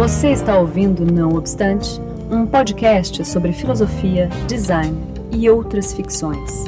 [0.00, 4.96] Você está ouvindo Não Obstante, um podcast sobre filosofia, design
[5.30, 6.64] e outras ficções.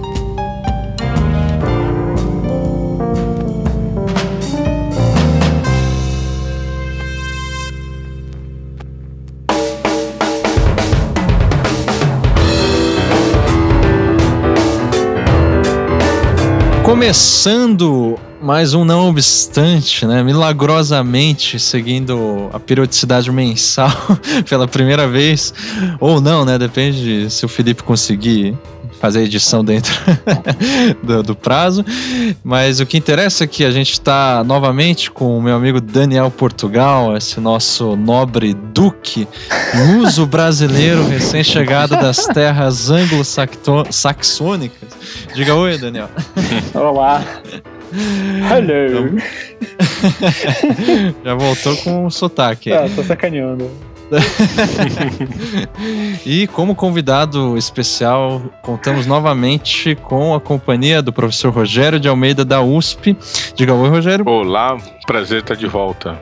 [16.85, 20.21] Começando mais um Não Obstante, né?
[20.23, 23.93] Milagrosamente seguindo a periodicidade mensal
[24.51, 25.55] pela primeira vez.
[26.01, 26.59] Ou não, né?
[26.59, 28.59] Depende se o Felipe conseguir
[29.01, 29.95] fazer a edição dentro
[31.03, 31.85] do, do, prazo.
[32.43, 36.31] Mas o que interessa é que a gente está novamente com o meu amigo Daniel
[36.31, 39.27] Portugal, esse nosso nobre duque,
[39.75, 44.91] muso brasileiro recém-chegado das terras anglo-saxônicas.
[45.35, 46.11] Diga oi, Daniel.
[46.75, 47.25] Olá.
[47.93, 49.17] Hello.
[51.09, 52.73] Então, já voltou com o sotaque.
[52.73, 53.71] Ah, tô sacaneando.
[56.27, 62.61] e como convidado especial, contamos novamente com a companhia do professor Rogério de Almeida da
[62.61, 63.17] USP.
[63.55, 64.29] Diga oi, Rogério.
[64.29, 66.19] Olá, prazer estar de volta.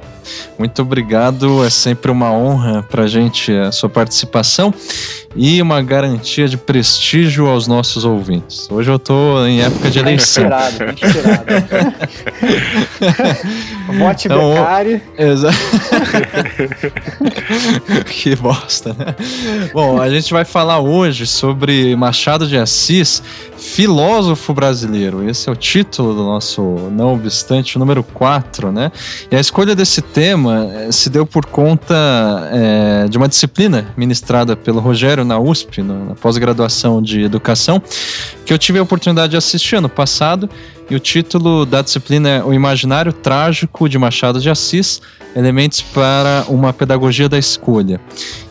[0.59, 4.73] Muito obrigado, é sempre uma honra para a gente a sua participação
[5.35, 8.71] e uma garantia de prestígio aos nossos ouvintes.
[8.71, 10.45] Hoje eu estou em época de eleição.
[10.45, 11.45] Inspirado, inspirado.
[13.99, 15.03] Vote então, Becari.
[15.17, 15.57] Exato.
[18.11, 19.15] que bosta, né?
[19.73, 23.23] Bom, a gente vai falar hoje sobre Machado de Assis,
[23.57, 25.29] filósofo brasileiro.
[25.29, 28.91] Esse é o título do nosso Não Obstante número 4, né?
[29.31, 31.95] E a escolha desse tema eh, se deu por conta
[32.53, 37.83] é, de uma disciplina ministrada pelo Rogério na USP, na pós-graduação de educação,
[38.45, 40.49] que eu tive a oportunidade de assistir ano passado.
[40.91, 45.01] E o título da disciplina é O Imaginário Trágico de Machado de Assis
[45.37, 48.01] Elementos para uma Pedagogia da Escolha.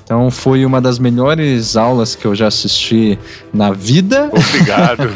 [0.10, 3.16] Então foi uma das melhores aulas que eu já assisti
[3.54, 4.28] na vida.
[4.34, 5.08] Obrigado.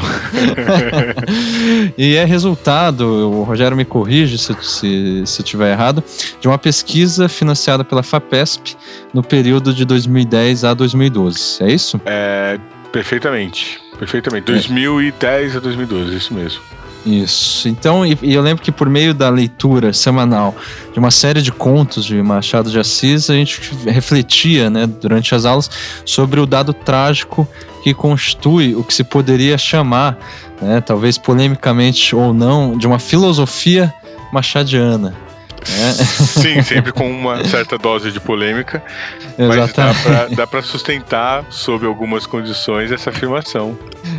[1.98, 6.04] e é resultado, o Rogério me corrige se, se, se tiver errado,
[6.40, 8.76] de uma pesquisa financiada pela FAPESP
[9.12, 11.64] no período de 2010 a 2012.
[11.64, 12.00] É isso?
[12.06, 12.60] É,
[12.92, 13.82] perfeitamente.
[13.98, 14.46] Perfeitamente.
[14.46, 15.58] 2010 é.
[15.58, 16.62] a 2012, isso mesmo.
[17.06, 17.68] Isso.
[17.68, 20.56] Então, e, e, eu lembro que por meio da leitura semanal
[20.94, 25.44] de uma série de contos de Machado de Assis, a gente refletia, né, durante as
[25.44, 25.70] aulas,
[26.06, 27.48] sobre o dado trágico
[27.84, 30.18] que constitui o que se poderia chamar,
[30.62, 33.94] né, talvez polemicamente ou não, de uma filosofia
[34.32, 35.14] machadiana.
[35.64, 35.92] É.
[36.04, 38.84] Sim, sempre com uma certa dose de polêmica.
[39.38, 40.00] Exatamente.
[40.06, 43.78] Mas dá para sustentar, sob algumas condições, essa afirmação.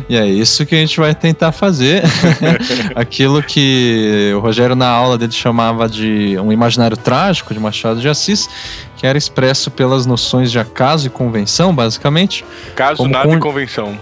[0.09, 2.03] E é isso que a gente vai tentar fazer.
[2.95, 8.09] Aquilo que o Rogério, na aula dele, chamava de um imaginário trágico de Machado de
[8.09, 8.49] Assis,
[8.97, 12.45] que era expresso pelas noções de acaso e convenção, basicamente.
[12.75, 13.37] Caso, nada con...
[13.37, 13.99] e convenção.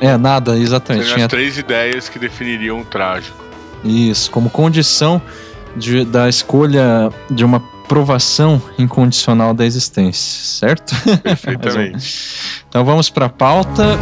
[0.00, 1.12] É, nada, exatamente.
[1.12, 3.44] Tinha as três ideias que definiriam o trágico.
[3.84, 5.20] Isso, como condição
[5.76, 10.94] de, da escolha de uma provação incondicional da existência, certo?
[11.22, 12.64] Perfeitamente.
[12.68, 13.98] então vamos para a pauta.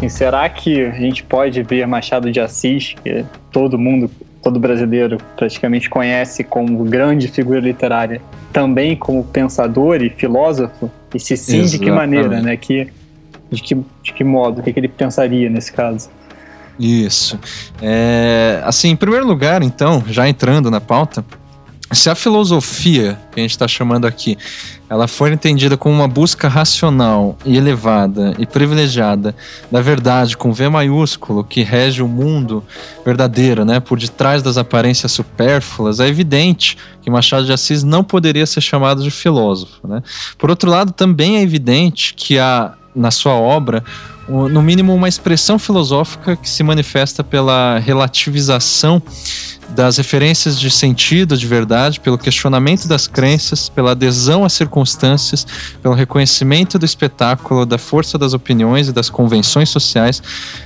[0.00, 4.10] E será que a gente pode ver Machado de Assis, que todo mundo,
[4.42, 8.20] todo brasileiro praticamente conhece como grande figura literária,
[8.52, 10.90] também como pensador e filósofo?
[11.14, 11.70] E se sim, Exatamente.
[11.70, 12.56] de que maneira, né?
[12.56, 12.88] Que,
[13.50, 14.60] de, que, de que modo?
[14.60, 16.10] O que, que ele pensaria nesse caso?
[16.78, 17.38] Isso.
[17.82, 21.24] É, assim, em primeiro lugar, então, já entrando na pauta,
[21.92, 24.36] se a filosofia que a gente está chamando aqui,
[24.90, 29.34] ela for entendida como uma busca racional e elevada e privilegiada
[29.70, 32.62] da verdade com V maiúsculo que rege o mundo
[33.04, 38.46] verdadeiro, né, por detrás das aparências supérfluas, é evidente que Machado de Assis não poderia
[38.46, 40.02] ser chamado de filósofo, né?
[40.36, 43.82] Por outro lado, também é evidente que há na sua obra
[44.28, 49.02] no mínimo uma expressão filosófica que se manifesta pela relativização
[49.70, 55.46] das referências de sentido, de verdade, pelo questionamento das crenças, pela adesão às circunstâncias,
[55.82, 60.22] pelo reconhecimento do espetáculo, da força das opiniões e das convenções sociais,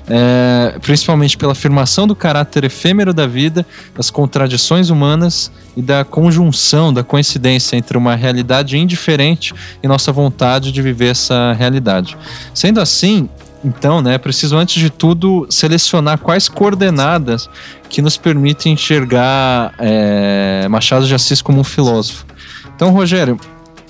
[0.09, 6.93] é, principalmente pela afirmação do caráter efêmero da vida, das contradições humanas e da conjunção,
[6.93, 12.17] da coincidência entre uma realidade indiferente e nossa vontade de viver essa realidade.
[12.55, 13.29] Sendo assim,
[13.65, 17.49] então, né, preciso antes de tudo selecionar quais coordenadas
[17.89, 22.27] que nos permitem enxergar é, Machado de Assis como um filósofo.
[22.75, 23.39] Então, Rogério,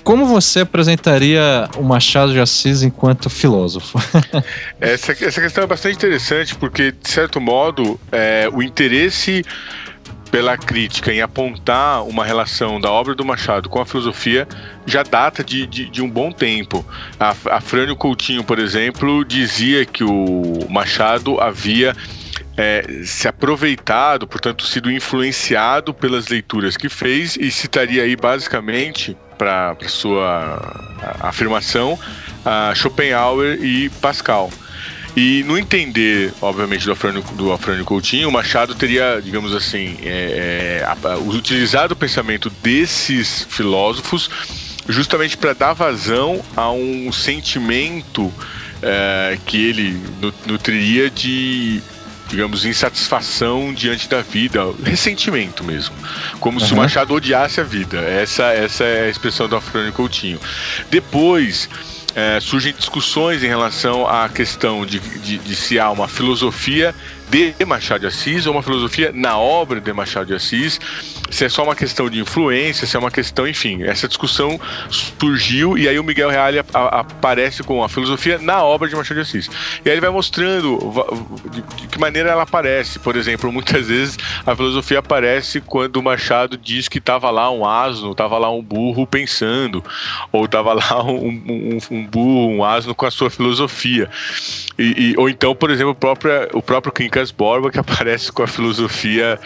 [0.03, 3.97] como você apresentaria o Machado de Assis enquanto filósofo?
[4.79, 9.43] essa, essa questão é bastante interessante, porque, de certo modo, é, o interesse
[10.33, 14.47] pela crítica em apontar uma relação da obra do Machado com a filosofia
[14.83, 16.83] já data de, de, de um bom tempo.
[17.19, 21.95] A, a Frânio Coutinho, por exemplo, dizia que o Machado havia
[22.57, 29.77] é, se aproveitado, portanto, sido influenciado pelas leituras que fez e citaria aí basicamente para
[29.85, 30.89] sua
[31.19, 31.99] afirmação
[32.43, 34.49] a Schopenhauer e Pascal.
[35.15, 40.83] E no entender, obviamente, do Afrânio, do Afrânio Coutinho, o Machado teria, digamos assim, é,
[40.83, 44.29] é, utilizado o pensamento desses filósofos
[44.89, 48.33] justamente para dar vazão a um sentimento
[48.81, 50.01] é, que ele
[50.45, 51.81] nutriria de
[52.29, 55.93] digamos, insatisfação diante da vida, ressentimento mesmo.
[56.39, 56.65] Como uhum.
[56.65, 57.99] se o Machado odiasse a vida.
[57.99, 60.39] Essa, essa é a expressão do Afrânio Coutinho.
[60.89, 61.69] Depois,
[62.15, 66.93] é, surgem discussões em relação à questão de, de, de se há uma filosofia
[67.29, 70.79] de Machado de Assis ou uma filosofia na obra de Machado de Assis
[71.33, 74.59] se é só uma questão de influência, se é uma questão, enfim, essa discussão
[74.89, 79.21] surgiu e aí o Miguel Reale aparece com a filosofia na obra de Machado de
[79.21, 79.49] Assis.
[79.83, 80.79] E aí ele vai mostrando
[81.51, 82.99] de, que maneira ela aparece.
[82.99, 87.65] Por exemplo, muitas vezes a filosofia aparece quando o Machado diz que estava lá um
[87.65, 89.83] asno, estava lá um burro pensando,
[90.31, 94.09] ou estava lá um, um, um, burro, um asno com a sua filosofia.
[94.77, 98.43] E, e, ou então, por exemplo, o próprio, o próprio Quincas Borba que aparece com
[98.43, 99.39] a filosofia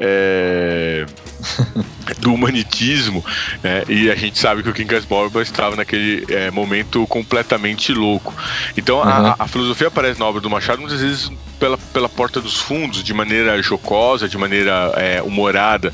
[0.00, 1.06] é,
[2.18, 3.24] do humanitismo,
[3.62, 3.82] né?
[3.88, 8.34] e a gente sabe que o Quincas Borba estava naquele é, momento completamente louco.
[8.76, 9.04] Então uhum.
[9.04, 13.02] a, a, filosofia aparece na obra do Machado muitas vezes pela, pela porta dos fundos,
[13.02, 15.92] de maneira jocosa, de maneira é, humorada.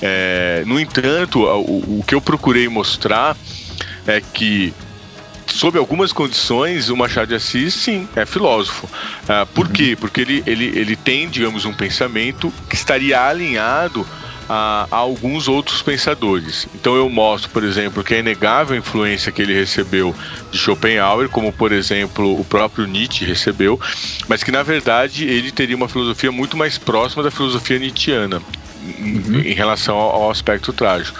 [0.00, 3.36] É, no entanto, o, o que eu procurei mostrar
[4.06, 4.72] é que
[5.46, 8.86] sob algumas condições, o Machado de Assis, sim, é filósofo.
[8.86, 9.72] Uh, por uhum.
[9.72, 9.96] quê?
[9.98, 14.06] Porque ele, ele, ele tem, digamos, um pensamento que estaria alinhado
[14.48, 16.66] a, a, alguns outros pensadores.
[16.74, 20.14] Então eu mostro, por exemplo, que é inegável a influência que ele recebeu
[20.50, 23.80] de Schopenhauer, como por exemplo o próprio Nietzsche recebeu,
[24.26, 28.40] mas que na verdade ele teria uma filosofia muito mais próxima da filosofia nietzschiana
[28.98, 29.40] uhum.
[29.40, 31.18] em relação ao, aspecto trágico.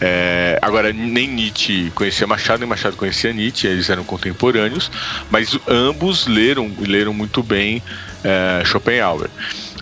[0.00, 4.90] É, agora, nem Nietzsche conhecia Machado, nem Machado conhecia Nietzsche, eles eram contemporâneos,
[5.30, 7.82] mas ambos leram, leram muito bem
[8.24, 9.30] é, Schopenhauer.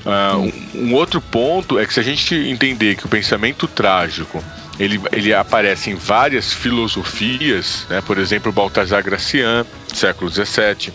[0.06, 4.42] Uh, um, um outro ponto é que se a gente entender que o pensamento trágico
[4.78, 8.00] ele, ele aparece em várias filosofias, né?
[8.00, 10.92] por exemplo, Baltasar Gracian, século XVII,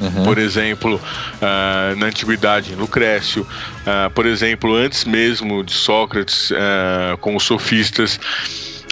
[0.00, 0.24] Uhum.
[0.24, 7.18] Por exemplo, uh, na antiguidade, em Lucrécio, uh, por exemplo, antes mesmo de Sócrates, uh,
[7.18, 8.18] com os sofistas,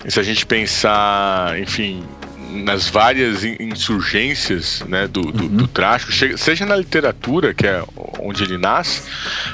[0.07, 2.05] se a gente pensar, enfim,
[2.49, 5.49] nas várias insurgências né, do, do, uhum.
[5.49, 7.83] do trágico, seja na literatura, que é
[8.19, 9.03] onde ele nasce,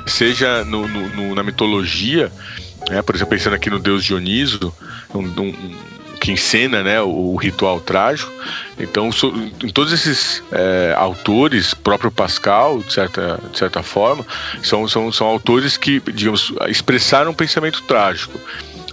[0.07, 2.31] seja no, no, no, na mitologia,
[2.89, 4.73] né, por exemplo, pensando aqui no deus Dioniso,
[5.15, 5.77] um, um,
[6.21, 8.33] que encena né, o, o ritual trágico.
[8.79, 9.33] Então, so,
[9.63, 14.27] em todos esses é, autores, próprio Pascal, de certa, de certa forma,
[14.63, 18.41] são, são, são autores que, digamos, expressaram um pensamento trágico.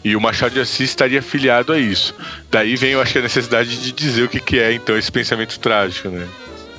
[0.04, 2.16] E o Machado de Assis estaria afiliado a isso.
[2.50, 5.60] Daí vem, eu acho, a necessidade de dizer o que, que é, então, esse pensamento
[5.60, 6.28] trágico, né?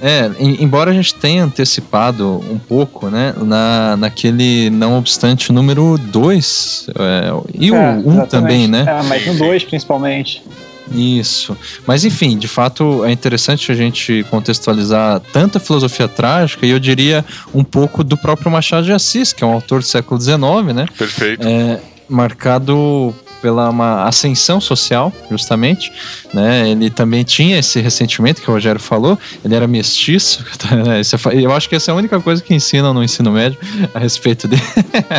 [0.05, 6.87] É, embora a gente tenha antecipado um pouco, né, na, naquele não obstante número 2
[6.99, 8.85] é, e o 1 é, um também, né?
[8.85, 10.43] É, mas no 2 principalmente.
[10.91, 11.57] Isso.
[11.87, 16.81] Mas enfim, de fato é interessante a gente contextualizar tanto a filosofia trágica e eu
[16.81, 17.25] diria
[17.55, 20.87] um pouco do próprio Machado de Assis, que é um autor do século XIX, né?
[20.99, 21.47] Perfeito.
[21.47, 21.81] É,
[22.13, 25.93] marcado pela uma ascensão social, justamente.
[26.33, 26.71] Né?
[26.71, 30.47] Ele também tinha esse ressentimento que o Rogério falou, ele era mestiço.
[30.73, 31.01] Né?
[31.01, 33.59] É eu acho que essa é a única coisa que ensinam no ensino médio
[33.93, 34.63] a respeito dele.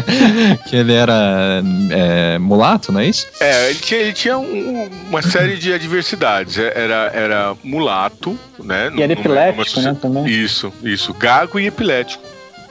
[0.68, 3.28] que ele era é, mulato, não é isso?
[3.40, 6.58] É, ele tinha, ele tinha um, uma série de adversidades.
[6.58, 8.92] É, era, era mulato, né?
[8.96, 9.92] E era epilético, numa...
[9.92, 9.98] né?
[10.02, 10.26] Também.
[10.28, 11.14] Isso, isso.
[11.14, 12.24] Gago e epilético.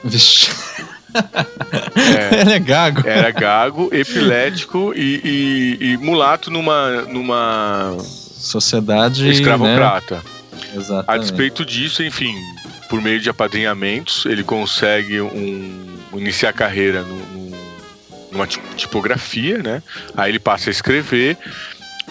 [0.03, 0.49] Vixe.
[1.95, 3.07] É, Ele é gago.
[3.07, 5.21] Era gago, epilético e,
[5.81, 10.15] e, e mulato numa, numa sociedade escravocrata.
[10.15, 10.21] Né?
[10.75, 11.09] Exatamente.
[11.09, 12.35] A despeito disso, enfim,
[12.89, 17.33] por meio de apadrinhamentos, ele consegue um, iniciar a carreira no,
[18.31, 19.81] numa tipografia, né?
[20.17, 21.37] Aí ele passa a escrever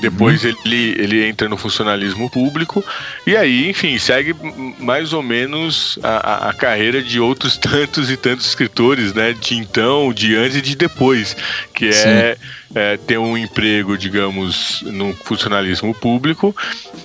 [0.03, 0.53] Depois uhum.
[0.65, 2.85] ele, ele entra no funcionalismo público
[3.25, 4.35] e aí, enfim, segue
[4.81, 9.33] mais ou menos a, a carreira de outros tantos e tantos escritores, né?
[9.33, 11.37] De então, de antes e de depois,
[11.73, 12.37] que é,
[12.75, 16.55] é, ter um emprego, digamos, no funcionalismo público,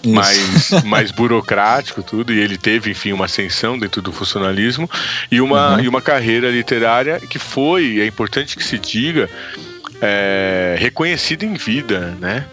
[0.04, 4.90] mais, mais burocrático, tudo, e ele teve, enfim, uma ascensão dentro do funcionalismo
[5.32, 5.84] e uma, uhum.
[5.84, 9.30] e uma carreira literária que foi, é importante que se diga,
[10.02, 12.46] é, reconhecida em vida, né?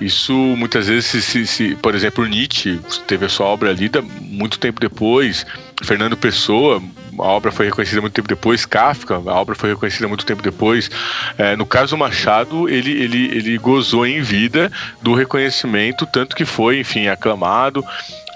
[0.00, 4.58] Isso muitas vezes, se, se, se, por exemplo, Nietzsche teve a sua obra lida muito
[4.58, 5.44] tempo depois,
[5.82, 6.82] Fernando Pessoa,
[7.18, 10.90] a obra foi reconhecida muito tempo depois, Kafka, a obra foi reconhecida muito tempo depois.
[11.36, 14.70] É, no caso do Machado, ele, ele, ele gozou em vida
[15.02, 17.84] do reconhecimento, tanto que foi, enfim, aclamado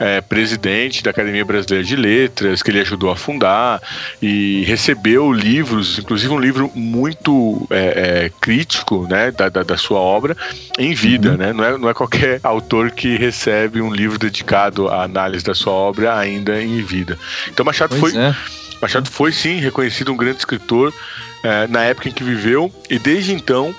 [0.03, 3.81] é, presidente da Academia Brasileira de Letras, que ele ajudou a fundar,
[4.21, 10.01] e recebeu livros, inclusive um livro muito é, é, crítico né, da, da, da, sua
[10.01, 10.37] obra,
[10.77, 11.31] em vida.
[11.31, 11.37] Uhum.
[11.37, 11.53] Né?
[11.53, 15.73] Não, é, não é qualquer autor que recebe um livro dedicado à análise da sua
[15.73, 17.17] obra ainda em vida.
[17.49, 18.21] Então Machado pois foi.
[18.21, 18.35] É.
[18.81, 20.93] Machado foi sim reconhecido um grande escritor
[21.45, 23.73] é, na época em que viveu, e desde então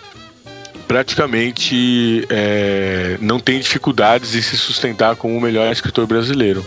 [0.87, 6.65] praticamente é, não tem dificuldades em se sustentar como o melhor escritor brasileiro.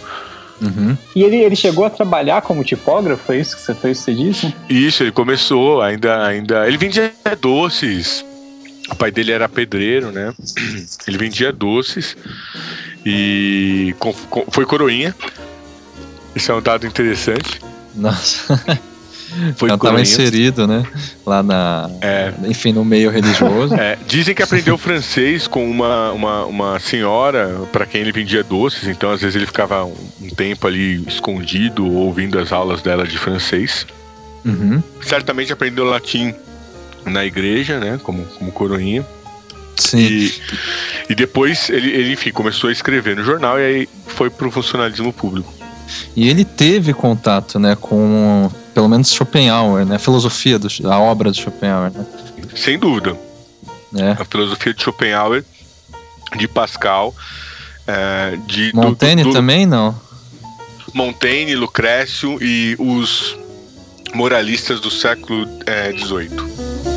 [0.60, 0.96] Uhum.
[1.14, 4.12] E ele, ele chegou a trabalhar como tipógrafo, é isso que você, foi isso que
[4.12, 4.54] você disse?
[4.68, 6.66] Isso, ele começou, ainda, ainda.
[6.66, 8.24] Ele vendia doces.
[8.90, 10.32] O pai dele era pedreiro, né?
[11.08, 12.16] Ele vendia doces
[13.04, 15.14] e com, com, foi coroinha.
[16.36, 17.60] Isso é um dado interessante.
[17.94, 18.62] Nossa.
[19.56, 20.84] Foi Já estava inserido, né?
[21.24, 21.90] Lá na.
[22.00, 22.32] É.
[22.44, 23.74] Enfim, no meio religioso.
[23.76, 28.88] É, dizem que aprendeu francês com uma, uma, uma senhora para quem ele vendia doces,
[28.88, 33.18] então às vezes ele ficava um, um tempo ali escondido ouvindo as aulas dela de
[33.18, 33.86] francês.
[34.44, 34.82] Uhum.
[35.02, 36.34] Certamente aprendeu latim
[37.04, 38.00] na igreja, né?
[38.02, 39.06] Como, como coroinha.
[39.76, 39.98] Sim.
[39.98, 40.34] E,
[41.10, 45.12] e depois ele, ele, enfim, começou a escrever no jornal e aí foi pro funcionalismo
[45.12, 45.52] público.
[46.14, 49.96] E ele teve contato, né, com pelo menos Schopenhauer, né?
[49.96, 52.06] A filosofia, do, a obra de Schopenhauer, né?
[52.54, 53.16] Sem dúvida.
[53.96, 54.10] É.
[54.20, 55.44] A filosofia de Schopenhauer,
[56.36, 57.14] de Pascal,
[57.86, 58.72] é, de...
[58.74, 59.98] Montaigne do, do, também, não?
[60.92, 63.36] Montaigne, Lucrécio e os
[64.14, 66.30] moralistas do século XVIII.
[66.92, 66.95] É,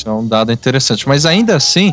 [0.00, 1.06] Isso é um dado interessante.
[1.06, 1.92] Mas ainda assim,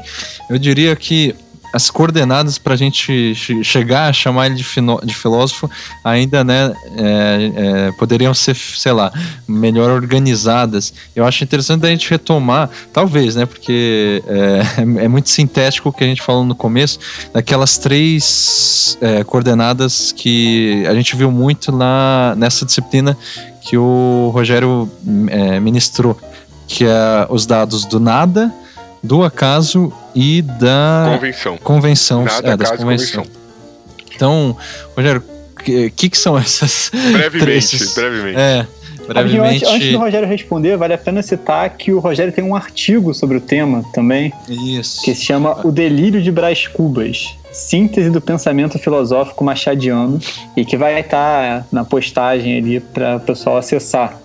[0.49, 1.35] eu diria que
[1.73, 5.69] as coordenadas para a gente chegar a chamar ele de, de filósofo
[6.01, 9.11] ainda né, é, é, poderiam ser, sei lá,
[9.45, 10.93] melhor organizadas.
[11.13, 16.05] Eu acho interessante a gente retomar, talvez, né, porque é, é muito sintético o que
[16.05, 16.99] a gente falou no começo,
[17.33, 23.15] daquelas três é, coordenadas que a gente viu muito lá nessa disciplina
[23.61, 24.89] que o Rogério
[25.29, 26.17] é, ministrou
[26.67, 28.53] que é os dados do nada,
[29.01, 31.57] do acaso e da convenção.
[31.57, 33.25] Convenção, nada, é, das convenção.
[34.13, 34.57] Então,
[34.95, 36.91] Rogério, o que, que, que, são essas?
[36.91, 38.39] Brevemente, brevemente.
[38.39, 38.67] É,
[39.07, 39.65] brevemente.
[39.65, 43.13] Antes, antes do Rogério responder, vale a pena citar que o Rogério tem um artigo
[43.13, 44.33] sobre o tema também.
[44.50, 45.01] Isso.
[45.03, 47.36] Que se chama O Delírio de Brás Cubas.
[47.51, 50.19] Síntese do pensamento filosófico machadiano
[50.55, 54.19] e que vai estar na postagem ali para o pessoal acessar.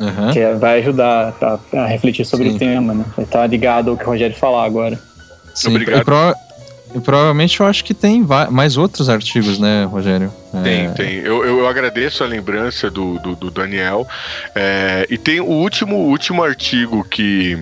[0.00, 0.32] Uhum.
[0.32, 2.56] Que é, vai ajudar a, a refletir sobre Sim.
[2.56, 3.04] o tema, né?
[3.16, 4.98] Vai estar ligado ao que o Rogério falar agora.
[5.54, 6.00] Sim, Obrigado.
[6.00, 6.34] E, pro,
[6.94, 10.32] e provavelmente eu acho que tem mais outros artigos, né, Rogério?
[10.62, 10.88] Tem, é...
[10.90, 11.14] tem.
[11.18, 14.06] Eu, eu agradeço a lembrança do, do, do Daniel.
[14.54, 17.58] É, e tem o último, último artigo que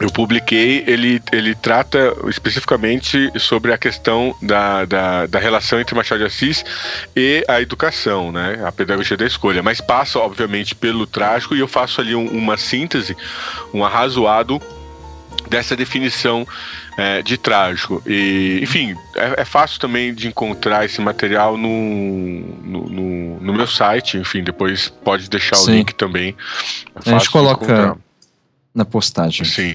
[0.00, 6.20] eu publiquei, ele, ele trata especificamente sobre a questão da, da, da, relação entre Machado
[6.20, 6.64] de Assis
[7.14, 8.62] e a educação, né?
[8.64, 9.62] A pedagogia da escolha.
[9.62, 13.14] Mas passa, obviamente, pelo trágico e eu faço ali um, uma síntese,
[13.74, 14.60] um arrazoado
[15.50, 16.46] dessa definição
[16.96, 18.02] é, de trágico.
[18.06, 21.68] E, enfim, é, é, fácil também de encontrar esse material no,
[22.64, 24.16] no, no, no meu site.
[24.16, 25.70] Enfim, depois pode deixar Sim.
[25.70, 26.34] o link também.
[27.04, 27.98] É a gente coloca
[28.74, 29.44] na postagem.
[29.44, 29.74] Sim.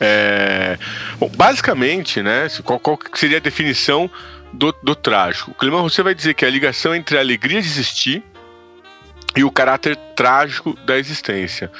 [0.00, 0.78] é,
[1.18, 4.10] bom, basicamente, né, qual, qual, seria a definição
[4.52, 5.50] do, do trágico?
[5.50, 8.22] O Climão você vai dizer que é a ligação entre a alegria de existir
[9.36, 11.70] e o caráter trágico da existência.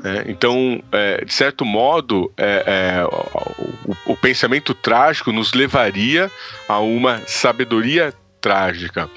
[0.00, 0.24] Né?
[0.26, 6.30] Então, é, de certo modo, é, é, o, o, pensamento trágico nos levaria
[6.68, 9.08] a uma sabedoria trágica,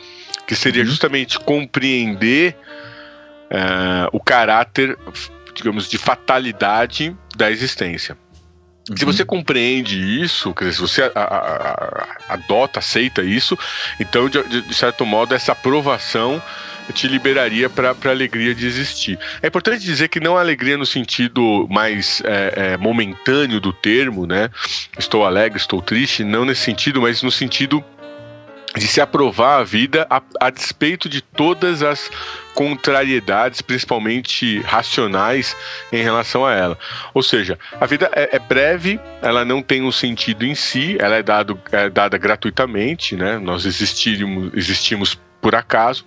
[0.48, 0.90] que seria uhum.
[0.90, 2.56] justamente compreender
[3.50, 4.98] é, o caráter
[5.62, 8.18] digamos, de fatalidade da existência.
[8.90, 8.98] Uhum.
[8.98, 11.24] Se você compreende isso, quer dizer, se você a, a,
[12.30, 13.58] a, adota, aceita isso,
[14.00, 16.42] então, de, de, certo modo, essa aprovação
[16.92, 19.18] te liberaria para a alegria de existir.
[19.42, 24.26] É importante dizer que não a alegria no sentido mais é, é, momentâneo do termo,
[24.26, 24.50] né?
[24.98, 27.82] Estou alegre, estou triste, não nesse sentido, mas no sentido
[28.76, 32.10] de se aprovar a vida a, a, despeito de todas as
[32.54, 35.56] contrariedades, principalmente racionais,
[35.92, 36.78] em relação a ela.
[37.14, 41.16] Ou seja, a vida é, é breve, ela não tem um sentido em si, ela
[41.16, 43.38] é, dado, é dada gratuitamente, né?
[43.40, 46.06] Nós existimos, existimos por acaso.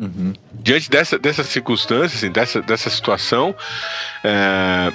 [0.00, 0.32] Uhum.
[0.52, 3.54] Diante dessa, dessas circunstâncias, assim, dessa, dessa situação,
[4.24, 4.92] é,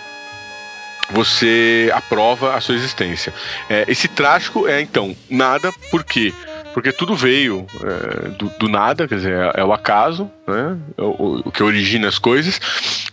[1.12, 3.34] você aprova a sua existência.
[3.70, 6.34] É, esse trágico é, então, nada, por quê?
[6.74, 10.78] Porque tudo veio é, do, do, nada, quer dizer, é, é o acaso, né?
[10.98, 12.60] É o, o, que origina as coisas,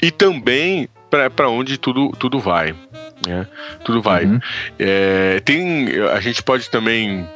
[0.03, 0.89] e também
[1.35, 2.75] para onde tudo, tudo vai.
[3.27, 3.47] Né?
[3.85, 4.25] Tudo vai.
[4.25, 4.39] Uhum.
[4.79, 7.27] É, tem, a gente pode também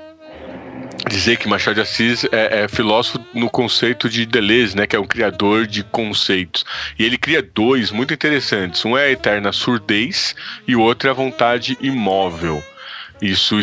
[1.09, 5.01] dizer que Machado de Assis é, é, filósofo no conceito de Deleuze, né, que é
[5.01, 6.65] um criador de conceitos.
[6.99, 8.85] E ele cria dois muito interessantes.
[8.85, 10.35] Um é a eterna surdez
[10.67, 12.63] e o outro é a vontade imóvel.
[13.21, 13.61] Isso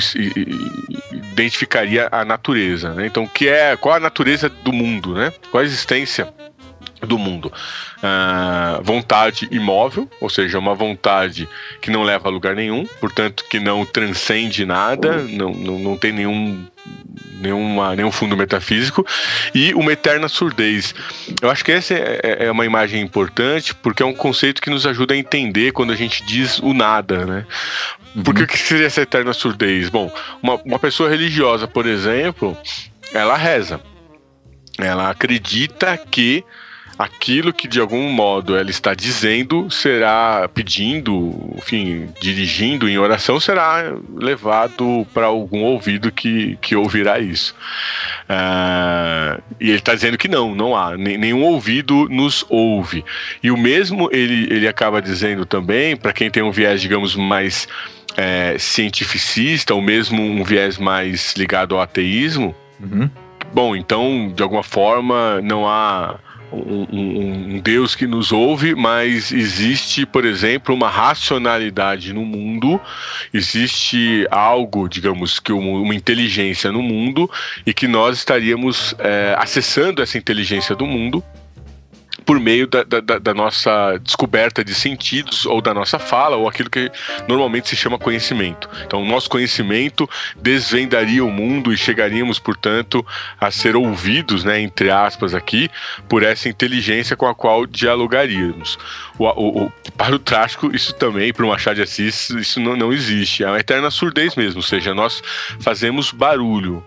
[1.12, 3.08] identificaria a natureza, né?
[3.08, 5.34] Então, que é qual a natureza do mundo, né?
[5.52, 6.32] Qual a existência
[7.02, 7.52] do mundo.
[7.98, 11.48] Uh, vontade imóvel, ou seja, uma vontade
[11.82, 16.12] que não leva a lugar nenhum, portanto, que não transcende nada, não, não, não tem
[16.12, 16.66] nenhum
[17.40, 19.06] nenhuma, nenhum fundo metafísico,
[19.54, 20.94] e uma eterna surdez.
[21.42, 24.70] Eu acho que essa é, é, é, uma imagem importante porque é um conceito que
[24.70, 27.46] nos ajuda a entender quando a gente diz o nada, né?
[28.24, 28.46] Porque uhum.
[28.46, 29.90] o que seria essa eterna surdez?
[29.90, 32.58] Bom, uma, uma pessoa religiosa, por exemplo,
[33.14, 33.80] ela reza.
[34.80, 36.44] Ela acredita que
[36.98, 43.94] aquilo que de algum modo ela está dizendo será pedindo, enfim, dirigindo em oração será
[44.16, 47.56] levado para algum ouvido que, que ouvirá isso.
[48.24, 53.06] Uh, e ele está dizendo que não, não há, nenhum ouvido nos ouve.
[53.44, 57.68] E o mesmo ele, ele acaba dizendo também, para quem tem um viés, digamos, mais
[58.16, 62.56] é, cientificista, ou mesmo um viés mais ligado ao ateísmo.
[62.80, 63.10] Uhum.
[63.54, 66.20] Bom, então, de alguma forma, não há
[66.52, 72.80] um, um, um, Deus que nos ouve, mas existe, por exemplo, uma racionalidade no mundo,
[73.34, 77.30] existe algo, digamos, que uma inteligência no mundo
[77.66, 81.24] e que nós estaríamos é, acessando essa inteligência do mundo
[82.28, 86.70] por meio da, da, da, nossa descoberta de sentidos ou da nossa fala ou aquilo
[86.70, 86.92] que
[87.26, 88.70] normalmente se chama conhecimento.
[88.86, 93.04] Então, nosso conhecimento desvendaria o mundo e chegaríamos, portanto,
[93.40, 95.70] a ser ouvidos, né, entre aspas, aqui,
[96.10, 98.78] por essa inteligência com a qual dialogaríamos.
[99.18, 102.76] O, o, o, para o trágico, isso também, para o Machado de Assis, isso não,
[102.76, 103.46] não existe.
[103.46, 105.24] É uma eterna surdez mesmo, ou seja, nós
[105.62, 106.84] fazemos barulho.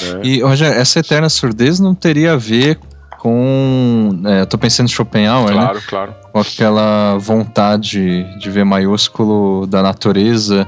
[0.00, 0.20] Né?
[0.24, 2.78] E, Roger, essa eterna surdez não teria a ver
[3.20, 4.20] com.
[4.24, 5.82] É, eu tô pensando em Schopenhauer, claro, né?
[5.86, 10.66] Claro, Com aquela vontade de ver maiúsculo da natureza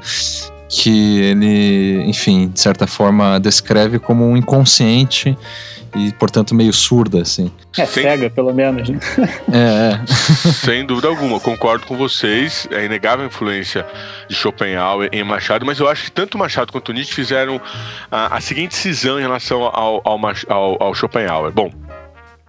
[0.69, 5.37] que ele, enfim, de certa forma descreve como um inconsciente
[5.95, 7.51] e, portanto, meio surda, assim.
[7.77, 8.05] É Sem...
[8.05, 8.99] cega, pelo menos, né?
[9.53, 10.07] É, é.
[10.65, 12.67] Sem dúvida alguma, concordo com vocês.
[12.71, 13.85] É inegável a influência
[14.29, 17.61] de Schopenhauer em Machado, mas eu acho que tanto Machado quanto Nietzsche fizeram
[18.11, 21.53] a, a seguinte cisão em relação ao, ao, ao, ao Schopenhauer.
[21.53, 21.71] Bom,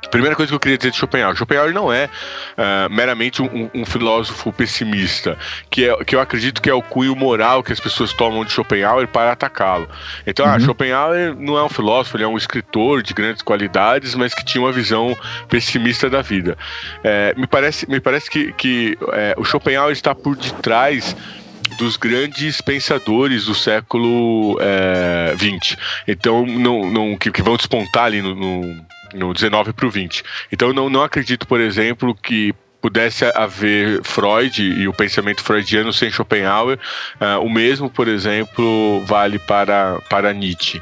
[0.09, 3.85] Primeira coisa que eu queria dizer de Schopenhauer, Schopenhauer não é uh, meramente um, um,
[3.85, 5.37] filósofo pessimista,
[5.69, 8.51] que, é, que eu acredito que é o cunho moral que as pessoas tomam de
[8.51, 9.87] Schopenhauer para atacá-lo.
[10.25, 10.55] Então, ah, uhum.
[10.55, 14.43] ah, Schopenhauer não é um filósofo, ele é um escritor de grandes qualidades, mas que
[14.45, 15.17] tinha uma visão
[15.49, 16.57] pessimista da vida.
[17.03, 21.15] É, me parece, me parece que, que é, o Schopenhauer está por detrás
[21.77, 24.57] dos grandes pensadores do século
[25.37, 25.77] XX.
[26.07, 29.89] É, então, não, não, que, que vão despontar ali no, no no 19 para o
[29.89, 30.23] 20.
[30.51, 35.93] Então eu não, não acredito, por exemplo, que pudesse haver Freud e o pensamento freudiano
[35.93, 36.77] sem Schopenhauer.
[37.15, 40.81] Uh, o mesmo, por exemplo, vale para, para Nietzsche.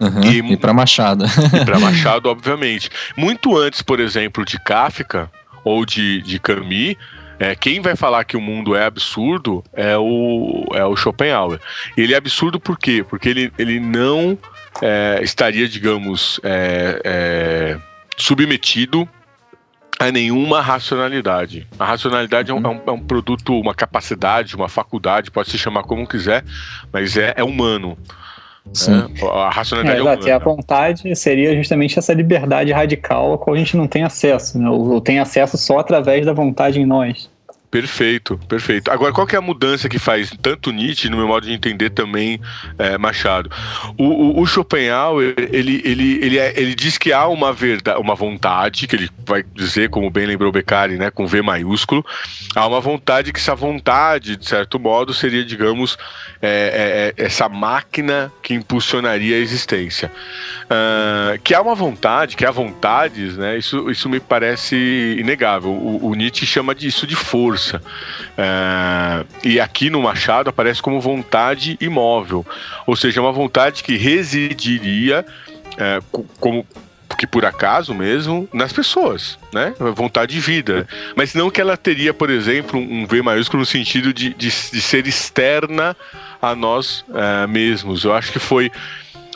[0.00, 1.24] Uhum, e, e para Machado.
[1.26, 2.88] E para Machado, obviamente.
[3.16, 5.30] Muito antes, por exemplo, de Kafka
[5.64, 6.96] ou de, de Camus,
[7.38, 11.60] é, quem vai falar que o mundo é absurdo é o, é o Schopenhauer.
[11.96, 13.04] Ele é absurdo por quê?
[13.08, 14.38] Porque ele, ele não
[14.82, 17.78] é, estaria, digamos, é, é,
[18.16, 19.08] submetido
[19.98, 21.66] a nenhuma racionalidade.
[21.78, 25.58] A racionalidade é um, é, um, é um, produto, uma capacidade, uma faculdade, pode se
[25.58, 26.44] chamar como quiser,
[26.92, 27.96] mas é, é humano.
[28.72, 29.04] Sim.
[29.20, 30.28] É, a racionalidade é, é humana.
[30.28, 34.58] E a vontade seria justamente essa liberdade radical a qual a gente não tem acesso,
[34.58, 34.68] né?
[34.68, 37.30] ou tem acesso só através da vontade em nós.
[37.74, 38.88] Perfeito, perfeito.
[38.88, 41.90] Agora, qual que é a mudança que faz tanto Nietzsche, no meu modo de entender
[41.90, 42.40] também,
[42.78, 43.50] é, Machado?
[43.98, 48.14] O, o, o, Schopenhauer, ele, ele, ele, é, ele diz que há uma verdade, uma
[48.14, 52.06] vontade, que ele vai dizer, como bem lembrou Beccari, né, com V maiúsculo,
[52.54, 55.98] há uma vontade que essa vontade, de certo modo, seria, digamos,
[56.40, 60.12] é, é, é essa máquina que impulsionaria a existência.
[60.66, 65.72] Uh, que há uma vontade, que há vontades, né, isso, isso me parece inegável.
[65.72, 67.82] O, o Nietzsche chama disso de força força.
[68.36, 72.46] É, e aqui no Machado aparece como vontade imóvel,
[72.86, 75.24] ou seja, uma vontade que residiria
[75.78, 76.00] é,
[76.38, 76.66] como
[77.16, 79.72] que por acaso mesmo nas pessoas, né?
[79.94, 80.86] Vontade de vida.
[81.14, 84.82] Mas não que ela teria, por exemplo, um V maiúsculo no sentido de, de, de
[84.82, 85.96] ser externa
[86.42, 88.02] a nós uh, mesmos.
[88.02, 88.68] Eu acho que foi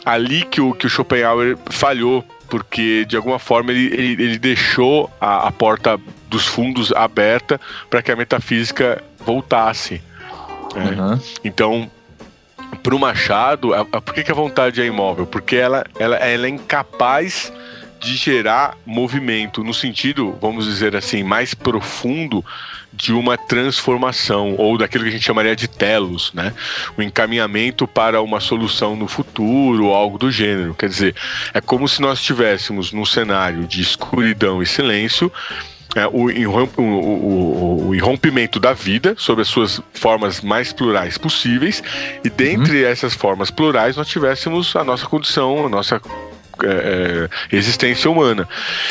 [0.03, 5.09] ali que o, que o Schopenhauer falhou porque de alguma forma ele, ele, ele deixou
[5.19, 7.59] a, a, porta dos fundos aberta
[7.89, 10.01] para que a metafísica voltasse.
[10.75, 11.19] Uhum.
[11.43, 11.89] Então,
[12.83, 15.25] para o Machado, a, a, por que, que, a vontade é imóvel?
[15.25, 17.51] Porque ela, ela, ela é incapaz
[17.99, 22.43] de gerar movimento no sentido, vamos dizer assim, mais profundo
[22.99, 26.53] de uma transformação ou daquilo que a gente chamaria de telos, né?
[26.97, 30.75] O encaminhamento para uma solução no futuro ou algo do gênero.
[30.75, 31.15] Quer dizer,
[31.53, 35.31] é como se nós estivéssemos num cenário de escuridão e silêncio
[35.95, 41.17] é, o, irromp, o, o, o, irrompimento da vida sob as suas formas mais plurais
[41.17, 41.81] possíveis,
[42.23, 42.89] e dentre uhum.
[42.89, 45.99] essas formas plurais nós tivéssemos a nossa condição, a nossa
[46.63, 48.47] é, é, existência humana.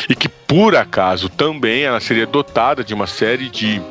[0.09, 3.81] E que, por acaso, também ela seria dotada de uma série de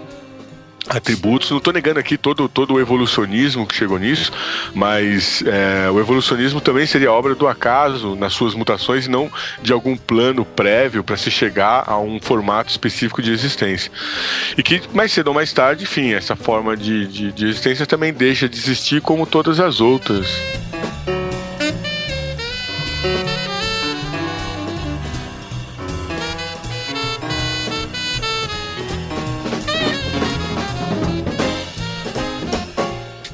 [0.89, 1.51] atributos.
[1.51, 4.33] Não estou negando aqui todo, todo o evolucionismo que chegou nisso,
[4.75, 9.31] mas é, o evolucionismo também seria obra do acaso nas suas mutações e não
[9.63, 13.91] de algum plano prévio para se chegar a um formato específico de existência.
[14.57, 18.13] E que mais cedo ou mais tarde, enfim, essa forma de, de, de existência também
[18.13, 20.29] deixa de existir como todas as outras.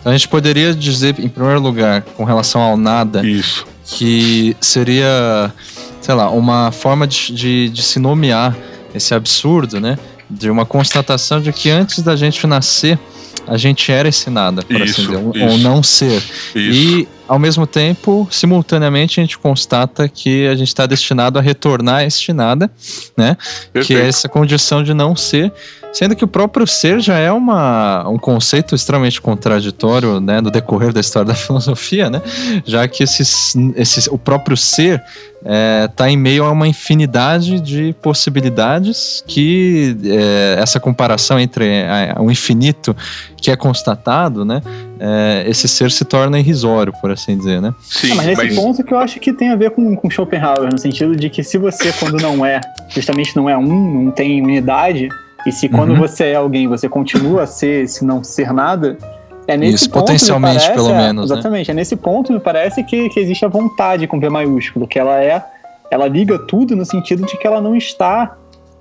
[0.05, 3.67] A gente poderia dizer, em primeiro lugar, com relação ao nada, Isso.
[3.85, 5.53] que seria,
[6.01, 8.57] sei lá, uma forma de, de, de se nomear
[8.95, 9.99] esse absurdo, né?
[10.29, 12.99] De uma constatação de que antes da gente nascer,
[13.47, 16.23] a gente era esse nada, por assim isso, assim dizer, ou não ser.
[16.55, 16.59] Isso.
[16.59, 21.96] E, ao mesmo tempo, simultaneamente, a gente constata que a gente está destinado a retornar
[21.96, 22.70] a este nada,
[23.16, 23.37] né?
[23.72, 23.87] Perfeito.
[23.87, 25.52] Que é essa condição de não ser
[25.94, 30.92] Sendo que o próprio ser já é uma, um conceito extremamente contraditório, né, no decorrer
[30.92, 32.20] da história da filosofia, né?
[32.64, 35.00] Já que esses, esses, o próprio ser
[35.40, 41.84] está é, tá em meio a uma infinidade de possibilidades que é, essa comparação entre
[41.84, 42.96] a, o infinito
[43.37, 44.62] que é constatado, né?
[44.98, 47.74] É, esse ser se torna irrisório, por assim dizer, né?
[47.81, 48.55] Sim, ah, mas nesse mas...
[48.55, 51.42] ponto que eu acho que tem a ver com, com Schopenhauer, no sentido de que
[51.42, 55.09] se você, quando não é, justamente não é um, não tem unidade,
[55.46, 55.96] e se quando uhum.
[55.98, 58.96] você é alguém, você continua a ser, se não ser nada,
[59.46, 61.31] é nesse Isso, ponto, potencialmente, parece, pelo é, menos.
[61.31, 61.37] Né?
[61.37, 61.72] Exatamente, né?
[61.72, 65.22] é nesse ponto, me parece que, que existe a vontade com V maiúsculo, que ela
[65.22, 65.44] é.
[65.90, 68.37] Ela liga tudo no sentido de que ela não está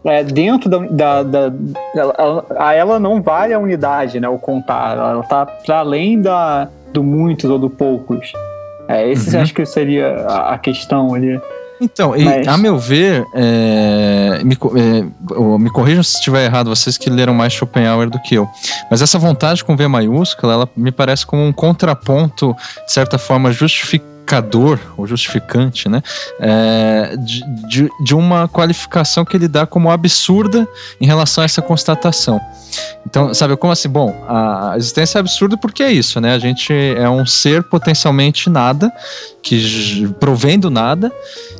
[0.05, 0.79] é, dentro da.
[0.79, 1.53] da, da
[1.95, 4.27] ela, a ela não vale a unidade, né?
[4.27, 4.97] O contar.
[4.97, 8.31] Ela está para além da, do muitos ou do poucos.
[8.87, 9.41] É, esse uhum.
[9.41, 11.39] acho que seria a, questão ali.
[11.81, 12.47] Então, Mas...
[12.47, 17.53] a meu ver, é, me, é, me corrijam se estiver errado, vocês que leram mais
[17.53, 18.47] Schopenhauer do que eu.
[18.89, 23.51] Mas essa vontade com V maiúscula, ela me parece como um contraponto, de certa forma,
[24.23, 26.01] justificador ou justificante, né?
[26.39, 30.67] É, de, de, de, uma qualificação que ele dá como absurda
[30.99, 32.39] em relação a essa constatação.
[33.05, 33.89] Então, sabe, como assim?
[33.89, 36.33] Bom, a existência é absurda porque é isso, né?
[36.33, 38.91] A gente é um ser potencialmente nada,
[39.41, 41.11] que provém do nada,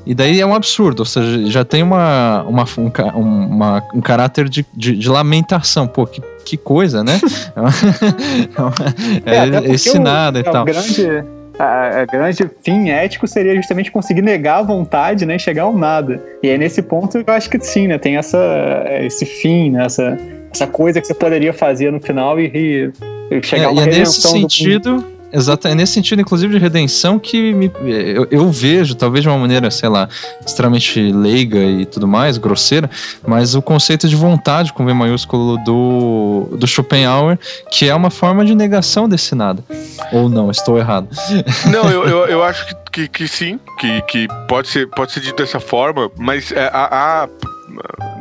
[0.06, 4.50] e daí é um absurdo, ou seja, já tem uma, uma, um, uma, um caráter
[4.50, 5.86] de, de, de lamentação.
[5.86, 7.20] Pô, que, que coisa, né?
[9.26, 10.66] é, é, é esse nada e tal.
[10.66, 11.24] Grande,
[11.64, 15.38] a, a, grande fim ético seria justamente conseguir negar a vontade, né?
[15.38, 16.22] Chegar ao nada.
[16.42, 17.98] E aí, nesse ponto, eu acho que sim, né?
[17.98, 19.86] Tem essa, esse fim, né?
[19.86, 20.18] Essa,
[20.52, 22.92] essa coisa que você poderia fazer no final e,
[23.32, 26.60] e chegar é, a uma e é nesse sentido Exato, é nesse sentido, inclusive, de
[26.60, 30.08] redenção que me, eu, eu, vejo, talvez de uma maneira, sei lá,
[30.46, 32.88] extremamente leiga e tudo mais, grosseira,
[33.26, 37.40] mas o conceito de vontade com V maiúsculo do, do Schopenhauer,
[37.72, 39.64] que é uma forma de negação desse nada.
[40.12, 41.08] Ou não, estou errado.
[41.72, 45.22] Não, eu, eu, eu acho que, que, que, sim, que, que pode, ser, pode ser
[45.22, 47.30] dito dessa forma, mas é, a, a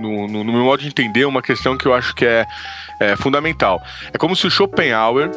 [0.01, 2.46] no, no, no meu modo de entender, uma questão que eu acho que é,
[3.01, 3.83] é fundamental.
[4.12, 5.31] É como se o Schopenhauer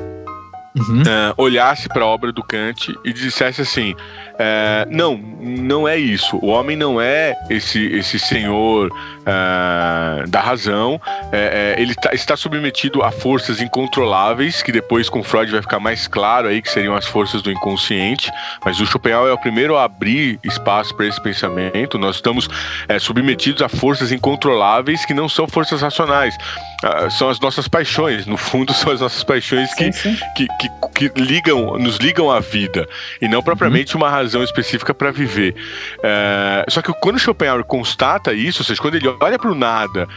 [0.75, 1.01] uhum.
[1.01, 3.95] uh, olhasse para a obra do Kant e dissesse assim:
[4.37, 6.37] é, não, não é isso.
[6.41, 10.99] O homem não é esse, esse senhor uh, da razão.
[11.31, 15.79] É, é, ele tá, está submetido a forças incontroláveis, que depois com Freud vai ficar
[15.79, 18.31] mais claro aí que seriam as forças do inconsciente.
[18.63, 21.97] Mas o Schopenhauer é o primeiro a abrir espaço para esse pensamento.
[21.97, 22.47] Nós estamos
[22.87, 26.35] é, submetidos a forças incontroláveis que não são forças racionais.
[26.83, 30.17] Uh, são as nossas paixões, no fundo são as nossas paixões que, sim, sim.
[30.35, 32.87] que, que, que, ligam, nos ligam à vida
[33.21, 34.01] e não propriamente uhum.
[34.01, 35.55] uma razão específica para viver.
[35.99, 40.07] Uh, só que quando Schopenhauer constata isso, ou seja, quando ele olha para o nada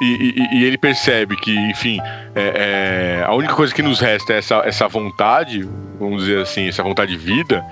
[0.00, 1.98] e, e, e, ele percebe que, enfim,
[2.34, 5.68] é, é, a única coisa que nos resta é essa, essa vontade,
[5.98, 7.64] vamos dizer assim, essa vontade de vida,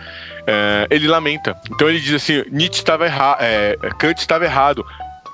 [0.47, 1.57] é, ele lamenta.
[1.73, 4.85] Então ele diz assim: Nietzsche estava errado, é, Kant estava errado.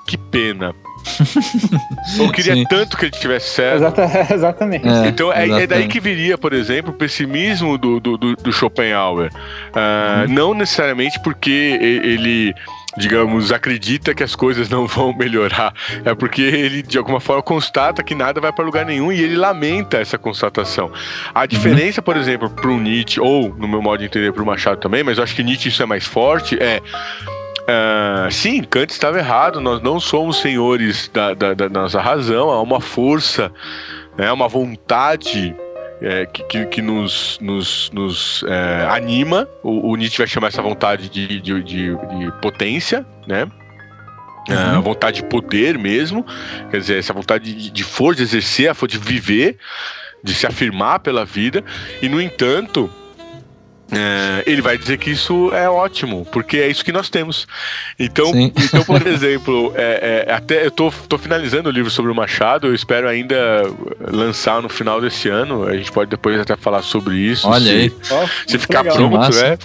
[0.05, 0.75] Que pena.
[2.17, 2.65] Eu queria Sim.
[2.65, 3.77] tanto que ele tivesse certo.
[3.77, 4.87] Exata, exatamente.
[4.87, 9.31] É, então é, é, daí que viria, por exemplo, o pessimismo do, do, do Schopenhauer.
[9.33, 10.33] Uh, uhum.
[10.33, 12.53] Não necessariamente porque ele
[12.97, 15.73] digamos, acredita que as coisas não vão melhorar.
[16.05, 19.35] É porque ele, de alguma forma, constata que nada vai para lugar nenhum e ele
[19.35, 20.91] lamenta essa constatação.
[21.33, 21.47] A uhum.
[21.47, 22.05] diferença, uhum.
[22.05, 25.03] por exemplo, para o Nietzsche, ou no meu modo de entender, para o Machado também,
[25.03, 26.81] mas eu acho que Nietzsche isso é mais forte, é
[27.63, 29.61] Uh, sim, Kant estava errado.
[29.61, 32.49] Nós não somos senhores da, da, da nossa razão.
[32.49, 33.51] Há uma força,
[34.17, 35.55] né, uma vontade
[36.01, 39.47] é, que, que, que, nos, nos, nos é, anima.
[39.63, 43.47] O, o, Nietzsche vai chamar essa vontade de, de, de, de potência, né?
[44.49, 44.81] É, uhum.
[44.81, 46.25] vontade de poder mesmo,
[46.69, 49.57] quer dizer, essa vontade de, de força, de exercer, a força de viver,
[50.21, 51.63] de se afirmar pela vida,
[52.01, 52.89] e no entanto,
[53.95, 57.47] é, ele vai dizer que isso é ótimo, porque é isso que nós temos.
[57.97, 62.15] Então, então por exemplo, é, é, até eu tô, tô finalizando o livro sobre o
[62.15, 63.63] Machado, eu espero ainda
[63.99, 65.65] lançar no final desse ano.
[65.65, 67.47] A gente pode depois até falar sobre isso.
[67.47, 67.93] Olha se, aí.
[68.47, 68.97] Se ficar legal.
[68.97, 69.57] pronto, né?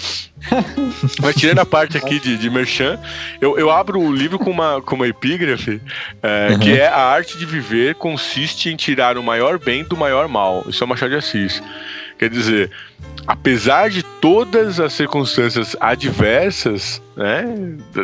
[1.21, 2.99] Mas tirando a parte aqui de, de Merchan,
[3.41, 5.81] eu, eu abro o livro com uma, com uma epígrafe
[6.23, 6.59] é, uhum.
[6.59, 10.65] que é a arte de viver consiste em tirar o maior bem do maior mal.
[10.69, 11.63] Isso é o Machado de Assis.
[12.19, 12.71] Quer dizer,
[13.29, 17.45] apesar de todas as circunstâncias adversas né,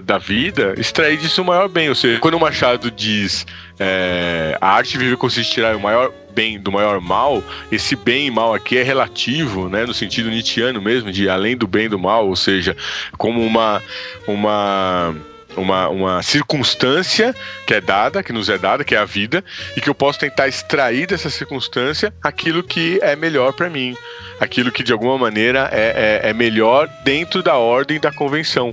[0.03, 1.89] da, vida, extrair disso o maior bem.
[1.89, 3.47] Ou seja, quando o Machado diz
[3.81, 8.27] é, a arte vive consiste em tirar o maior bem do maior mal, esse bem
[8.27, 11.89] e mal aqui é relativo, né, no sentido nietzschiano mesmo, de além do bem e
[11.89, 12.77] do mal, ou seja,
[13.17, 13.81] como uma,
[14.27, 15.15] uma
[15.57, 17.35] uma, uma circunstância
[17.67, 19.45] que é dada, que nos é dada, que é a vida,
[19.77, 23.97] e que eu posso tentar extrair dessa circunstância aquilo que é melhor para mim,
[24.41, 28.73] aquilo que de alguma maneira é, é, é, melhor dentro da ordem da convenção.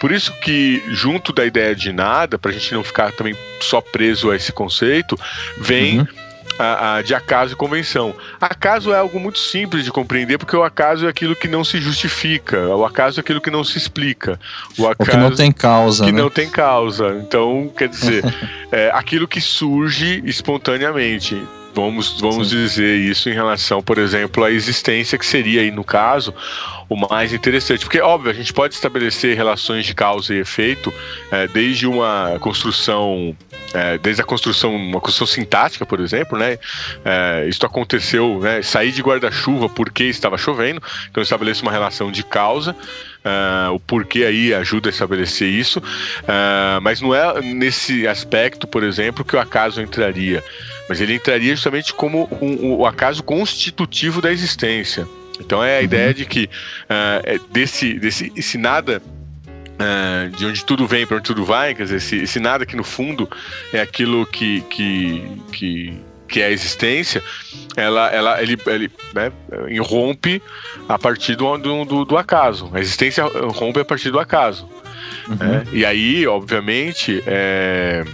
[0.00, 3.80] Por isso que, junto da ideia de nada, para a gente não ficar também só
[3.80, 5.18] preso a esse conceito,
[5.58, 6.00] vem.
[6.00, 6.25] Uhum
[6.58, 8.14] a, a, de acaso e convenção.
[8.40, 11.78] Acaso é algo muito simples de compreender, porque o acaso é aquilo que não se
[11.78, 14.38] justifica, o acaso é aquilo que não se explica.
[14.78, 16.04] O acaso o que não tem causa.
[16.04, 16.22] Que né?
[16.22, 17.08] não tem causa.
[17.20, 18.24] Então, quer dizer,
[18.72, 21.42] é aquilo que surge espontaneamente.
[21.76, 26.32] Vamos, vamos dizer isso em relação, por exemplo, à existência, que seria aí, no caso,
[26.88, 27.84] o mais interessante.
[27.84, 30.90] Porque, óbvio, a gente pode estabelecer relações de causa e efeito
[31.30, 33.36] é, desde uma construção.
[33.74, 36.58] É, desde a construção, uma construção sintática, por exemplo, né?
[37.04, 38.62] É, isso aconteceu, né?
[38.62, 42.74] Sair de guarda-chuva porque estava chovendo, então estabeleço uma relação de causa.
[43.26, 48.84] Uh, o porquê aí ajuda a estabelecer isso, uh, mas não é nesse aspecto, por
[48.84, 50.44] exemplo, que o acaso entraria,
[50.88, 55.08] mas ele entraria justamente como um, um, o acaso constitutivo da existência.
[55.40, 55.84] Então é a uhum.
[55.84, 56.48] ideia de que
[56.84, 59.02] uh, desse, desse esse nada
[59.76, 62.74] Uh, de onde tudo vem para onde tudo vai, quer dizer, esse, esse, nada que
[62.74, 63.28] no fundo
[63.74, 67.22] é aquilo que, que, que, que é a existência,
[67.76, 69.32] ela, ela, ele, ele né,
[69.68, 70.42] irrompe
[70.88, 72.70] a partir do, do, do, acaso.
[72.72, 74.68] A existência rompe a partir do acaso.
[75.28, 75.36] Uhum.
[75.36, 75.66] Né?
[75.72, 78.04] E aí, obviamente, é,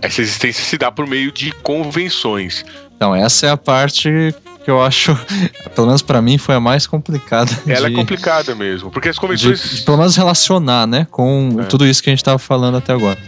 [0.00, 2.64] essa existência se dá por meio de convenções.
[2.96, 5.16] Então, essa é a parte que eu acho,
[5.74, 7.50] pelo menos para mim, foi a mais complicada.
[7.66, 9.60] Ela é de, é complicada mesmo, porque as convenções.
[9.60, 11.64] De, de, pelo menos relacionar, né, com é.
[11.64, 13.18] tudo isso que a gente tava falando até agora.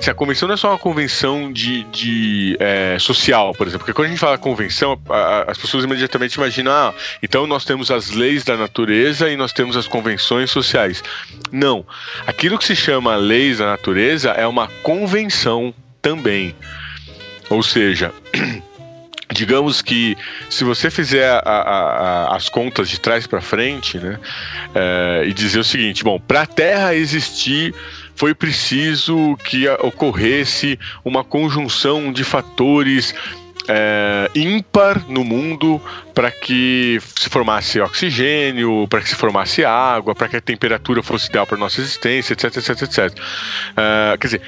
[0.00, 3.92] Se a convenção não é só uma convenção de, de é, social, por exemplo, porque
[3.92, 7.90] quando a gente fala convenção, a, a, as pessoas imediatamente imaginam, ah, então nós temos
[7.90, 11.04] as leis da natureza e nós temos as convenções sociais.
[11.52, 11.84] Não.
[12.26, 16.56] Aquilo que se chama leis da natureza é uma convenção também.
[17.50, 18.10] Ou seja,
[19.34, 20.16] digamos que
[20.48, 24.18] se você fizer a, a, a, as contas de trás para frente, né,
[24.74, 27.74] é, e dizer o seguinte, bom, para a Terra existir
[28.20, 33.14] foi preciso que ocorresse uma conjunção de fatores
[33.66, 35.80] é, ímpar no mundo
[36.14, 41.30] para que se formasse oxigênio, para que se formasse água, para que a temperatura fosse
[41.30, 42.98] ideal para nossa existência, etc, etc, etc.
[43.08, 44.42] Uh, quer dizer,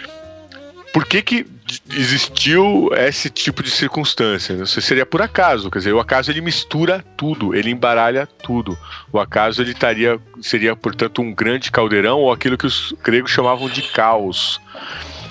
[0.92, 1.46] por que, que
[1.90, 4.66] existiu esse tipo de circunstância?
[4.66, 8.76] Seria por acaso, quer dizer, o acaso ele mistura tudo, ele embaralha tudo.
[9.10, 13.70] O acaso ele estaria, seria, portanto, um grande caldeirão ou aquilo que os gregos chamavam
[13.70, 14.60] de caos.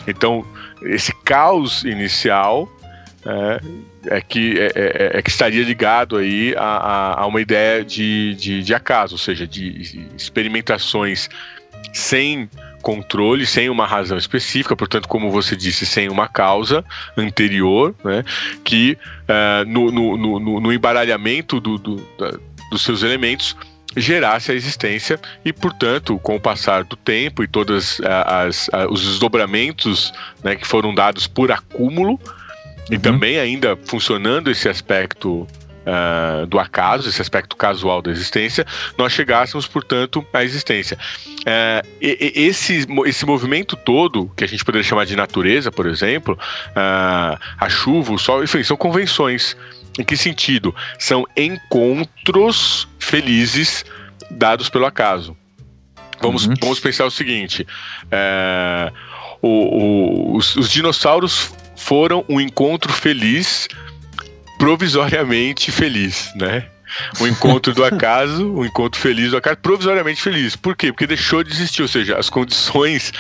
[0.08, 0.43] Então,
[0.82, 2.67] esse caos inicial
[3.24, 7.86] é, é que, é, é, é, que estaria ligado aí a, a, a uma ideia
[7.86, 11.30] de, de, de, acaso, ou seja, de experimentações
[11.93, 12.50] sem
[12.82, 16.84] controle, sem uma razão específica, portanto, como você disse, sem uma causa
[17.15, 18.24] anterior, né,
[18.63, 22.38] que uh, no, no, no, no, embaralhamento do, do, da,
[22.70, 23.56] dos seus elementos
[23.96, 30.13] gerasse a existência e, portanto, com o passar do tempo e todos uh, os desdobramentos
[30.44, 32.20] né, que foram dados por acúmulo,
[32.89, 33.02] e uhum.
[33.02, 35.48] também ainda funcionando esse aspecto
[35.82, 38.65] uh, do acaso, esse aspecto casual da existência,
[38.98, 40.98] nós chegássemos, portanto, à existência.
[41.39, 45.86] Uh, e, e esse, esse movimento todo, que a gente poderia chamar de natureza, por
[45.86, 46.38] exemplo,
[46.70, 49.56] uh, a chuva, o sol, enfim, são convenções.
[50.00, 50.74] Em que sentido?
[50.98, 53.84] São encontros felizes
[54.30, 55.36] dados pelo acaso.
[56.22, 56.54] Vamos, uhum.
[56.62, 57.67] vamos pensar o seguinte:
[58.10, 58.91] é,
[59.41, 63.67] o, o, os, os, dinossauros foram um encontro feliz,
[64.62, 66.67] provisoriamente feliz, né?
[67.19, 70.56] O encontro do acaso, o encontro feliz do acaso, provisoriamente feliz.
[70.56, 70.91] Por quê?
[70.91, 73.12] Porque deixou de existir, ou seja, as condições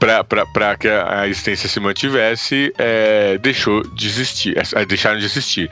[0.00, 5.70] para que a, existência se mantivesse, é, deixou de existir, é, deixaram de existir.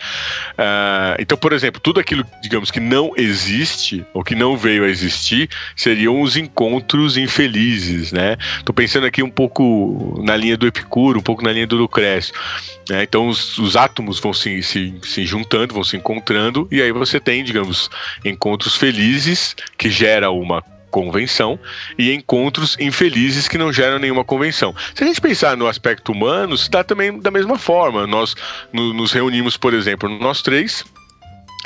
[0.53, 4.89] Uh, então, por exemplo, tudo aquilo, digamos, que não existe, ou que não veio a
[4.89, 8.37] existir, seriam os encontros infelizes, né?
[8.65, 12.35] Tô pensando aqui um pouco na linha do Epicuro, um pouco na linha do Lucrécio.
[12.89, 13.03] Né?
[13.03, 17.19] Então, os, os átomos vão se, se, se juntando, vão se encontrando, e aí você
[17.19, 17.91] tem, digamos,
[18.25, 21.59] encontros felizes que gera uma convenção
[21.99, 24.75] e encontros infelizes que não geram nenhuma convenção.
[24.95, 28.07] Se a gente pensar no aspecto humano, se dá também da mesma forma.
[28.07, 28.35] Nós
[28.73, 30.85] no, nos reunimos, por exemplo, nós três,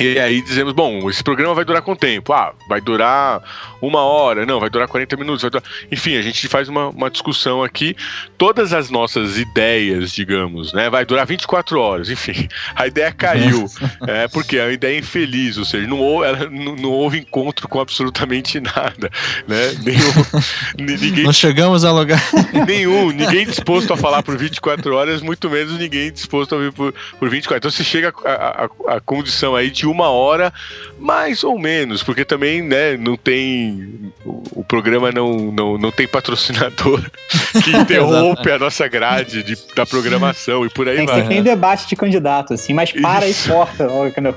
[0.01, 2.33] e aí dizemos, bom, esse programa vai durar quanto tempo?
[2.33, 3.43] Ah, vai durar
[3.81, 5.43] uma hora, não, vai durar 40 minutos.
[5.43, 5.63] Durar...
[5.91, 7.95] Enfim, a gente faz uma, uma discussão aqui.
[8.39, 10.89] Todas as nossas ideias, digamos, né?
[10.89, 12.49] Vai durar 24 horas, enfim.
[12.75, 13.67] A ideia caiu.
[14.09, 17.79] é, porque é uma ideia infeliz, ou seja, não houve, não, não houve encontro com
[17.79, 19.11] absolutamente nada.
[19.47, 19.75] Né?
[19.83, 22.23] Nenhum, ninguém, Nós chegamos a lugar.
[22.67, 26.95] Nenhum, ninguém disposto a falar por 24 horas, muito menos ninguém disposto a ouvir por,
[27.19, 27.59] por 24.
[27.59, 30.53] Então você chega a, a, a condição aí de de uma hora,
[30.97, 34.12] mais ou menos, porque também, né, não tem.
[34.25, 37.03] O, programa não, não, não tem patrocinador
[37.64, 41.27] que interrompe a nossa grade de, da programação e por aí tem vai.
[41.27, 43.49] Tem debate de candidato, assim, mas para Isso.
[43.49, 43.88] e corta,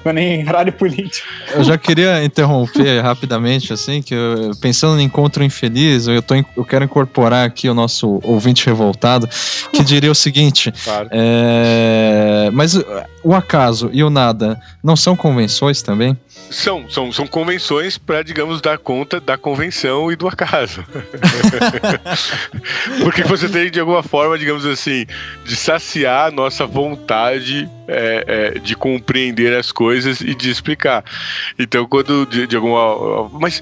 [0.02, 1.28] quando em horário político.
[1.54, 6.66] Eu já queria interromper rapidamente, assim, que eu, pensando no encontro infeliz, eu, tô, eu
[6.66, 9.30] quero incorporar aqui o nosso ouvinte revoltado,
[9.72, 11.08] que diria o seguinte: claro.
[11.12, 12.76] é, mas
[13.24, 16.18] o acaso e o nada não são convenções também?
[16.50, 20.86] São, são, são convenções para, digamos, dar conta da convenção e do acaso.
[23.04, 25.06] Porque você tem, de alguma forma, digamos assim,
[25.44, 31.04] de saciar a nossa vontade é, é, de compreender as coisas e de explicar.
[31.60, 33.30] Então, quando de, de alguma.
[33.34, 33.60] Mas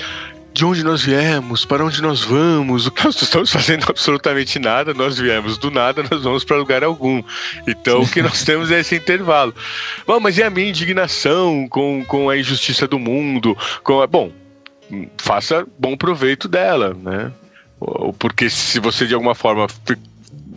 [0.54, 4.94] de onde nós viemos, para onde nós vamos, o que nós estamos fazendo absolutamente nada,
[4.94, 7.24] nós viemos do nada, nós vamos para lugar algum.
[7.68, 9.54] Então o que nós temos é esse intervalo.
[10.06, 13.58] Bom, mas e a minha indignação com, com a injustiça do mundo?
[13.84, 14.08] Com a...
[14.08, 14.32] Bom,
[15.18, 17.32] faça bom proveito dela, né?
[18.20, 19.68] Porque se você de alguma forma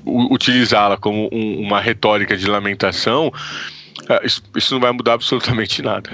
[0.04, 3.32] utilizá-la como um, uma retórica de lamentação,
[4.08, 6.10] ah, isso não vai mudar absolutamente nada.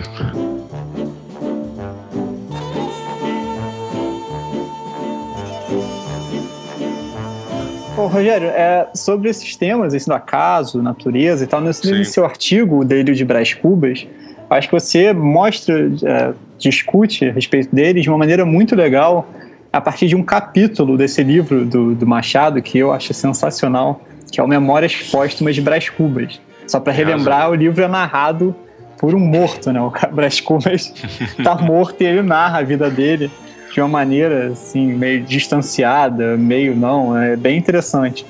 [7.96, 12.24] Ô, Rogério, é, sobre esses temas, esse do acaso, natureza e tal, nesse, nesse seu
[12.24, 14.06] artigo, o Delírio de Brás Cubas,
[14.48, 19.28] acho que você mostra, é, discute a respeito deles de uma maneira muito legal,
[19.70, 24.00] a partir de um capítulo desse livro do, do Machado, que eu acho sensacional,
[24.30, 26.40] que é o Memórias Póstumas de Brás Cubas.
[26.66, 28.54] Só para relembrar, o livro é narrado
[28.96, 29.80] por um morto, né?
[29.82, 30.94] O Brás Cubas
[31.38, 33.30] está morto e ele narra a vida dele
[33.72, 38.26] de uma maneira assim meio distanciada, meio não, é bem interessante.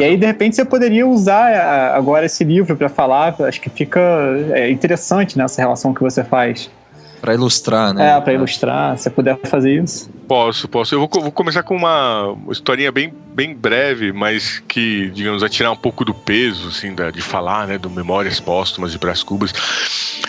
[0.00, 3.34] E aí, de repente, você poderia usar agora esse livro para falar.
[3.40, 4.00] Acho que fica
[4.52, 6.70] é, interessante nessa relação que você faz.
[7.22, 8.16] Para ilustrar, né?
[8.16, 10.10] É, para ilustrar, se você puder fazer isso.
[10.26, 10.92] Posso, posso.
[10.92, 15.70] Eu vou, vou, começar com uma historinha bem, bem breve, mas que, digamos, vai tirar
[15.70, 19.52] um pouco do peso, assim, da, de falar, né, do Memórias Póstumas de Brás Cubas.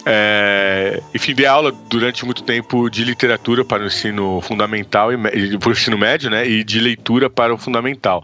[0.05, 5.69] É, enfim, dei aula durante muito tempo de literatura para o ensino fundamental e para
[5.69, 8.23] o ensino médio, né, e de leitura para o fundamental.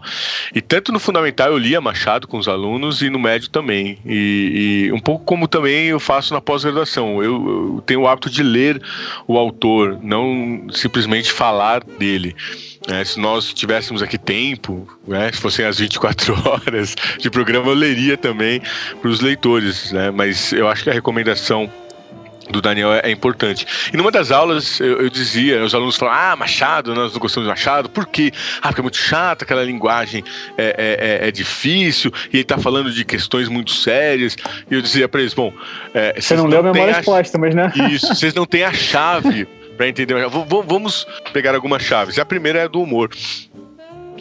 [0.54, 3.98] E tanto no fundamental eu lia Machado com os alunos e no médio também.
[4.04, 7.22] E, e um pouco como também eu faço na pós-graduação.
[7.22, 8.82] Eu, eu tenho o hábito de ler ler
[9.26, 12.34] o autor, não simplesmente falar dele.
[12.88, 17.74] É, se nós tivéssemos aqui tempo, né, se fossem as 24 horas de programa, eu
[17.74, 18.60] leria também
[19.00, 19.92] para os leitores.
[19.92, 21.70] Né, mas eu acho que a recomendação
[22.50, 23.66] do Daniel é, é, importante.
[23.92, 27.46] E numa das aulas eu, eu, dizia, os alunos falavam, ah, Machado, nós não gostamos
[27.46, 28.32] de Machado, por quê?
[28.60, 30.24] Ah, porque é muito chato, aquela linguagem
[30.56, 34.36] é, é, é, é difícil, e ele está falando de questões muito sérias.
[34.70, 35.52] E eu dizia para eles, bom,
[35.94, 37.02] é, você não, não leu Memórias a...
[37.02, 37.72] Póstumas, né?
[37.90, 39.46] Isso, vocês não têm a chave
[39.76, 40.14] para entender.
[40.28, 42.18] Vamos pegar algumas chaves.
[42.18, 43.10] A primeira é do humor.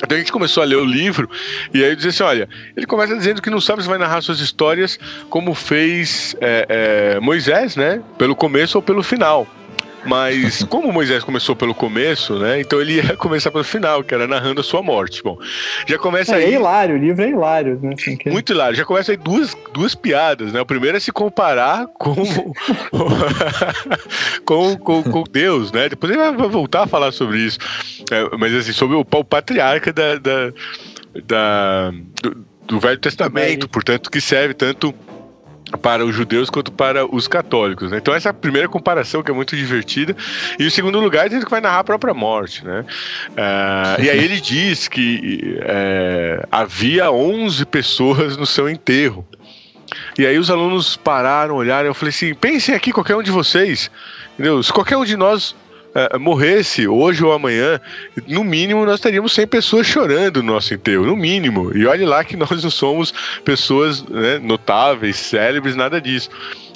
[0.03, 1.29] Então a gente começou a ler o livro
[1.73, 4.39] e aí dizia assim: olha, ele começa dizendo que não sabe se vai narrar suas
[4.39, 4.97] histórias
[5.29, 6.65] como fez é,
[7.15, 8.01] é, Moisés, né?
[8.17, 9.47] Pelo começo ou pelo final.
[10.05, 12.59] Mas como Moisés começou pelo começo, né?
[12.61, 15.21] Então ele ia começar pelo final, que era narrando a sua morte.
[15.21, 15.37] Bom,
[15.85, 16.43] já começa é, aí.
[16.45, 17.93] É hilário, o livro é hilário, né?
[17.97, 18.29] Assim, que...
[18.29, 18.75] Muito hilário.
[18.75, 20.61] Já começa aí duas, duas piadas, né?
[20.61, 22.15] O primeiro é se comparar com,
[24.45, 25.89] com, com, com, Deus, né?
[25.89, 27.59] Depois ele vai voltar a falar sobre isso.
[28.11, 30.53] É, mas assim, sobre o, o patriarca da, da,
[31.25, 31.91] da
[32.21, 34.93] do, do Velho Testamento, portanto, que serve tanto
[35.77, 37.91] para os judeus quanto para os católicos.
[37.91, 37.97] Né?
[37.97, 40.15] Então essa é a primeira comparação que é muito divertida.
[40.57, 42.65] E o segundo lugar ele que vai narrar a própria morte.
[42.65, 42.85] Né?
[43.29, 49.25] Uh, e aí ele diz que é, havia 11 pessoas no seu enterro.
[50.17, 53.89] E aí os alunos pararam, olharam, eu falei assim, pensem aqui qualquer um de vocês,
[54.33, 54.61] entendeu?
[54.61, 55.55] Se qualquer um de nós
[55.99, 57.79] é, morresse hoje ou amanhã,
[58.27, 61.75] no mínimo nós teríamos 100 pessoas chorando no nosso enterro, no mínimo.
[61.75, 66.29] E olhe lá que nós não somos pessoas né, notáveis, célebres, nada disso.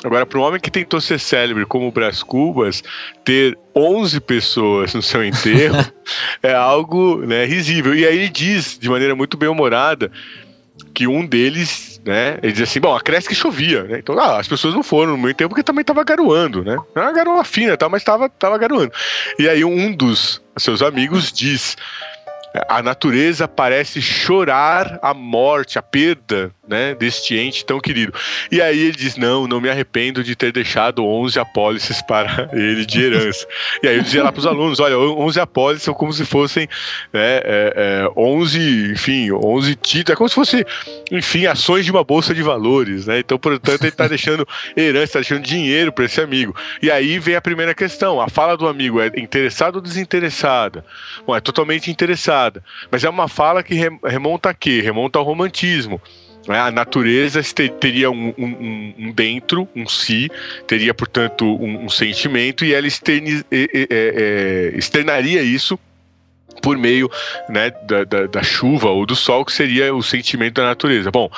[0.04, 2.84] Agora, para um homem que tentou ser célebre como o Brás Cubas,
[3.24, 5.78] ter 11 pessoas no seu enterro
[6.44, 7.96] é algo né, risível.
[7.96, 10.12] E aí ele diz, de maneira muito bem-humorada,
[10.94, 14.48] que um deles, né, ele diz assim, bom, acresce que chovia, né, então ah, as
[14.48, 17.76] pessoas não foram no meu tempo porque também tava garoando, né, era uma garoa fina,
[17.76, 18.92] tal, mas tava, tava garoando.
[19.40, 21.76] E aí um dos seus amigos diz,
[22.68, 28.14] a natureza parece chorar a morte, a perda né, deste ente tão querido.
[28.52, 32.86] E aí ele diz: Não, não me arrependo de ter deixado 11 apólices para ele
[32.86, 33.46] de herança.
[33.82, 36.68] e aí eu dizia lá para os alunos: Olha, 11 apólices são como se fossem
[37.12, 40.66] né, é, é, 11, enfim, 11 títulos, é como se fosse,
[41.12, 43.08] enfim, ações de uma bolsa de valores.
[43.08, 43.20] Né?
[43.20, 46.56] Então, portanto, ele está deixando herança, está deixando dinheiro para esse amigo.
[46.82, 50.86] E aí vem a primeira questão: a fala do amigo é interessada ou desinteressada?
[51.26, 52.43] Bom, é totalmente interessada,
[52.92, 54.82] mas é uma fala que remonta a quê?
[54.82, 56.02] Remonta ao romantismo.
[56.48, 56.60] Né?
[56.60, 57.42] A natureza
[57.80, 60.30] teria um, um, um, dentro, um si,
[60.68, 65.80] teria, portanto, um, um sentimento, e ela externi, é, é, externaria isso
[66.62, 67.10] por meio
[67.50, 71.12] né, da, da, da, chuva ou do sol, que seria o sentimento da natureza.
[71.12, 71.30] Bom,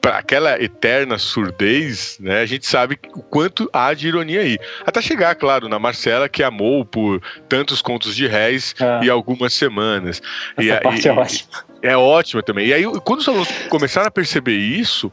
[0.00, 4.58] para aquela eterna surdez, né, a gente sabe o quanto há de ironia aí.
[4.86, 9.04] Até chegar, claro, na Marcela, que amou por tantos contos de réis é.
[9.04, 10.22] e algumas semanas.
[10.56, 11.50] Essa e, parte é e, é ótima.
[11.82, 12.66] É ótima também.
[12.68, 15.10] E aí, quando os alunos começaram a perceber isso,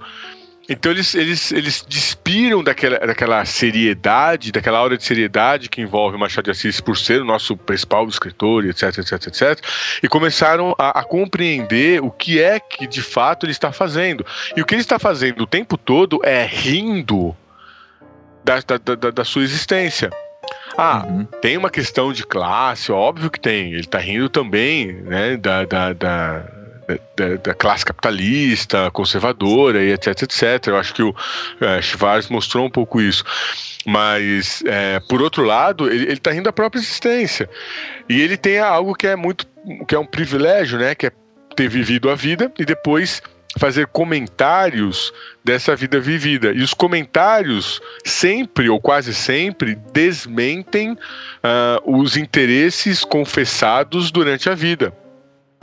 [0.70, 6.46] então eles, eles, eles despiram daquela, daquela seriedade, daquela aura de seriedade que envolve Machado
[6.46, 9.66] de Assis por ser o nosso principal escritor, etc, etc, etc,
[10.04, 14.26] e começaram a, a, compreender o que é que de fato ele está fazendo.
[14.56, 17.36] E o que ele está fazendo o tempo todo é rindo
[18.44, 20.10] da, da, da, da sua existência.
[20.78, 21.26] Ah, uhum.
[21.42, 23.72] tem uma questão de classe, óbvio que tem.
[23.72, 26.57] Ele está rindo também, né, da, da, da
[27.16, 30.68] da, da, classe capitalista, conservadora e etc, etc.
[30.68, 31.14] Eu acho que o
[31.60, 31.80] é,
[32.30, 33.24] mostrou um pouco isso.
[33.86, 37.50] Mas, é, por outro lado, ele está rindo da própria existência.
[38.08, 39.48] E ele tem algo que é muito.
[39.88, 40.96] que é um privilégio, né?
[40.96, 41.12] Que é
[41.56, 43.22] ter vivido a vida e depois
[43.58, 45.12] fazer comentários
[45.44, 46.52] dessa vida vivida.
[46.52, 50.98] E os comentários sempre, ou quase sempre, desmentem uh,
[52.00, 54.94] os interesses confessados durante a vida.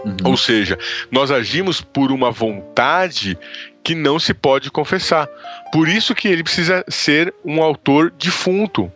[0.04, 0.16] Uhum.
[0.24, 0.78] Ou seja,
[1.10, 3.38] nós agimos por uma vontade
[3.82, 5.28] que não se pode confessar.
[5.72, 8.90] Por isso que ele precisa ser um autor defunto,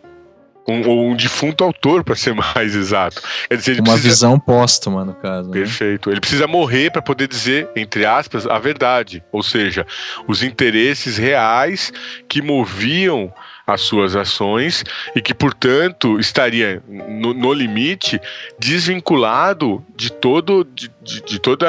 [0.67, 3.21] Um, ou um defunto autor, para ser mais exato.
[3.47, 4.09] Quer dizer, ele Uma precisa...
[4.09, 5.49] visão póstuma, no caso.
[5.49, 5.53] Né?
[5.53, 6.09] Perfeito.
[6.09, 6.13] Né?
[6.13, 9.23] Ele precisa morrer para poder dizer, entre aspas, a verdade.
[9.31, 9.85] Ou seja,
[10.27, 11.91] os interesses reais
[12.27, 13.33] que moviam
[13.73, 14.83] as suas ações
[15.15, 18.19] e que, portanto, estaria no, no limite
[18.57, 21.67] desvinculado de todo de, de, de toda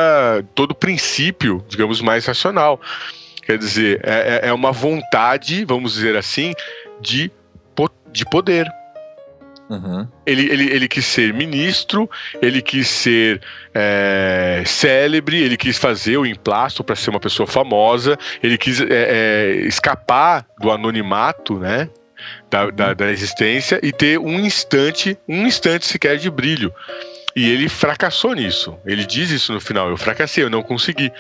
[0.54, 2.80] todo princípio, digamos, mais racional.
[3.42, 6.52] Quer dizer, é, é, é uma vontade, vamos dizer assim,
[7.00, 7.30] de,
[8.12, 8.66] de poder.
[9.70, 10.08] Uhum.
[10.26, 12.10] Ele, ele, ele quis ser ministro,
[12.42, 13.40] ele quis ser
[13.72, 18.86] é, célebre, ele quis fazer o emplasto para ser uma pessoa famosa, ele quis é,
[18.90, 21.88] é, escapar do anonimato, né?
[22.50, 26.70] Da, da, da existência e ter um instante, um instante sequer de brilho.
[27.34, 28.76] E ele fracassou nisso.
[28.84, 31.10] Ele diz isso no final: eu fracassei, eu não consegui.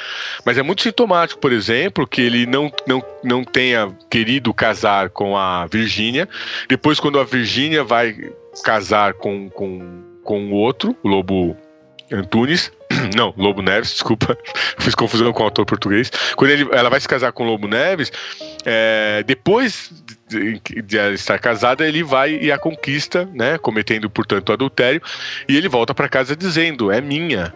[0.44, 5.36] Mas é muito sintomático, por exemplo, que ele não, não, não tenha querido casar com
[5.38, 6.28] a Virgínia.
[6.68, 8.14] Depois, quando a Virgínia vai
[8.62, 11.56] casar com, com, com o outro, o Lobo
[12.12, 12.72] Antunes.
[13.16, 14.36] Não, Lobo Neves, desculpa.
[14.78, 16.10] Fiz confusão com o autor português.
[16.36, 18.12] Quando ele, ela vai se casar com o Lobo Neves,
[18.64, 19.90] é, depois
[20.28, 23.58] de, de estar casada, ele vai e a conquista, né?
[23.58, 25.00] Cometendo, portanto, adultério.
[25.48, 27.54] E ele volta para casa dizendo: É minha.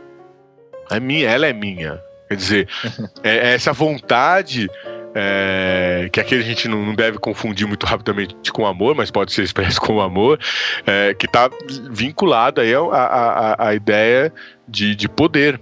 [0.90, 2.00] É minha, ela é minha.
[2.28, 2.68] Quer dizer,
[3.22, 4.68] é, é essa vontade
[5.14, 9.32] é, que aqui a gente não, não, deve confundir muito rapidamente com amor, mas pode
[9.32, 10.40] ser expresso como amor,
[10.86, 11.48] é, que está
[11.90, 14.32] vinculado aí à, ideia
[14.68, 15.60] de, de poder.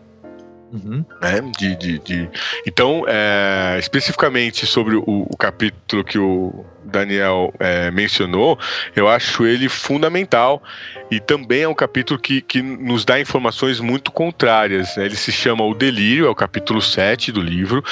[0.73, 1.05] Uhum.
[1.21, 1.53] Né?
[1.59, 2.31] De, de, de,
[2.67, 8.59] Então, é, especificamente sobre o, o, capítulo que o Daniel é, mencionou,
[8.97, 10.63] eu acho ele fundamental
[11.11, 14.97] e também é um capítulo que, que nos dá informações muito contrárias.
[14.97, 15.05] Né?
[15.05, 17.85] Ele se chama O Delírio, é o capítulo 7 do livro.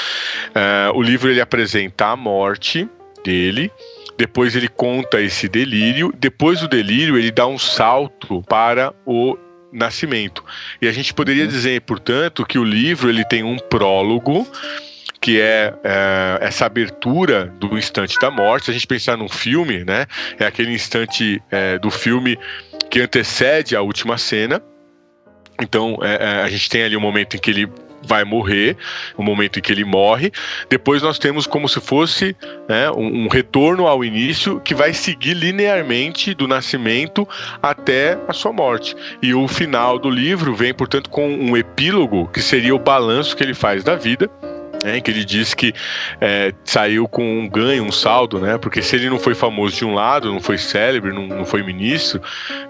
[0.55, 2.89] É, o livro ele apresenta a morte
[3.23, 3.71] dele,
[4.17, 9.37] depois ele conta esse delírio, depois do delírio ele dá um salto para o
[9.73, 10.45] nascimento.
[10.81, 11.51] E a gente poderia uhum.
[11.51, 14.47] dizer, portanto, que o livro ele tem um prólogo
[15.21, 18.67] que é, é, essa abertura do instante da morte.
[18.67, 20.07] Se a gente pensar num filme, né,
[20.39, 22.39] é aquele instante é, do filme
[22.91, 24.63] que antecede a última cena.
[25.61, 27.69] Então é, é, a gente tem ali um momento em que ele
[28.03, 28.77] vai morrer,
[29.17, 30.33] o momento em que ele morre.
[30.69, 32.37] Depois nós temos como se fosse
[32.69, 37.29] né, um, um, retorno ao início que vai seguir linearmente do nascimento
[37.63, 38.95] até a sua morte.
[39.23, 43.43] E o final do livro vem, portanto, com um epílogo que seria o balanço que
[43.43, 44.31] ele faz da vida.
[44.83, 45.75] É, que ele diz que
[46.23, 48.57] é, saiu com um ganho, um saldo, né?
[48.57, 51.63] Porque se ele não foi famoso de um lado, não foi célebre, não, não foi
[51.63, 52.19] ministro,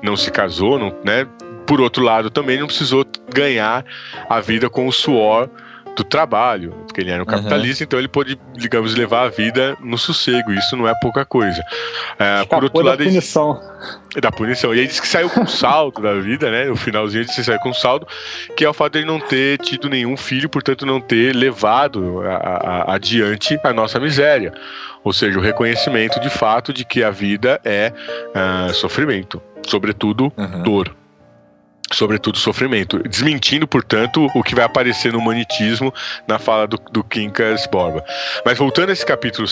[0.02, 1.24] não se casou, não, né?
[1.70, 3.84] Por outro lado, também não precisou ganhar
[4.28, 5.48] a vida com o suor
[5.94, 7.86] do trabalho, porque ele era um capitalista, uhum.
[7.86, 10.50] então ele pôde, digamos, levar a vida no sossego.
[10.52, 11.62] Isso não é pouca coisa.
[12.18, 13.62] É, por outro lado, da punição.
[14.10, 14.74] Ele, da punição.
[14.74, 16.64] E aí diz que saiu com saldo da vida, né?
[16.64, 18.04] No finalzinho ele disse que saiu com saldo,
[18.56, 22.20] que é o fato de ele não ter tido nenhum filho, portanto não ter levado
[22.22, 24.52] a, a, adiante a nossa miséria.
[25.04, 27.92] Ou seja, o reconhecimento de fato de que a vida é
[28.34, 30.62] uh, sofrimento, sobretudo uhum.
[30.64, 30.99] dor
[31.92, 35.92] sobretudo sofrimento, desmentindo, portanto, o que vai aparecer no humanitismo
[36.26, 38.04] na fala do, do Quincas Borba.
[38.44, 39.46] Mas voltando a esse capítulo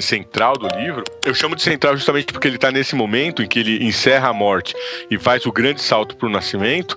[0.00, 3.58] central do livro, eu chamo de central justamente porque ele está nesse momento em que
[3.58, 4.74] ele encerra a morte
[5.10, 6.96] e faz o grande salto para o nascimento.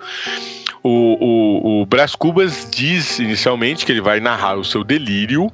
[0.83, 5.51] O, o, o Brás Cubas diz inicialmente que ele vai narrar o seu delírio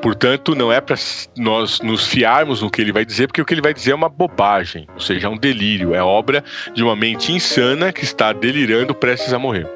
[0.00, 0.96] Portanto, não é para
[1.36, 3.94] nós nos fiarmos no que ele vai dizer, porque o que ele vai dizer é
[3.94, 6.42] uma bobagem, ou seja, é um delírio, é obra
[6.74, 9.75] de uma mente insana que está delirando prestes a morrer.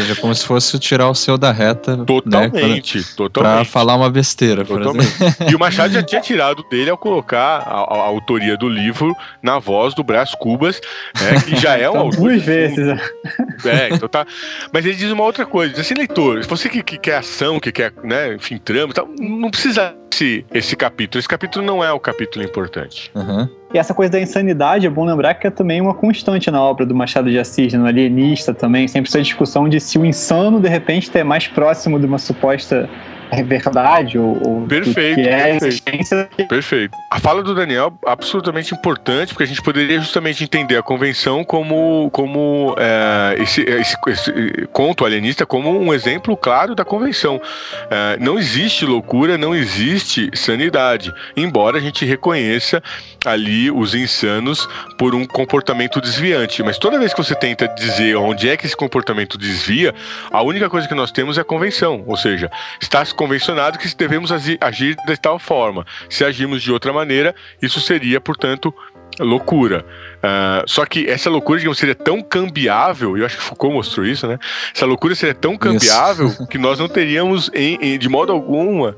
[0.00, 1.96] Ou seja, como se fosse tirar o seu da reta.
[2.04, 3.54] Totalmente, né, pra, totalmente.
[3.56, 4.64] Pra falar uma besteira.
[4.64, 5.10] Totalmente.
[5.50, 9.14] E o Machado já tinha tirado dele ao colocar a, a, a autoria do livro
[9.42, 10.80] na voz do Brás Cubas,
[11.20, 12.20] né, que já é um autor.
[12.20, 12.78] Duas vezes.
[12.78, 13.00] Né?
[13.64, 14.26] É, então tá.
[14.72, 17.60] Mas ele diz uma outra coisa: diz assim, leitor, se você que, que quer ação,
[17.60, 21.18] que quer, né, enfim, trama, tal, não precisa esse, esse capítulo.
[21.18, 23.10] Esse capítulo não é o capítulo importante.
[23.14, 23.48] Uhum.
[23.72, 26.84] E essa coisa da insanidade, é bom lembrar que é também uma constante na obra
[26.84, 30.68] do Machado de Assis, no Alienista também, sempre essa discussão de se o insano, de
[30.68, 32.90] repente, é mais próximo de uma suposta
[33.32, 36.30] é verdade ou, ou perfeito, que é perfeito, a existência.
[36.48, 36.96] Perfeito.
[37.10, 41.44] A fala do Daniel é absolutamente importante, porque a gente poderia justamente entender a convenção
[41.44, 47.40] como, como é, esse, esse, esse, conto alienista como um exemplo claro da convenção.
[47.90, 52.82] É, não existe loucura, não existe sanidade, embora a gente reconheça
[53.24, 54.68] ali os insanos
[54.98, 56.62] por um comportamento desviante.
[56.62, 59.94] Mas toda vez que você tenta dizer onde é que esse comportamento desvia,
[60.30, 62.50] a única coisa que nós temos é a convenção, ou seja,
[62.80, 65.86] está convencionado que devemos agir de tal forma.
[66.08, 68.74] Se agirmos de outra maneira, isso seria, portanto,
[69.18, 69.84] loucura.
[70.16, 74.06] Uh, só que essa loucura, digamos, seria tão cambiável, e eu acho que Foucault mostrou
[74.06, 74.38] isso, né?
[74.74, 76.46] Essa loucura seria tão cambiável isso.
[76.48, 78.96] que nós não teríamos, em, em, de modo alguma,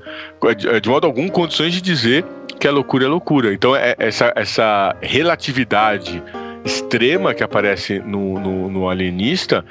[0.56, 2.24] de, de, modo algum, condições de dizer
[2.60, 3.52] que a loucura é loucura.
[3.52, 6.22] Então, é, essa, essa relatividade
[6.64, 9.64] extrema que aparece no, no, no alienista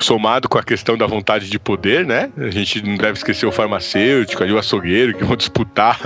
[0.00, 2.30] somado com a questão da vontade de poder, né?
[2.36, 5.98] A gente não deve esquecer o farmacêutico, ali, o açougueiro, que vão disputar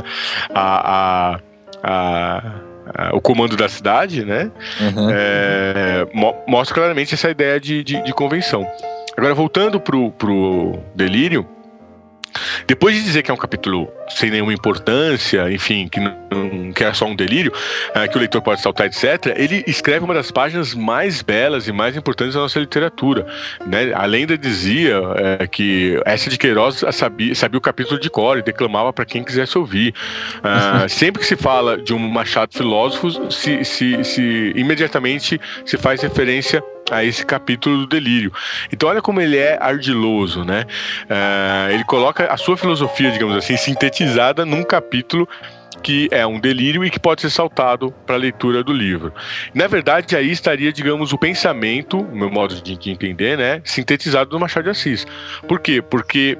[0.54, 1.38] a,
[1.82, 2.42] a,
[3.04, 4.50] a, o comando da cidade, né?
[4.80, 5.08] Uhum.
[5.10, 8.66] É, mo mostra claramente essa ideia de, de, de convenção.
[9.16, 11.46] Agora, voltando pro, pro delírio,
[12.66, 16.92] depois de dizer que é um capítulo sem nenhuma importância, enfim, que, não, que é
[16.92, 17.52] só um delírio,
[17.94, 21.72] é, que o leitor pode saltar, etc., ele escreve uma das páginas mais belas e
[21.72, 23.26] mais importantes da nossa literatura.
[23.66, 23.92] Né?
[23.94, 28.42] A lenda dizia é, que essa de Queiroz sabia, sabia o capítulo de cor e
[28.42, 29.94] declamava para quem quisesse ouvir.
[30.38, 36.00] Uh, sempre que se fala de um Machado filósofo, se, se, se imediatamente se faz
[36.00, 38.32] referência a esse capítulo do delírio.
[38.72, 40.64] Então olha como ele é ardiloso, né?
[41.04, 45.28] Uh, ele coloca a sua filosofia, digamos assim, sintetizada num capítulo
[45.82, 49.12] que é um delírio e que pode ser saltado para a leitura do livro.
[49.54, 54.40] Na verdade, aí estaria, digamos, o pensamento, o meu modo de entender, né, sintetizado do
[54.40, 55.06] Machado de Assis.
[55.46, 55.80] Por quê?
[55.80, 56.36] Porque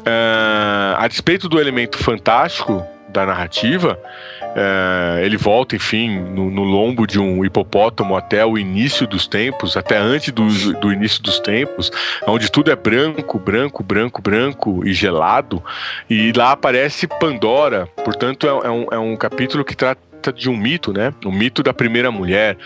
[0.00, 3.98] uh, a despeito do elemento fantástico da narrativa,
[4.54, 9.76] é, ele volta, enfim, no, no, lombo de um hipopótamo até o início dos tempos,
[9.76, 11.90] até antes do, do início dos tempos,
[12.26, 15.62] onde tudo é branco, branco, branco, branco e gelado.
[16.08, 20.00] E lá aparece Pandora, portanto, é, é um, é um capítulo que trata
[20.34, 21.14] de um mito, né?
[21.24, 22.58] O mito da primeira mulher.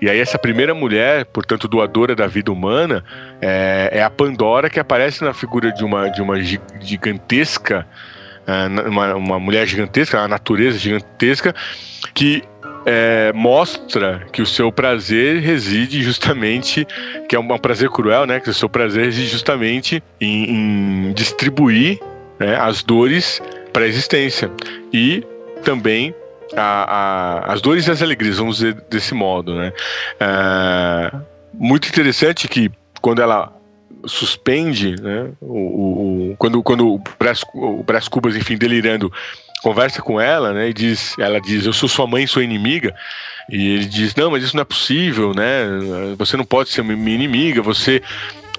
[0.00, 3.04] E aí essa primeira mulher, portanto doadora da vida humana,
[3.40, 6.36] é, é a Pandora que aparece na figura de uma de uma
[6.80, 7.84] gigantesca
[8.88, 11.54] uma, uma mulher gigantesca, uma natureza gigantesca,
[12.14, 12.42] que
[12.84, 16.86] é, mostra que o seu prazer reside justamente,
[17.28, 18.40] que é um, um, prazer cruel, né?
[18.40, 22.00] Que o seu prazer reside justamente em, em distribuir
[22.38, 23.40] né, as dores
[23.72, 24.50] para a existência
[24.92, 25.24] e
[25.62, 26.14] também
[26.56, 29.72] a, a, as dores e as alegrias, vamos dizer desse modo, né?
[30.18, 31.12] É,
[31.52, 32.70] muito interessante que
[33.00, 33.52] quando ela
[34.06, 35.30] suspende, né?
[35.40, 39.12] O, o, quando, quando o Brás, o Brás Cubas, enfim, delirando,
[39.62, 40.68] conversa com ela, né?
[40.68, 42.94] E diz, ela diz, eu sou sua mãe, sua inimiga.
[43.48, 45.64] E ele diz, não, mas isso não é possível, né?
[46.16, 48.02] Você não pode ser minha inimiga, você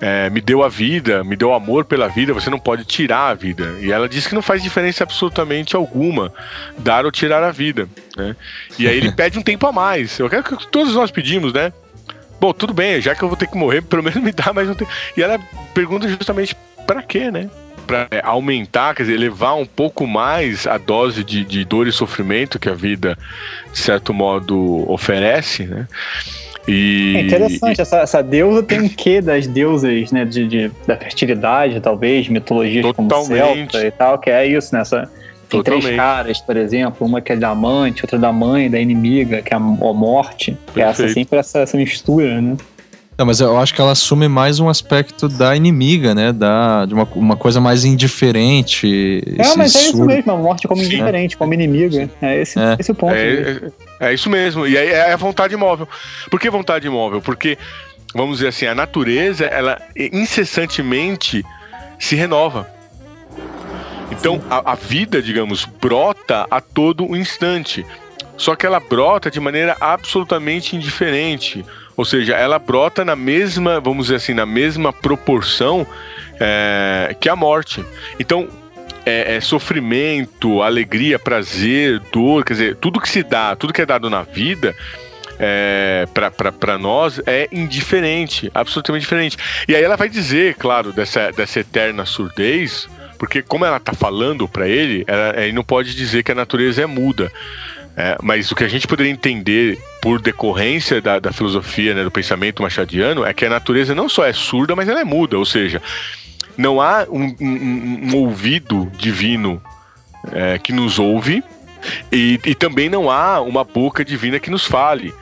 [0.02, 3.34] é, me deu a vida, me deu amor pela vida, você não pode tirar a
[3.34, 3.78] vida.
[3.80, 6.34] E ela diz que não faz diferença absolutamente alguma
[6.78, 7.88] dar ou tirar a vida,
[8.18, 8.36] né?
[8.80, 10.18] E aí ele pede um tempo a mais.
[10.20, 11.72] Eu quero que todos nós pedimos, né?
[12.42, 14.68] Bom, tudo bem, já que eu vou ter que morrer, pelo menos me dá mais
[14.68, 14.92] um tempo.
[15.16, 15.40] E ela
[15.76, 16.56] pergunta justamente
[16.88, 17.48] para quê, né?
[17.86, 21.92] Para é, aumentar, quer dizer, levar um pouco mais a dose de, de dor e
[21.92, 23.16] sofrimento que a vida,
[23.72, 25.88] de certo modo, oferece, né?
[26.68, 27.82] E, é interessante, e...
[27.82, 30.26] Essa, essa deusa tem um quê das deusas, né?
[30.26, 33.10] De, de da fertilidade, talvez, mitologias Totalmente.
[33.10, 34.74] como Celta e tal, que é isso.
[34.76, 34.84] Né?
[35.52, 35.84] Tem Totalmente.
[35.84, 39.54] três caras, por exemplo, uma que é da amante, outra da mãe, da inimiga, que
[39.54, 40.58] é a, morte.
[40.74, 42.56] Que é essa, sempre essa, essa mistura, né?
[43.18, 46.32] Não, mas eu acho que ela assume mais um aspecto da inimiga, né?
[46.32, 49.22] Da, de uma, uma coisa mais indiferente.
[49.38, 52.10] É, mas é isso mesmo, a morte como indiferente, como inimiga.
[52.22, 52.78] É esse, é.
[52.80, 53.14] esse o ponto.
[53.14, 53.42] É,
[54.00, 54.66] é, é, isso mesmo.
[54.66, 55.86] E aí é a vontade imóvel.
[56.32, 57.22] Por que vontade imóvel?
[57.22, 57.58] Porque,
[58.16, 61.44] vamos dizer assim, a natureza, ela incessantemente
[62.00, 62.81] se renova.
[64.12, 67.86] Então a, a vida, digamos, brota a todo instante.
[68.38, 71.66] Só que ela brota de maneira absolutamente indiferente.
[71.96, 75.86] Ou seja, ela brota na mesma, vamos dizer assim, na mesma proporção
[76.40, 77.86] é, que a morte.
[78.20, 78.48] Então,
[79.06, 83.86] é, é, sofrimento, alegria, prazer, dor, quer dizer, tudo que se dá, tudo que é
[83.86, 84.76] dado na vida,
[85.40, 86.08] é,
[86.58, 89.38] para nós é indiferente, absolutamente diferente.
[89.68, 92.88] E aí ela vai dizer, claro, dessa, dessa eterna surdez,
[93.22, 96.82] porque como ela tá falando para ele, ela, ele não pode dizer que a natureza
[96.82, 97.32] é muda.
[97.96, 102.10] É, mas o que a gente poderia entender por decorrência da, da filosofia, né, do
[102.10, 105.38] pensamento machadiano, é que a natureza não só é surda, mas ela é muda.
[105.38, 105.80] Ou seja,
[106.58, 109.62] não há um, um, um ouvido divino
[110.32, 111.44] é, que nos ouve
[112.12, 115.14] e, e também não há uma boca divina que nos fale.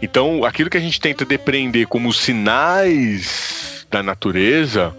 [0.00, 4.96] Então, aquilo que a gente tenta depreender como sinais da natureza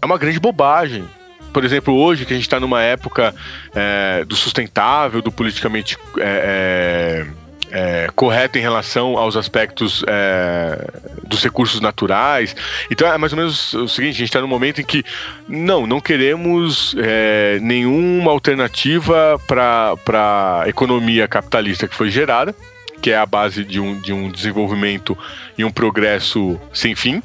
[0.00, 1.04] é uma grande bobagem
[1.52, 3.34] por exemplo, hoje que a gente está numa época
[3.74, 7.26] é, do sustentável, do politicamente é,
[7.70, 10.86] é, é correto em relação aos aspectos é,
[11.24, 12.56] dos recursos naturais.
[12.90, 15.04] Então é mais ou menos o seguinte: a gente está num momento em que
[15.48, 22.54] não, não queremos é, nenhuma alternativa para a economia capitalista que foi gerada
[23.02, 25.18] que é a base de um, de um desenvolvimento
[25.58, 27.20] e um progresso sem fim.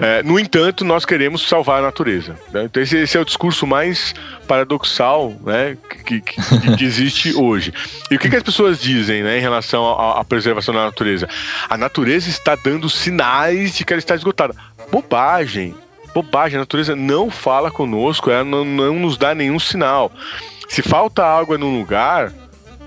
[0.00, 2.36] É, no entanto, nós queremos salvar a natureza.
[2.52, 2.64] Né?
[2.64, 4.14] Então, esse, esse, é o discurso mais
[4.46, 7.74] paradoxal né, que, que, que existe hoje.
[8.08, 11.28] E o que, que, as pessoas dizem né, em relação à, preservação da natureza?
[11.68, 14.54] A natureza está dando sinais de que ela está esgotada.
[14.92, 15.74] Bobagem
[16.14, 20.10] bobagem, a natureza não fala conosco, ela não, não nos dá nenhum sinal.
[20.68, 22.32] Se falta água num lugar,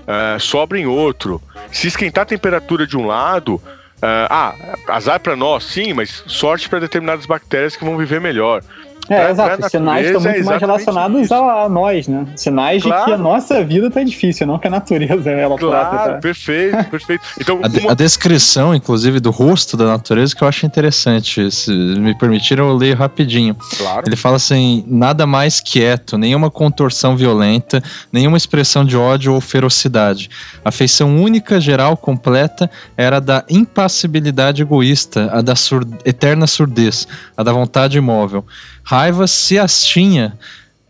[0.02, 1.40] uh, sobra em outro.
[1.70, 4.54] Se esquentar a temperatura de um lado, uh, ah,
[4.88, 8.62] azar para nós, sim, mas sorte para determinadas bactérias que vão viver melhor.
[9.08, 9.58] É, pra, exato.
[9.58, 12.26] Pra Sinais estão muito é mais relacionados a, a, nós, né?
[12.36, 13.00] Sinais claro.
[13.00, 16.18] de que a nossa vida tá difícil, não que a natureza ela claro, trata, tá?
[16.18, 17.24] perfeito, perfeito.
[17.40, 17.92] Então, a, uma...
[17.92, 21.50] a, descrição, inclusive, do rosto da natureza que eu acho interessante.
[21.50, 23.56] Se me permitiram, eu leio rapidinho.
[23.76, 24.04] Claro.
[24.06, 27.82] Ele fala assim: nada mais quieto, nenhuma contorção violenta,
[28.12, 30.30] nenhuma expressão de ódio ou ferocidade.
[30.64, 37.08] A feição única, geral, completa, era a da impassibilidade egoísta, a da sur eterna surdez,
[37.36, 38.44] a da vontade imóvel
[38.84, 40.38] raivas, se as tinha,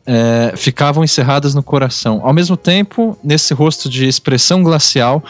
[0.07, 2.20] é, ficavam encerradas no coração.
[2.24, 5.22] Ao mesmo tempo, nesse rosto de expressão glacial,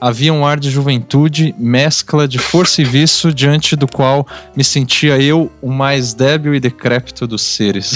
[0.00, 4.26] havia um ar de juventude, mescla de força e vício, diante do qual
[4.56, 7.94] me sentia eu o mais débil e decrépito dos seres.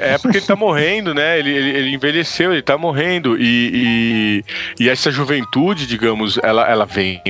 [0.00, 1.38] é porque ele tá morrendo, né?
[1.38, 3.38] Ele, ele, ele envelheceu, ele tá morrendo.
[3.38, 4.42] E,
[4.78, 7.22] e, e, essa juventude, digamos, ela, ela vem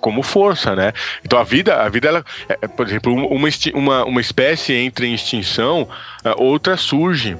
[0.00, 0.92] como força, né?
[1.24, 5.06] Então a vida, a vida, ela, é, é por exemplo, uma, uma, uma espécie entra
[5.06, 5.88] em extinção,
[6.36, 7.36] outra surge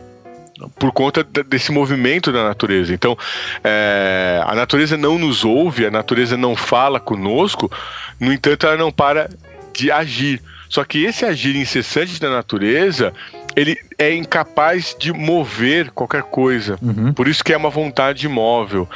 [0.78, 2.92] por conta desse movimento da natureza.
[2.92, 3.16] Então,
[3.62, 7.70] é, a natureza não nos ouve, a natureza não fala conosco,
[8.18, 9.30] no entanto, ela não para
[9.72, 10.40] de agir.
[10.68, 13.12] Só que esse agir incessante da natureza,
[13.54, 16.78] ele é incapaz de mover qualquer coisa.
[16.80, 17.12] Uhum.
[17.12, 18.88] Por isso que é uma vontade imóvel.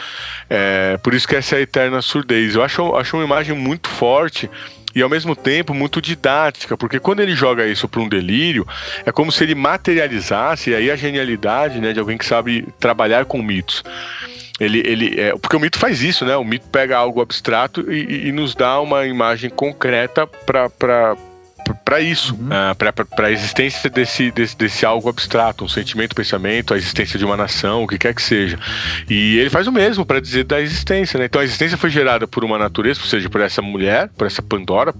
[0.48, 2.54] É, por isso que essa é a eterna surdez.
[2.54, 4.48] Eu acho, acho uma imagem muito forte
[4.96, 8.66] e ao mesmo tempo muito didática, porque quando ele joga isso para um delírio,
[9.04, 13.26] é como se ele materializasse, e aí a genialidade né, de alguém que sabe trabalhar
[13.26, 13.84] com mitos.
[14.58, 16.34] Ele, ele é, porque o mito faz isso, né?
[16.34, 21.14] O mito pega algo abstrato e, e nos dá uma imagem concreta para
[21.74, 22.46] para isso, uhum.
[22.46, 27.18] uh, para a existência desse, desse, desse algo abstrato, um sentimento, um pensamento, a existência
[27.18, 28.58] de uma nação, o que quer que seja.
[29.08, 31.26] E ele faz o mesmo para dizer da existência, né?
[31.26, 34.42] Então a existência foi gerada por uma natureza, ou seja, por essa mulher, por essa
[34.42, 34.94] Pandora,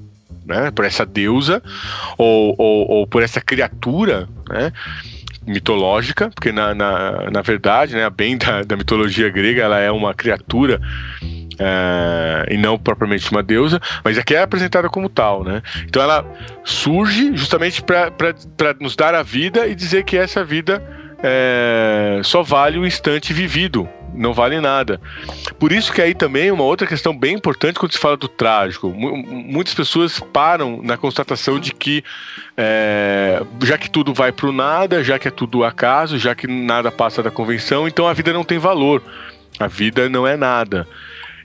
[0.45, 0.71] né?
[0.71, 1.63] Por essa deusa,
[2.17, 4.73] ou, ou, ou por essa criatura, né?
[5.47, 9.91] Mitológica, porque na, na, na verdade, né, a bem da, da mitologia grega, ela é
[9.91, 10.81] uma criatura
[11.59, 15.63] é, e não propriamente uma deusa, mas aqui é apresentada como tal, né?
[15.87, 16.25] Então ela
[16.65, 20.83] surge justamente para nos dar a vida e dizer que essa vida
[21.23, 25.01] é, só vale o instante vivido, não vale nada.
[25.59, 28.91] Por isso que aí também uma outra questão bem importante quando se fala do trágico.
[28.91, 32.03] muitas pessoas param na constatação de que
[32.57, 36.47] é, já que tudo vai para o nada, já que é tudo acaso, já que
[36.47, 39.03] nada passa da convenção, então a vida não tem valor.
[39.59, 40.87] A vida não é nada.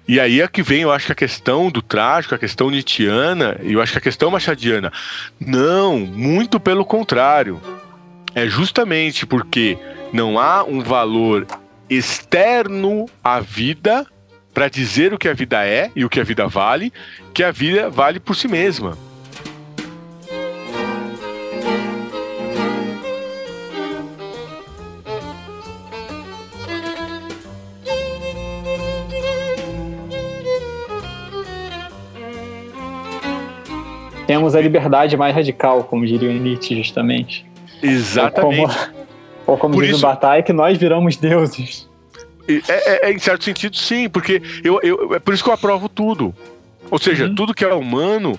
[0.07, 3.57] E aí é que vem, eu acho que a questão do trágico, a questão nietzschiana,
[3.61, 4.91] e eu acho que a questão machadiana.
[5.39, 7.61] Não, muito pelo contrário.
[8.33, 9.77] É justamente porque
[10.11, 11.45] não há um valor
[11.91, 14.07] externo à vida
[14.53, 16.91] para dizer o que a vida é e o que a vida vale,
[17.33, 18.97] que a vida vale por si mesma.
[34.31, 37.45] temos a liberdade mais radical, como diria o Nietzsche, justamente.
[37.83, 38.61] Exatamente.
[38.61, 39.00] Ou como,
[39.45, 40.05] ou como Por diz isso...
[40.05, 41.89] o Bataille, que nós viramos deuses.
[42.47, 45.53] É, é, é, em certo sentido, sim, porque eu, eu, é por isso que eu
[45.53, 46.33] aprovo tudo.
[46.89, 47.35] Ou seja, uhum.
[47.35, 48.33] tudo que é humano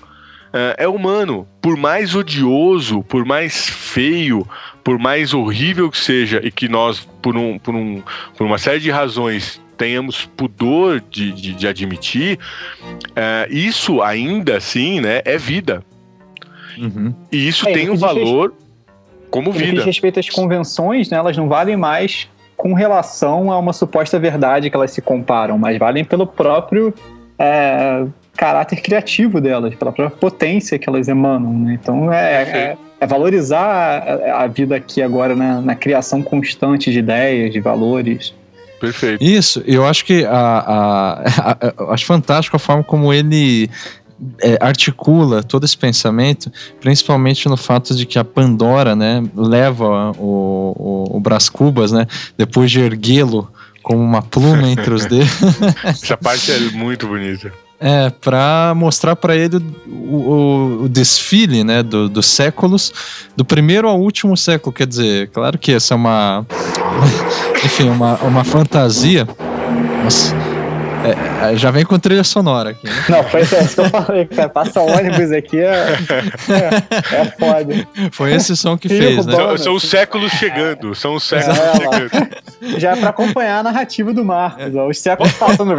[0.53, 1.47] uh, é humano.
[1.61, 4.47] Por mais odioso, por mais feio,
[4.83, 8.03] por mais horrível que seja, e que nós, por, um, por, um,
[8.37, 12.37] por uma série de razões, tenhamos pudor de, de, de admitir,
[12.83, 15.83] uh, isso ainda assim né, é vida.
[16.77, 17.13] Uhum.
[17.31, 18.53] E isso é, tem um valor
[19.33, 19.77] como vida.
[19.77, 24.69] Diz respeito às convenções, né, elas não valem mais com relação a uma suposta verdade
[24.69, 26.93] que elas se comparam, mas valem pelo próprio
[27.39, 28.05] é,
[28.37, 31.51] caráter criativo delas, pela própria potência que elas emanam.
[31.51, 31.79] Né?
[31.81, 36.99] Então é, é, é valorizar a, a, vida aqui agora na, na criação constante de
[36.99, 38.35] ideias, de valores.
[38.79, 39.23] Perfeito.
[39.23, 41.57] Isso, eu acho que a, a,
[41.89, 43.67] a, acho fantástico a forma como ele
[44.41, 51.07] é, articula todo esse pensamento, principalmente no fato de que a Pandora, né, leva o,
[51.11, 52.07] o, o Brás Cubas, né,
[52.37, 53.49] depois de erguê-lo
[53.81, 55.29] como uma pluma entre os dedos.
[55.83, 57.51] Essa parte é muito bonita.
[57.79, 62.93] É, pra mostrar para ele o, o, o, desfile, né, do, dos séculos,
[63.35, 66.45] do primeiro ao último século, quer dizer, claro que essa é uma,
[67.65, 69.27] enfim, uma, uma fantasia,
[70.01, 70.33] mas
[71.03, 72.87] é, é, já vem com trilha sonora aqui.
[72.87, 72.93] Né?
[73.09, 74.49] Não, foi isso que eu falei, cara.
[74.49, 75.97] Passa ônibus aqui é,
[76.49, 77.87] é, é foda.
[78.11, 79.35] Foi esse som que fez, né?
[79.35, 80.95] São, são, os séculos chegando.
[80.95, 82.79] São os séculos é, chegando.
[82.79, 84.73] Já é pra acompanhar a narrativa do Marcos.
[84.75, 85.73] Ó, os séculos passando.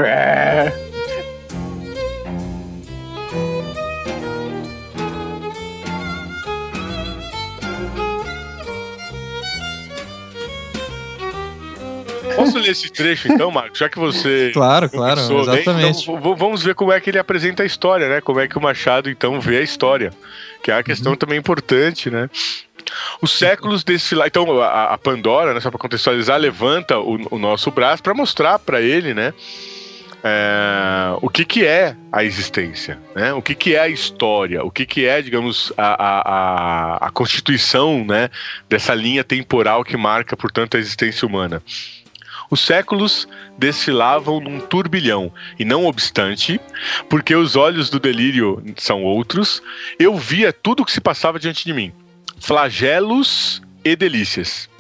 [12.35, 13.79] Posso ler esse trecho então, Marcos?
[13.79, 14.51] Já que você.
[14.53, 16.07] Claro, claro, exatamente.
[16.07, 18.21] Bem, então, vamos ver como é que ele apresenta a história, né?
[18.21, 20.13] Como é que o Machado então vê a história.
[20.63, 21.19] Que é uma questão uhum.
[21.19, 22.29] também importante, né?
[23.21, 24.27] Os séculos desfilar.
[24.27, 28.59] Então, a, a Pandora, né, só para contextualizar, levanta o, o nosso braço para mostrar
[28.59, 29.33] para ele, né?
[30.27, 33.35] É, o que, que é a existência, né?
[33.35, 38.03] o que, que é a história, o que, que é, digamos, a, a, a constituição
[38.07, 38.31] né,
[38.67, 41.63] dessa linha temporal que marca, portanto, a existência humana.
[42.55, 43.27] Os séculos
[43.59, 46.61] desfilavam num turbilhão, e não obstante,
[47.11, 49.61] porque os olhos do delírio são outros,
[49.99, 51.93] eu via tudo o que se passava diante de mim:
[52.39, 54.71] flagelos e delícias.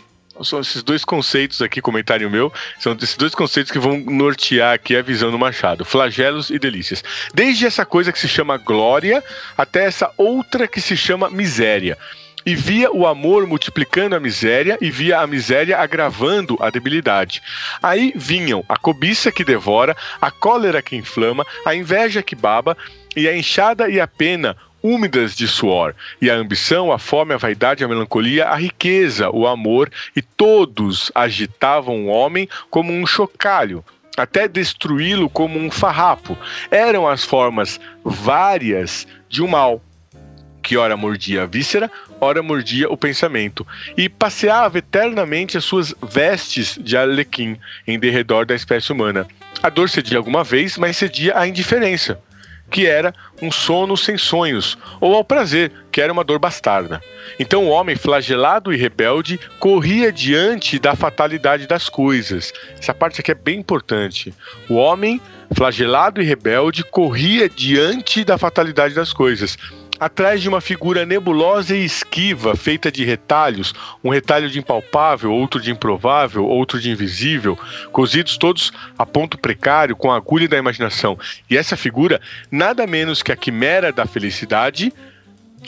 [0.44, 4.96] São esses dois conceitos aqui, comentário meu, são esses dois conceitos que vão nortear aqui
[4.96, 7.02] a visão do Machado: flagelos e delícias.
[7.34, 9.20] Desde essa coisa que se chama glória
[9.58, 11.98] até essa outra que se chama miséria
[12.46, 17.42] e via o amor multiplicando a miséria e via a miséria agravando a debilidade.
[17.82, 22.76] Aí vinham a cobiça que devora, a cólera que inflama, a inveja que baba
[23.16, 27.38] e a enxada e a pena úmidas de suor, e a ambição, a fome, a
[27.38, 33.82] vaidade, a melancolia, a riqueza, o amor, e todos agitavam o homem como um chocalho,
[34.14, 36.36] até destruí-lo como um farrapo.
[36.70, 39.80] Eram as formas várias de um mal
[40.62, 41.90] que ora mordia a víscera,
[42.24, 43.66] ora mordia o pensamento,
[43.96, 49.26] e passeava eternamente as suas vestes de alequim em derredor da espécie humana.
[49.62, 52.18] A dor cedia alguma vez, mas cedia à indiferença,
[52.70, 57.00] que era um sono sem sonhos, ou ao prazer, que era uma dor bastarda.
[57.38, 62.52] Então o homem flagelado e rebelde corria diante da fatalidade das coisas.
[62.78, 64.34] Essa parte aqui é bem importante.
[64.68, 65.20] O homem
[65.54, 69.56] flagelado e rebelde corria diante da fatalidade das coisas
[69.98, 73.72] atrás de uma figura nebulosa e esquiva, feita de retalhos,
[74.02, 77.58] um retalho de impalpável, outro de improvável, outro de invisível,
[77.92, 81.18] cozidos todos a ponto precário com a agulha da imaginação.
[81.50, 82.20] E essa figura,
[82.50, 84.92] nada menos que a quimera da felicidade,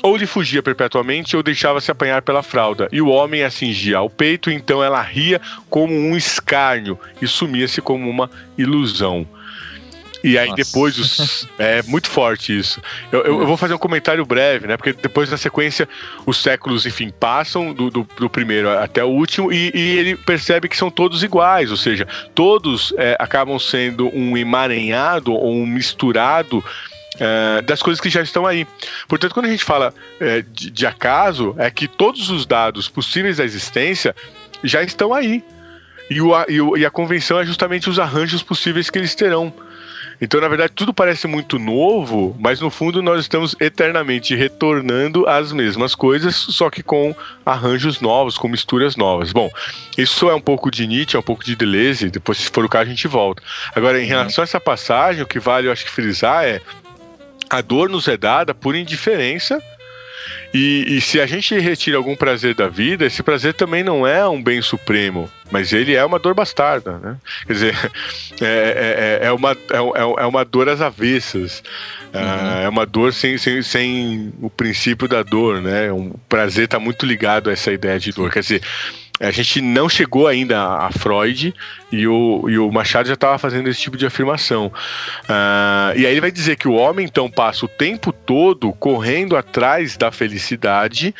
[0.02, 4.10] ou lhe fugia perpetuamente ou deixava-se apanhar pela fralda, e o homem a cingia ao
[4.10, 9.26] peito, então ela ria como um escárnio e sumia-se como uma ilusão.
[10.24, 10.62] E aí Nossa.
[10.62, 11.48] depois os.
[11.58, 12.80] É muito forte isso.
[13.12, 14.76] Eu, eu, eu, vou fazer um comentário breve, né?
[14.76, 15.88] Porque depois na sequência
[16.24, 20.68] os séculos, enfim, passam do, do, do primeiro até o último e, e, ele percebe
[20.68, 26.64] que são todos iguais, ou seja, todos é, acabam sendo um emaranhado ou um misturado.
[27.18, 28.66] É, das coisas que já estão aí.
[29.08, 33.38] Portanto, quando a gente fala é, de, de acaso, é que todos os dados possíveis
[33.38, 34.14] da existência
[34.62, 35.42] já estão aí.
[36.10, 39.52] E, o, e, o, e, a convenção é justamente os arranjos possíveis que eles terão.
[40.20, 45.52] Então, na verdade, tudo parece muito novo, mas no fundo nós estamos eternamente retornando às
[45.52, 47.14] mesmas coisas, só que com
[47.44, 49.32] arranjos novos, com misturas novas.
[49.32, 49.50] Bom,
[49.96, 52.68] isso é um pouco de Nietzsche, é um pouco de Deleuze, depois, se for o
[52.68, 53.42] caso, a gente volta.
[53.74, 54.08] Agora, em uhum.
[54.08, 56.60] relação a essa passagem, o que vale, eu acho que frisar é
[57.48, 59.62] a dor nos é dada por indiferença
[60.52, 64.26] e, e, se a gente retira algum prazer da vida, esse prazer também não é
[64.28, 67.16] um bem supremo, mas ele é uma dor bastarda, né?
[67.46, 67.74] Quer dizer,
[68.40, 71.62] é, é, é, uma, é, é uma dor às avessas.
[72.12, 72.62] Ah, uhum.
[72.62, 75.92] É uma dor sem, sem, sem o princípio da dor, né?
[75.92, 78.30] Um prazer está muito ligado a essa ideia de dor.
[78.32, 78.62] Quer dizer,
[79.18, 81.54] a gente não chegou ainda a Freud
[81.90, 84.66] e o, e o Machado já estava fazendo esse tipo de afirmação.
[85.24, 89.36] Uh, e aí ele vai dizer que o homem então passa o tempo todo correndo
[89.36, 91.14] atrás da felicidade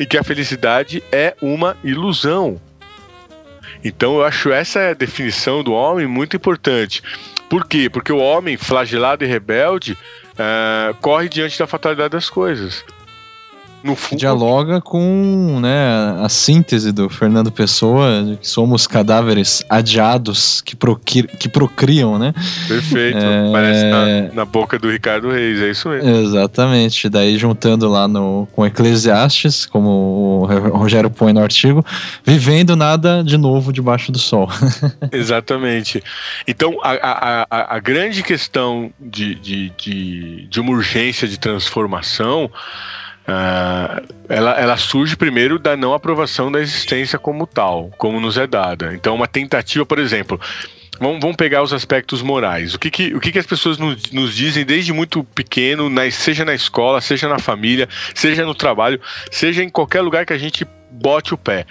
[0.00, 2.60] e que a felicidade é uma ilusão.
[3.84, 7.02] Então eu acho essa definição do homem muito importante.
[7.50, 7.90] Por quê?
[7.90, 12.82] Porque o homem flagelado e rebelde uh, corre diante da fatalidade das coisas.
[13.82, 20.60] No fundo, dialoga com né, a síntese do Fernando Pessoa, de que somos cadáveres adiados
[20.60, 22.32] que, proqui, que procriam, né?
[22.68, 23.18] Perfeito.
[23.18, 23.52] É...
[23.52, 26.08] Parece na, na, boca do Ricardo Reis, é isso mesmo.
[26.08, 27.08] Exatamente.
[27.08, 31.84] Daí juntando lá no, com Eclesiastes, como o Rogério põe no artigo,
[32.24, 34.48] vivendo nada de novo debaixo do sol.
[35.10, 36.02] Exatamente.
[36.46, 42.50] Então, a, a, a, a grande questão de, de, de, de uma urgência de transformação
[43.22, 48.46] Uh, ela, ela, surge primeiro da não aprovação da existência como tal, como nos é
[48.46, 48.92] dada.
[48.94, 50.40] Então, uma tentativa, por exemplo,
[50.98, 52.74] vamos, vamos pegar os aspectos morais.
[52.74, 56.10] O que, que, o que, que as pessoas nos, nos dizem desde muito pequeno, na,
[56.10, 59.00] seja na escola, seja na família, seja no trabalho,
[59.30, 61.64] seja em qualquer lugar que a gente bote o pé.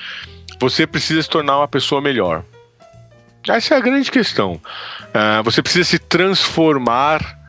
[0.60, 2.46] Você precisa se tornar uma pessoa melhor.
[3.48, 4.54] Essa é a grande questão.
[4.54, 7.41] Uh, você precisa se transformar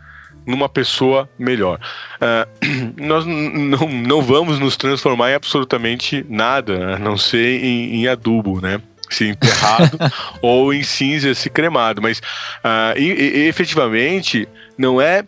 [0.47, 1.78] numa pessoa melhor.
[2.16, 8.09] Uh, nós não, não vamos nos transformar em absolutamente nada, a não ser em, em
[8.09, 8.80] adubo, né?
[9.11, 9.99] Se enterrado
[10.40, 12.01] ou em cinza se cremado.
[12.01, 15.24] Mas uh, e, e, efetivamente não é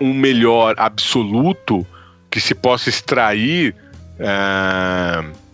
[0.00, 1.86] um melhor absoluto
[2.30, 3.74] que se possa extrair.
[4.18, 5.47] Uh,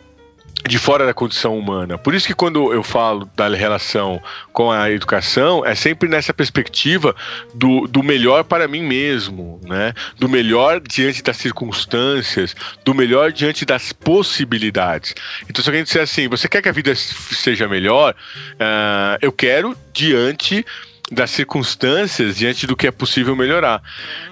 [0.66, 1.98] de fora da condição humana.
[1.98, 7.14] Por isso que quando eu falo da relação com a educação, é sempre nessa perspectiva
[7.54, 9.92] do, do melhor para mim mesmo, né?
[10.18, 15.14] Do melhor diante das circunstâncias, do melhor diante das possibilidades.
[15.48, 18.14] Então, se alguém disser assim, você quer que a vida seja melhor?
[18.54, 20.64] Uh, eu quero diante
[21.10, 23.82] das circunstâncias diante do que é possível melhorar.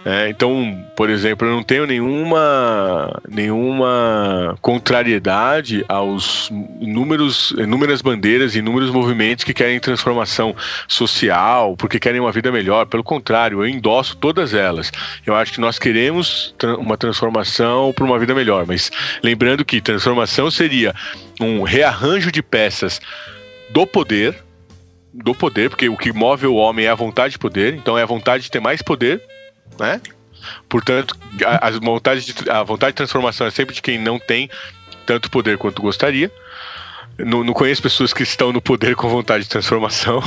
[0.05, 6.51] É, então, por exemplo, eu não tenho nenhuma, nenhuma contrariedade aos
[6.81, 10.57] inúmeros, inúmeras bandeiras e inúmeros movimentos que querem transformação
[10.89, 12.87] social, porque querem uma vida melhor.
[12.87, 14.91] Pelo contrário, eu endosso todas elas.
[15.27, 18.91] Eu acho que nós queremos uma transformação para uma vida melhor, mas
[19.23, 20.95] lembrando que transformação seria
[21.39, 22.99] um rearranjo de peças
[23.71, 24.43] do poder
[25.13, 28.03] do poder, porque o que move o homem é a vontade de poder, então é
[28.03, 29.23] a vontade de ter mais poder,
[29.79, 30.01] né?
[30.69, 34.51] Portanto, a, a, vontade, de, a vontade de transformação é sempre de quem não tem
[35.07, 36.31] tanto poder quanto gostaria.
[37.19, 40.21] Não, não conheço pessoas que estão no poder com vontade de transformação,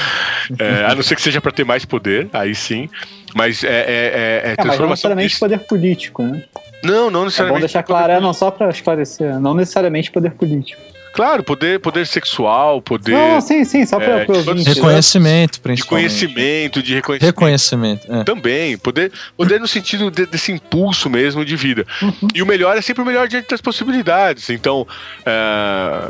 [0.58, 2.88] é, a não ser que seja para ter mais poder, aí sim.
[3.34, 6.42] Mas é, é, é, é, é Mas não necessariamente poder político, né?
[6.82, 7.56] Não, não necessariamente.
[7.56, 10.80] É bom deixar claro, é, não só para esclarecer, não necessariamente poder político.
[11.12, 13.12] Claro, poder, poder sexual, poder.
[13.12, 14.26] Não, sim, sim, só para é,
[14.64, 15.82] reconhecimento, principalmente.
[15.82, 17.26] De conhecimento, de reconhecimento.
[17.26, 18.12] Reconhecimento.
[18.12, 18.24] É.
[18.24, 21.86] Também, poder, poder no sentido de, desse impulso mesmo de vida.
[22.00, 22.28] Uhum.
[22.34, 24.48] E o melhor é sempre o melhor diante das possibilidades.
[24.48, 24.86] Então,
[25.26, 26.08] é,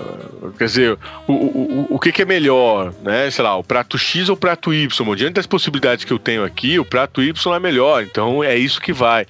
[0.57, 3.31] quer dizer, o, o, o que, que, é melhor, né?
[3.31, 5.17] Sei lá, o prato X ou o prato Y?
[5.17, 8.03] Diante das possibilidades que eu tenho aqui, o prato Y é melhor.
[8.03, 9.27] Então é isso que vai.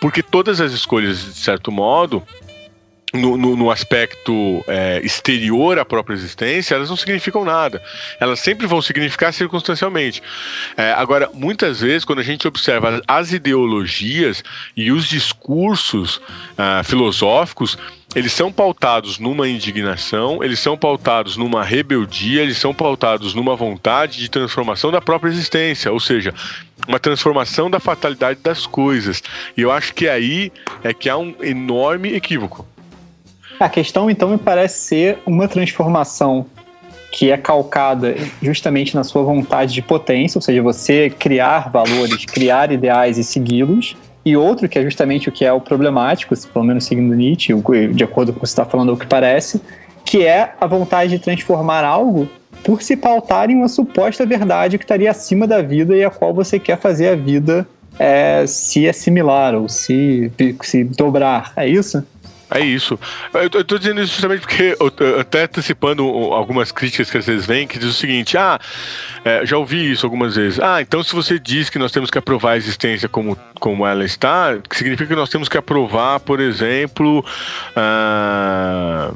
[0.00, 2.22] Porque todas as escolhas, de certo modo,
[3.12, 7.82] no, no, no, aspecto é, exterior à própria existência, elas não significam nada.
[8.18, 10.22] Elas sempre vão significar circunstancialmente.
[10.76, 14.44] É, agora, muitas vezes, quando a gente observa as ideologias
[14.76, 16.20] e os discursos
[16.56, 17.76] ah, filosóficos,
[18.14, 24.18] eles são pautados numa indignação, eles são pautados numa rebeldia, eles são pautados numa vontade
[24.18, 26.34] de transformação da própria existência, ou seja,
[26.88, 29.22] uma transformação da fatalidade das coisas.
[29.56, 30.52] E eu acho que aí
[30.82, 32.66] é que há um enorme equívoco.
[33.60, 36.46] A questão, então, me parece ser uma transformação
[37.12, 42.72] que é calcada justamente na sua vontade de potência, ou seja, você criar valores, criar
[42.72, 46.84] ideais e segui-los, e outro que é justamente o que é o problemático, pelo menos
[46.84, 47.52] seguindo Nietzsche,
[47.92, 49.60] de acordo com o que você está falando, é o que parece,
[50.06, 52.26] que é a vontade de transformar algo
[52.64, 56.32] por se pautar em uma suposta verdade que estaria acima da vida e a qual
[56.32, 60.32] você quer fazer a vida é, se assimilar ou se,
[60.62, 61.52] se dobrar.
[61.56, 62.02] É isso?
[62.50, 62.98] É isso.
[63.32, 67.78] Eu tô dizendo isso justamente porque, eu, até antecipando algumas críticas que vocês veem, que
[67.78, 68.58] diz o seguinte: ah,
[69.24, 70.58] é, já ouvi isso algumas vezes.
[70.58, 74.04] Ah, então se você diz que nós temos que aprovar a existência como, como ela
[74.04, 77.24] está, significa que nós temos que aprovar, por exemplo,
[77.76, 79.12] ah,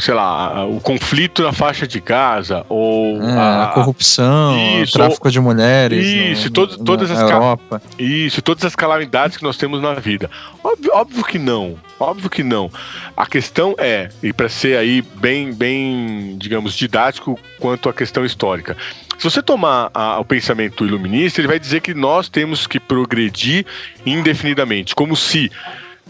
[0.00, 5.00] sei lá, o conflito na faixa de Gaza, ou é, a, a, corrupção, isso, o
[5.00, 6.04] tráfico de mulheres.
[6.04, 7.80] Isso, no, todo, todas as Europa.
[7.98, 10.30] Isso, todas as calamidades que nós temos na vida.
[10.62, 11.76] Óbvio, óbvio que não.
[11.98, 12.70] Óbvio que não.
[13.16, 18.76] A questão é, e para ser aí bem, bem, digamos, didático quanto à questão histórica.
[19.18, 23.66] Se você tomar a, o pensamento iluminista, ele vai dizer que nós temos que progredir
[24.06, 25.50] indefinidamente, como se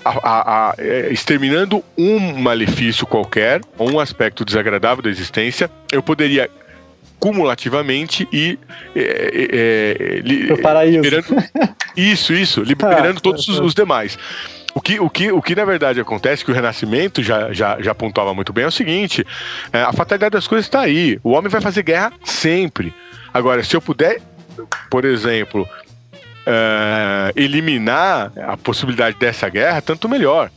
[0.04, 6.50] a, a, é, exterminando um malefício qualquer, ou um aspecto desagradável da existência, eu poderia
[7.18, 8.58] cumulativamente e
[8.94, 10.48] é, é, é li,
[10.90, 11.26] liberando
[11.96, 14.18] isso, isso, liberando ah, todos os, os demais.
[14.74, 17.90] O que, o que, o que na verdade acontece, que o Renascimento já, já, já
[17.90, 19.26] apontava muito bem, é o seguinte:
[19.72, 21.18] é, a fatalidade das coisas está aí.
[21.24, 22.94] O homem vai fazer guerra sempre.
[23.34, 24.20] Agora, se eu puder,
[24.88, 25.66] por exemplo,
[26.48, 30.50] é, eliminar a possibilidade dessa guerra, tanto melhor.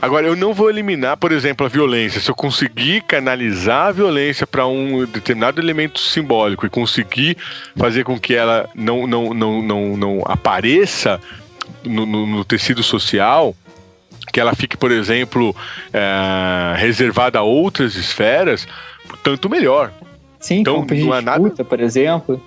[0.00, 2.20] Agora, eu não vou eliminar, por exemplo, a violência.
[2.20, 7.36] Se eu conseguir canalizar a violência para um determinado elemento simbólico e conseguir
[7.74, 11.20] fazer com que ela não, não, não, não, não apareça
[11.82, 13.56] no, no, no tecido social,
[14.32, 15.56] que ela fique, por exemplo,
[15.92, 18.68] é, reservada a outras esferas,
[19.24, 19.90] tanto melhor.
[20.38, 21.64] Sim, então, não é nada...
[21.64, 22.40] por exemplo.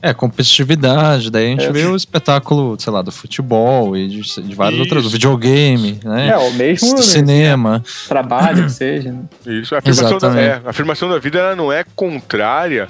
[0.00, 1.72] É, competitividade, daí a gente é.
[1.72, 4.82] vê o espetáculo, sei lá, do futebol e de, de várias Isso.
[4.82, 6.28] outras, do videogame, né?
[6.28, 7.84] É, o mesmo do né, cinema.
[8.08, 9.12] Trabalho, seja.
[9.12, 9.22] Né?
[9.46, 12.88] Isso, a afirmação, da, é, a afirmação da vida ela não é contrária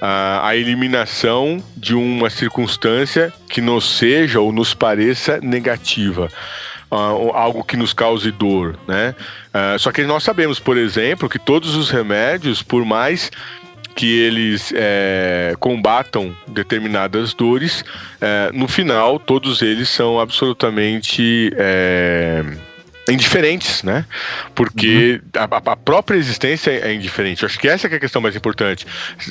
[0.00, 6.28] à, à eliminação de uma circunstância que nos seja ou nos pareça negativa.
[6.90, 9.16] Uh, algo que nos cause dor, né?
[9.48, 13.32] Uh, só que nós sabemos, por exemplo, que todos os remédios, por mais
[13.94, 17.84] que eles é, combatam determinadas dores,
[18.20, 22.42] é, no final todos eles são absolutamente é,
[23.08, 24.04] indiferentes, né?
[24.54, 25.42] Porque uhum.
[25.42, 27.42] a, a, própria existência é indiferente.
[27.42, 28.86] Eu acho que essa é a questão mais importante.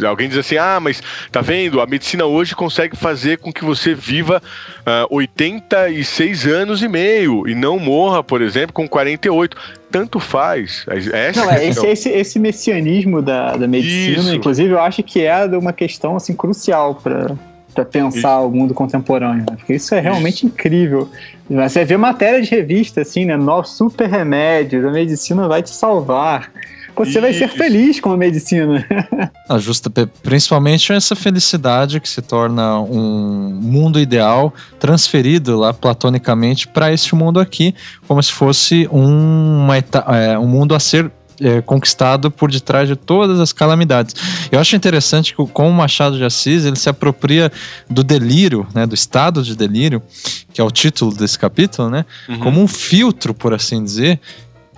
[0.05, 1.01] Alguém diz assim, ah, mas
[1.32, 1.82] tá vendo?
[1.82, 7.47] A medicina hoje consegue fazer com que você viva uh, ah, 86 anos e meio
[7.47, 9.57] e não morra, por exemplo, com 48
[9.89, 10.88] tanto faz.
[11.13, 14.36] Essa não, é, esse, esse, esse, messianismo da, da medicina, Isso.
[14.36, 17.36] inclusive, eu acho que é uma questão assim, crucial para
[17.74, 18.47] para pensar isso.
[18.47, 19.45] o mundo contemporâneo.
[19.49, 19.55] Né?
[19.57, 20.47] Porque isso é realmente isso.
[20.47, 21.09] incrível.
[21.49, 23.36] Você vê matéria de revista, assim, né?
[23.36, 26.51] Novos super remédios, a medicina vai te salvar.
[26.95, 28.86] Você vai ser feliz com a medicina.
[29.49, 29.89] Ah, justa,
[30.24, 37.41] principalmente essa felicidade que se torna um mundo ideal transferido lá platonicamente para este mundo
[37.41, 37.76] aqui,
[38.07, 42.95] como se fosse um, uma, é, um mundo a ser é, conquistado por detrás de
[42.95, 44.15] todas as calamidades.
[44.51, 47.51] Eu acho interessante que com o Machado de Assis ele se apropria
[47.89, 50.01] do delírio, né, do estado de delírio,
[50.53, 52.39] que é o título desse capítulo, né, uhum.
[52.39, 54.19] como um filtro, por assim dizer,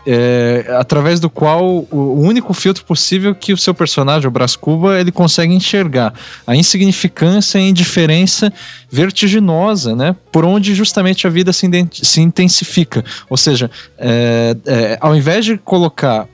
[0.08, 4.99] é, através do qual o único filtro possível que o seu personagem, o Brás Cuba,
[4.99, 6.14] ele consegue enxergar
[6.45, 8.53] a insignificância e indiferença
[8.91, 10.16] vertiginosa, né?
[10.32, 13.03] Por onde justamente a vida se, se intensifica.
[13.28, 16.28] Ou seja, é, é, ao invés de colocar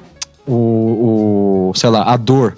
[0.47, 2.55] o, o sei lá, a dor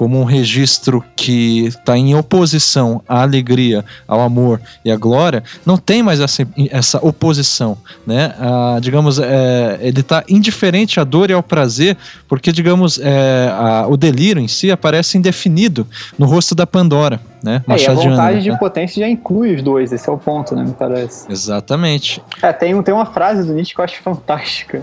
[0.00, 5.76] como um registro que está em oposição à alegria, ao amor e à glória, não
[5.76, 7.76] tem mais essa, essa oposição,
[8.06, 8.34] né?
[8.38, 13.86] Ah, digamos, é, ele está indiferente à dor e ao prazer, porque, digamos, é, a,
[13.88, 15.86] o delírio em si aparece indefinido
[16.18, 17.62] no rosto da Pandora, né?
[17.68, 18.40] É, e a vontade né?
[18.40, 21.30] de potência já inclui os dois, esse é o ponto, né, me parece.
[21.30, 22.22] Exatamente.
[22.40, 24.82] É, tem, tem uma frase do Nietzsche que eu acho fantástica,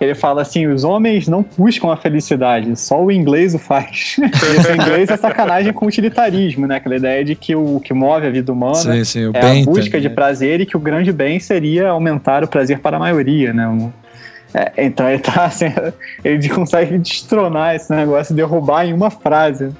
[0.00, 4.16] ele fala assim: os homens não buscam a felicidade, só o inglês o faz.
[4.58, 6.76] Esse inglês é sacanagem com o utilitarismo, né?
[6.76, 10.00] Aquela ideia de que o que move a vida humana sim, sim, é a busca
[10.00, 13.90] de prazer e que o grande bem seria aumentar o prazer para a maioria, né?
[14.52, 15.66] É, então ele tá assim,
[16.22, 19.70] ele consegue destronar esse negócio e derrubar em uma frase.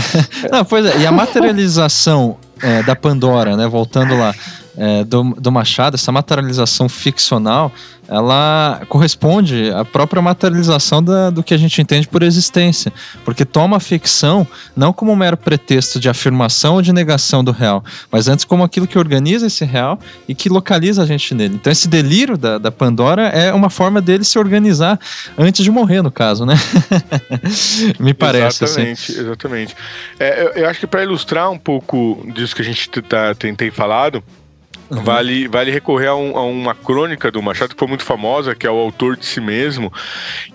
[0.50, 3.66] Não, pois é, e a materialização é, da Pandora, né?
[3.66, 4.34] Voltando lá
[4.76, 7.72] é, do, do Machado, essa materialização ficcional,
[8.08, 12.92] ela corresponde à própria materialização da, do que a gente entende por existência,
[13.24, 14.46] porque toma a ficção
[14.76, 18.62] não como um mero pretexto de afirmação ou de negação do real, mas antes como
[18.62, 19.98] aquilo que organiza esse real
[20.28, 21.56] e que localiza a gente nele.
[21.56, 24.98] Então esse delírio da, da Pandora é uma forma dele se organizar
[25.36, 26.54] antes de morrer, no caso, né?
[27.98, 28.64] Me parece.
[28.64, 28.82] Assim.
[28.82, 29.20] Exatamente, assim.
[29.20, 29.76] exatamente.
[30.20, 33.54] É, eu, eu, acho que para ilustrar um pouco disso que a gente tá, tem,
[33.54, 34.22] tem falado,
[34.90, 35.02] Uhum.
[35.02, 38.66] Vale, vale recorrer a, um, a, uma crônica do Machado que foi muito famosa, que
[38.66, 39.92] é o autor de si mesmo,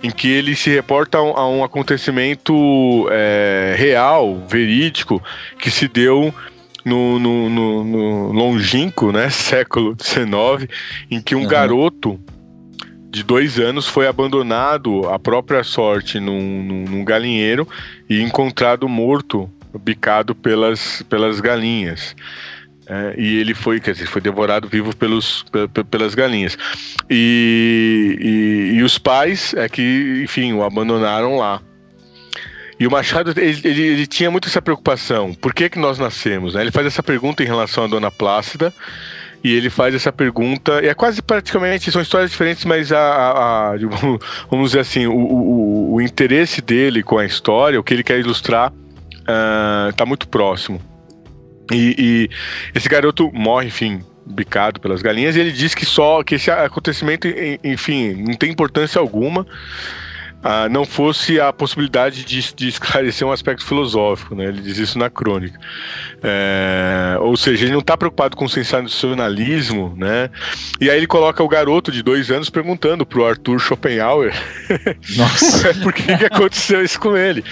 [0.02, 5.22] em que ele se reporta a um, a um acontecimento é, real, verídico,
[5.58, 6.34] que se deu
[6.84, 10.70] no, no, no, no longínquo né, século XIX,
[11.10, 11.48] em que um uhum.
[11.48, 12.18] garoto
[13.10, 17.68] de dois anos foi abandonado à própria sorte num, num, num galinheiro
[18.08, 22.14] e encontrado morto, bicado pelas, pelas galinhas.
[22.86, 25.44] É, e ele foi, quer dizer, foi devorado vivo pelos,
[25.90, 26.58] pelas galinhas.
[27.08, 31.60] E, e, e, os pais é que, enfim, o abandonaram lá.
[32.78, 35.32] E o Machado, ele, ele, ele, tinha muito essa preocupação.
[35.32, 36.54] Por que, que nós nascemos?
[36.54, 36.62] Né?
[36.62, 38.74] Ele faz essa pergunta em relação à Dona Plácida.
[39.44, 43.76] E ele faz essa pergunta, é quase praticamente, são histórias diferentes, mas a, a, a
[44.48, 48.20] vamos dizer assim, o, o, o, interesse dele com a história, o que ele quer
[48.20, 48.72] ilustrar,
[49.22, 50.80] uh, muito próximo.
[51.72, 52.30] E, e,
[52.74, 57.28] esse garoto morre, enfim, bicado pelas galinhas, e ele diz que só que esse acontecimento,
[57.62, 59.46] enfim, não tem importância alguma.
[60.44, 64.46] Ah, não fosse a possibilidade de, de, esclarecer um aspecto filosófico, né?
[64.46, 65.56] Ele diz isso na crônica.
[66.20, 70.30] É, ou seja, ele não está preocupado com o sensacionalismo, né?
[70.80, 74.34] E aí ele coloca o garoto de dois anos perguntando para o Arthur Schopenhauer
[75.16, 75.74] Nossa.
[75.80, 77.44] por que, que aconteceu isso com ele.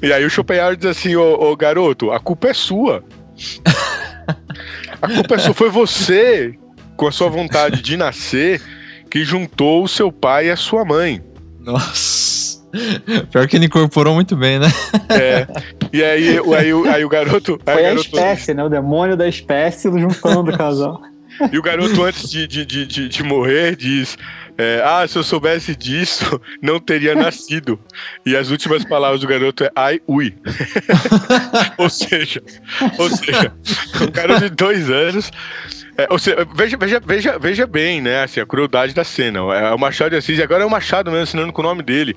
[0.00, 3.02] E aí o Schopenhauer diz assim, ô, ô garoto, a culpa é sua.
[5.02, 6.54] A culpa é sua, foi você,
[6.96, 8.62] com a sua vontade de nascer,
[9.10, 11.20] que juntou o seu pai e a sua mãe.
[11.66, 12.64] Nossa.
[13.30, 14.68] Pior que ele incorporou muito bem, né?
[15.08, 15.46] É.
[15.92, 17.60] E aí, aí, aí, aí o garoto.
[17.64, 18.00] Foi a garoto...
[18.00, 18.62] espécie, né?
[18.64, 21.00] O demônio da espécie juntando o casal.
[21.52, 24.16] E o garoto, antes de, de, de, de morrer, diz:
[24.58, 27.78] é, Ah, se eu soubesse disso, não teria nascido.
[28.24, 30.34] E as últimas palavras do garoto é ai, ui.
[31.78, 32.42] ou seja,
[32.98, 33.52] ou seja,
[34.00, 35.30] um garoto de dois anos
[35.98, 38.22] é, ou seja, veja, veja, veja, veja bem, né?
[38.22, 39.38] Assim, a crueldade da cena.
[39.54, 41.82] É o Machado de Assis, e agora é o Machado mesmo assinando com o nome
[41.82, 42.14] dele.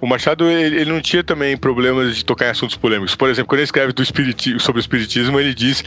[0.00, 3.14] O Machado ele, ele, não tinha também problemas de tocar em assuntos polêmicos.
[3.14, 3.92] Por exemplo, quando ele escreve
[4.58, 5.82] sobre o espiritismo, ele diz,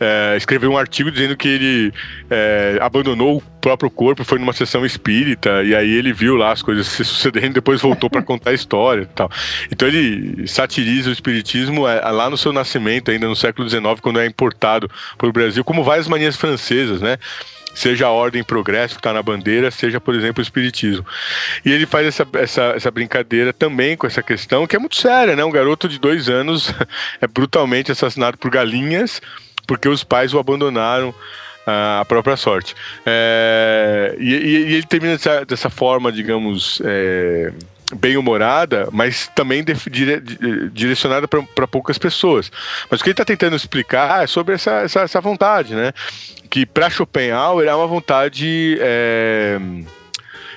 [0.00, 1.92] é, escreveu um artigo dizendo que ele
[2.30, 6.60] é, abandonou o próprio corpo, foi numa sessão espírita e aí ele viu lá as
[6.60, 9.30] coisas se sucedendo, depois voltou para contar a história, e tal.
[9.70, 14.20] Então ele satiriza o espiritismo é, lá no seu nascimento, ainda no século XIX, quando
[14.20, 17.18] é importado para o Brasil, como várias manias francesas, né?
[17.74, 21.04] Seja a ordem progresso que está na bandeira, seja, por exemplo, o espiritismo.
[21.64, 25.34] E ele faz essa, essa, essa brincadeira também com essa questão, que é muito séria,
[25.34, 25.44] né?
[25.44, 26.72] Um garoto de dois anos
[27.20, 29.20] é brutalmente assassinado por galinhas
[29.66, 31.14] porque os pais o abandonaram
[31.66, 32.74] a própria sorte.
[33.06, 37.52] É, e, e, ele termina dessa, dessa forma, digamos, é,
[37.92, 40.20] bem humorada, mas também dire,
[40.72, 42.50] direcionada para poucas pessoas.
[42.90, 45.92] Mas o que ele está tentando explicar é sobre essa, essa, essa vontade, né?
[46.48, 49.58] Que para Schopenhauer é uma vontade é,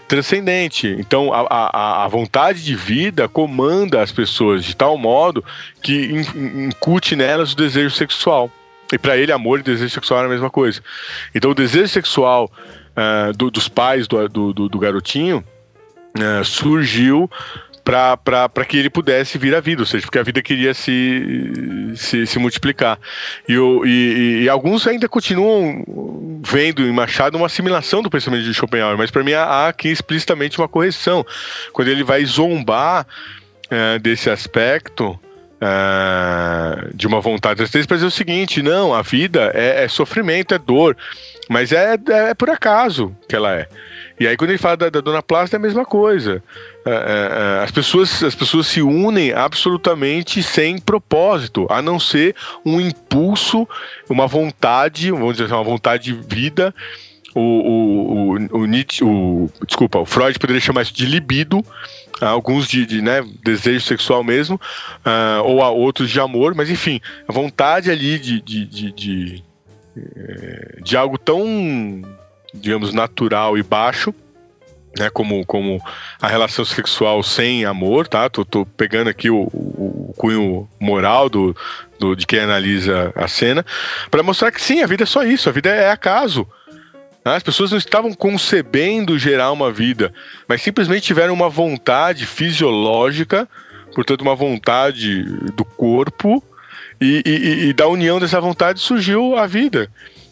[0.08, 0.96] transcendente.
[1.00, 5.44] Então a, a, a, vontade de vida comanda as pessoas de tal modo
[5.82, 8.50] que incute nelas o desejo sexual.
[8.92, 10.82] E para ele, amor e desejo sexual era a mesma coisa.
[11.36, 12.50] Então o desejo sexual
[12.96, 15.44] uh, do, dos pais do, do, do garotinho
[16.22, 17.30] uh, surgiu
[17.88, 22.28] para que ele pudesse vir à vida, ou seja, porque a vida queria se, se,
[22.28, 23.00] se multiplicar.
[23.48, 28.98] E, e, e, alguns ainda continuam vendo em Machado uma assimilação do pensamento de Schopenhauer,
[28.98, 31.26] mas para mim há aqui explicitamente uma correção.
[31.72, 33.08] Quando ele vai zombar
[33.66, 35.18] uh, desse aspecto,
[35.60, 39.88] Uh, de uma vontade às vezes para dizer o seguinte: não, a vida é, é
[39.88, 40.96] sofrimento, é dor,
[41.50, 43.68] mas é, é, é, por acaso que ela é.
[44.20, 46.44] E aí, quando ele fala da, da Dona Plácida, é a mesma coisa.
[46.86, 52.82] Uh, uh, as, pessoas, as pessoas se unem absolutamente sem propósito, a não ser um
[52.82, 53.68] impulso,
[54.10, 56.74] uma vontade, vamos dizer assim, uma vontade de vida.
[57.36, 61.64] O, o, o, o, Nietzsche, o, desculpa, o Freud poderia chamar isso de libido,
[62.20, 67.00] alguns de, de né, desejo sexual mesmo, uh, ou a outros de amor, mas enfim,
[67.28, 69.44] a vontade ali de, de, de, de,
[70.82, 72.02] de algo tão,
[72.54, 74.14] digamos, natural e baixo,
[74.98, 75.82] né, como, como
[76.22, 78.30] a relação sexual sem amor, tá?
[78.30, 81.56] Tô, tô pegando aqui o, o, o cunho moral do,
[82.00, 83.66] do, de quem analisa a cena,
[84.10, 86.48] para mostrar que sim, a vida é só isso, a vida é acaso.
[87.24, 87.36] Né?
[87.36, 90.14] As pessoas não estavam concebendo gerar uma vida,
[90.48, 93.48] mas simplesmente tiveram uma vontade fisiológica,
[93.94, 96.44] portanto, uma vontade do corpo,
[97.00, 99.90] e, e, e da união dessa vontade surgiu a vida.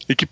[0.07, 0.27] E que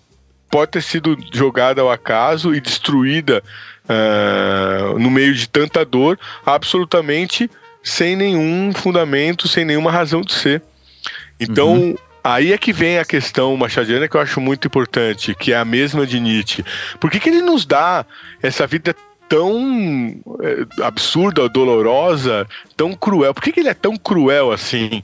[0.50, 3.44] pode ter sido jogada ao acaso e destruída
[3.86, 7.50] uh, no meio de tanta dor, absolutamente
[7.82, 10.62] sem nenhum fundamento, sem nenhuma razão de ser.
[11.40, 11.96] Então, uhum.
[12.24, 15.66] Aí é que vem a questão machadiana que eu acho muito importante, que é a
[15.66, 16.64] mesma de Nietzsche.
[16.98, 18.06] Por que, que ele nos dá
[18.42, 18.96] essa vida
[19.28, 22.48] tão é, absurda, dolorosa,
[22.78, 23.34] tão cruel?
[23.34, 25.02] Por que, que ele é tão cruel assim?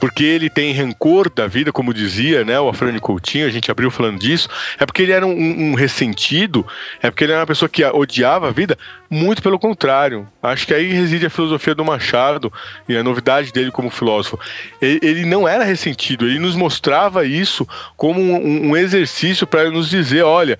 [0.00, 3.90] Porque ele tem rancor da vida, como dizia né, o Afrânio Coutinho, a gente abriu
[3.90, 4.48] falando disso,
[4.78, 6.66] é porque ele era um, um, ressentido,
[7.02, 8.78] é porque ele era uma pessoa que odiava a vida,
[9.08, 10.28] muito pelo contrário.
[10.42, 12.52] Acho que aí reside a filosofia do Machado
[12.88, 14.38] e a novidade dele como filósofo.
[14.80, 17.66] Ele, ele não era ressentido, ele nos mostrava isso
[17.96, 20.58] como um, um exercício para nos dizer: olha,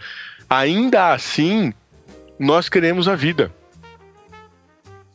[0.49, 1.73] ainda assim,
[2.39, 3.51] nós queremos a vida.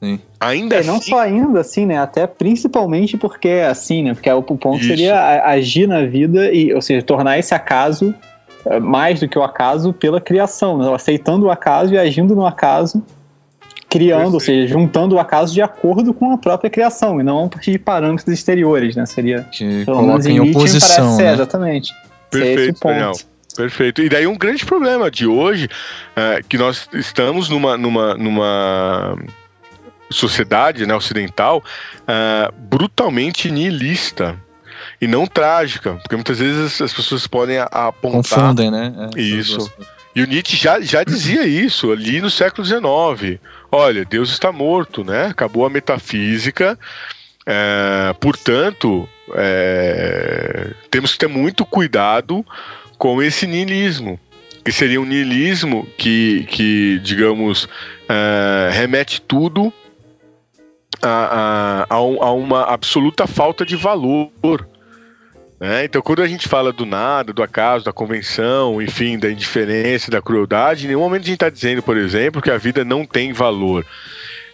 [0.02, 0.20] Sim.
[0.40, 0.88] Ainda é, assim...
[0.88, 2.00] não só ainda assim, né?
[2.00, 4.14] Até principalmente porque é assim, né?
[4.16, 4.88] Porque o ponto Isso.
[4.88, 8.14] seria agir na vida e, ou seja, tornar esse acaso
[8.66, 10.94] é, mais do que o acaso pela criação, né?
[10.94, 13.04] aceitando o acaso e agindo no acaso,
[13.88, 14.34] criando, Perfeito.
[14.34, 17.72] ou seja, juntando o acaso de acordo com a própria criação e não a partir
[17.72, 19.06] de parâmetros exteriores, né?
[19.06, 21.30] Seria que pelo menos em oposição, parece né?
[21.30, 21.94] ser, exatamente.
[22.32, 23.12] Perfeito, Daniel.
[23.56, 24.02] Perfeito.
[24.02, 25.68] E daí um grande problema de hoje
[26.16, 29.18] é que nós estamos numa, numa, numa
[30.12, 31.64] sociedade né, ocidental
[32.02, 34.38] uh, brutalmente nihilista
[35.00, 38.40] e não trágica, porque muitas vezes as pessoas podem apontar.
[38.40, 38.94] Confundem, né?
[39.16, 39.72] É, isso.
[40.16, 43.40] E o Nietzsche já, já dizia isso ali no século XIX.
[43.72, 45.28] Olha, Deus está morto, né?
[45.28, 46.78] Acabou a metafísica.
[47.46, 52.46] É, portanto, é, temos que ter muito cuidado
[52.98, 54.20] com esse niilismo.
[54.64, 57.68] Que seria um niilismo que, que digamos,
[58.08, 59.74] é, remete tudo
[61.02, 64.68] a, a, a, uma absoluta falta de valor.
[65.60, 65.86] Né?
[65.86, 70.22] Então, quando a gente fala do nada, do acaso, da convenção, enfim, da indiferença, da
[70.22, 73.32] crueldade, em nenhum momento a gente está dizendo, por exemplo, que a vida não tem
[73.32, 73.86] valor.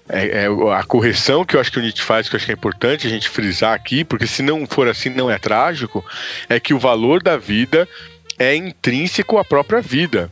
[0.10, 2.52] É, é, a correção que eu acho que o Nietzsche faz, que eu acho que
[2.52, 6.04] é importante a gente frisar aqui, porque se não for assim, não é trágico,
[6.48, 7.88] é que o valor da vida
[8.40, 10.32] é intrínseco à própria vida.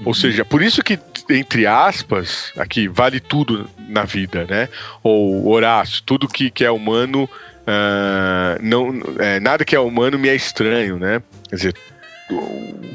[0.00, 0.06] Uhum.
[0.06, 0.98] Ou seja, por isso que,
[1.30, 4.68] entre aspas, aqui vale tudo na vida, né?
[5.02, 10.28] Ou Horácio, tudo que, que é humano, uh, não, é, nada que é humano me
[10.28, 11.22] é estranho, né?
[11.48, 11.74] Quer dizer,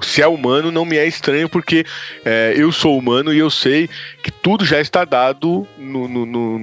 [0.01, 1.85] se é humano não me é estranho porque
[2.25, 3.89] é, eu sou humano e eu sei
[4.23, 6.59] que tudo já está dado no, no, no,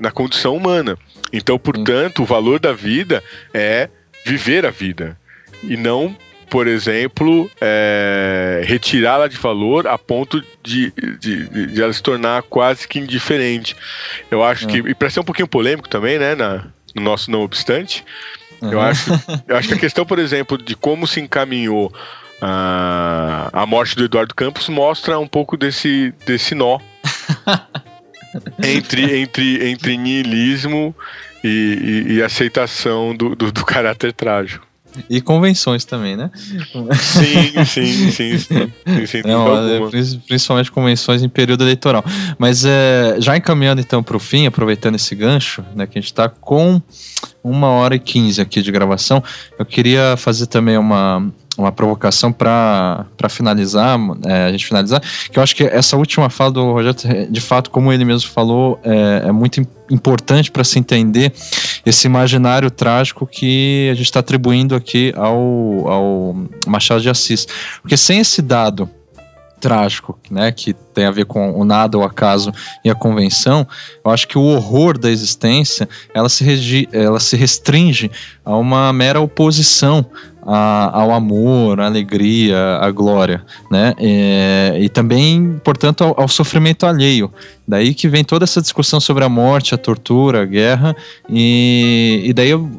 [0.00, 0.98] na condição humana.
[1.32, 3.22] Então, portanto, o valor da vida
[3.54, 3.88] é
[4.24, 5.18] viver a vida
[5.62, 6.14] e não
[6.50, 12.88] por exemplo, é, retirá-la de valor a ponto de, de, de, ela se tornar quase
[12.88, 13.76] que indiferente.
[14.30, 17.42] Eu acho que, e para ser um pouquinho polêmico também, né, na, no nosso não
[17.42, 18.04] obstante,
[18.60, 18.72] uhum.
[18.72, 19.10] eu, acho,
[19.46, 21.92] eu acho que a questão, por exemplo, de como se encaminhou
[22.42, 26.80] a, a morte do Eduardo Campos mostra um pouco desse, desse nó
[28.62, 30.94] entre, entre, entre niilismo
[31.44, 34.69] e, e, e aceitação do, do, do caráter trágico.
[35.08, 36.30] E convenções também, né?
[37.00, 38.72] Sim, sim, sim, sim.
[39.06, 39.80] sim Não, é,
[40.26, 42.04] principalmente convenções em período eleitoral.
[42.38, 46.10] Mas é, já encaminhando então para o fim, aproveitando esse gancho, né, que a gente
[46.10, 46.80] está com
[47.42, 49.22] uma hora e quinze aqui de gravação,
[49.58, 55.00] eu queria fazer também uma, uma provocação para finalizar, é, a gente finalizar,
[55.30, 58.78] que eu acho que essa última fala do Rogério, de fato, como ele mesmo falou,
[58.82, 59.60] é, é muito
[59.90, 61.32] importante para se entender
[61.84, 66.36] esse imaginário trágico que a gente está atribuindo aqui ao, ao
[66.66, 67.46] Machado de Assis.
[67.82, 68.88] Porque sem esse dado
[69.60, 72.50] trágico, né, que tem a ver com o nada, o acaso
[72.84, 73.68] e a convenção,
[74.02, 78.10] eu acho que o horror da existência, ela se, ela se restringe
[78.44, 80.06] a uma mera oposição
[80.42, 83.94] a, ao amor, à alegria, à glória, né?
[83.98, 87.32] E, e também, portanto, ao, ao, sofrimento alheio.
[87.66, 90.96] Daí que vem toda essa discussão sobre a morte, a tortura, a guerra,
[91.28, 92.70] e, e daí uh,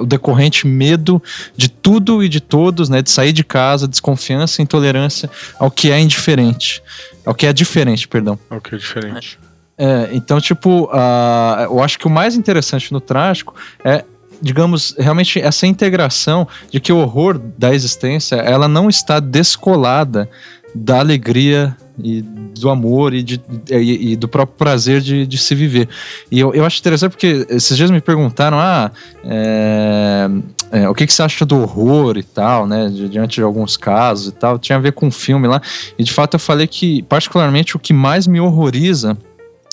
[0.00, 1.22] o decorrente medo
[1.56, 3.02] de tudo e de todos, né?
[3.02, 6.82] De sair de casa, desconfiança, intolerância ao que é indiferente,
[7.24, 8.38] ao que é diferente, perdão.
[8.50, 9.38] Ao que é diferente.
[9.78, 14.04] É, então, tipo, uh, eu acho que o mais interessante no trágico é
[14.40, 20.28] digamos, realmente essa integração de que o horror da existência, ela não está descolada
[20.74, 23.40] da alegria e do amor e, de,
[23.70, 25.88] e, e do próprio prazer de, de, se viver.
[26.30, 28.90] E eu, eu acho interessante porque esses dias me perguntaram, ah,
[29.24, 30.28] é,
[30.72, 34.28] é, o que, que você acha do horror e tal, né, diante de alguns casos
[34.28, 35.60] e tal, tinha a ver com um filme lá,
[35.98, 39.16] e de fato eu falei que, particularmente, o que mais me horroriza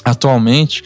[0.06, 0.84] atualmente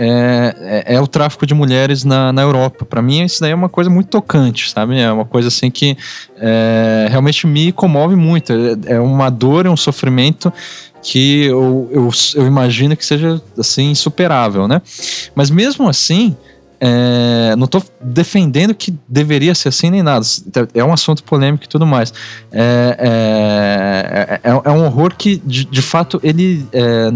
[0.00, 2.84] é, é, é, o tráfico de mulheres na, na Europa.
[2.84, 4.96] Para mim, isso daí é uma coisa muito tocante, sabe?
[5.00, 5.96] É uma coisa assim que
[6.36, 8.52] é, realmente me comove muito.
[8.52, 10.52] É, é uma dor, é um sofrimento
[11.02, 14.80] que eu, eu, eu imagino que seja assim insuperável, né?
[15.34, 16.36] Mas mesmo assim,
[16.80, 20.24] é, não estou defendendo que deveria ser assim nem nada.
[20.72, 22.12] É um assunto polêmico e tudo mais.
[22.52, 27.10] É, é, é, é um horror que, de, de fato, ele é,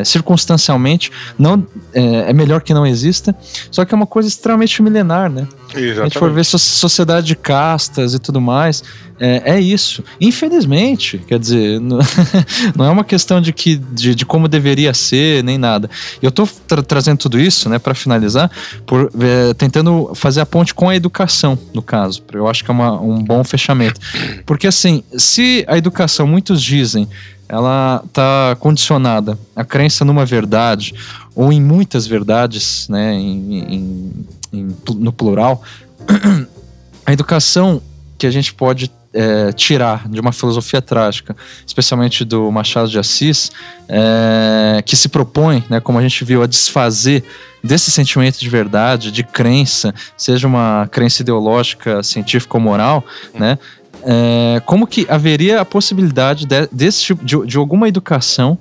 [0.00, 3.34] é, circunstancialmente não é, melhor que não exista.
[3.70, 5.46] Só que é uma coisa extremamente milenar, né?
[5.74, 6.00] Exatamente.
[6.00, 8.82] A gente for ver sociedade de castas e tudo mais.
[9.20, 10.02] É, é isso.
[10.20, 11.80] Infelizmente, quer dizer,
[12.74, 15.90] não, é uma questão de, que, de, de como deveria ser, nem nada.
[16.22, 18.50] Eu estou tra trazendo tudo isso, né, para finalizar,
[18.86, 22.22] por, é, tentando fazer a ponte com a educação, no caso.
[22.32, 24.00] Eu acho que é uma, um bom fechamento.
[24.46, 27.08] Porque, assim, se a educação, muitos dizem,
[27.48, 30.94] ela está condicionada à crença numa verdade,
[31.34, 34.12] ou em muitas verdades, né, em, em,
[34.52, 35.62] em no plural,
[37.06, 37.82] a educação
[38.18, 41.36] que a gente pode é, tirar de uma filosofia trágica,
[41.66, 43.50] especialmente do Machado de Assis,
[43.88, 47.24] é, que se propõe, né, como a gente viu, a desfazer
[47.62, 53.04] desse sentimento de verdade, de crença, seja uma crença ideológica, científica ou moral,
[53.34, 53.58] né,
[54.04, 58.58] é, como que haveria a possibilidade de, desse tipo, de, de alguma educação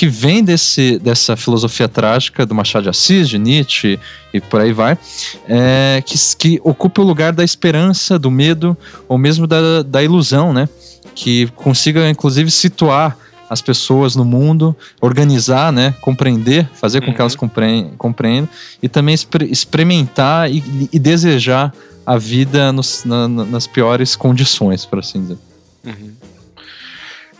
[0.00, 4.00] que vem desse, dessa filosofia trágica do Machado de Assis, de Nietzsche
[4.32, 4.96] e por aí vai,
[5.46, 8.74] é, que, que ocupe o lugar da esperança, do medo
[9.06, 10.70] ou mesmo da, da ilusão, né?
[11.14, 13.14] Que consiga, inclusive, situar
[13.50, 17.14] as pessoas no mundo, organizar, né, compreender, fazer com uhum.
[17.14, 18.48] que elas compreendam
[18.82, 19.14] e também
[19.50, 21.74] experimentar e, e desejar
[22.06, 25.38] a vida nos, na, nas piores condições, por assim dizer.
[25.84, 26.12] Uhum.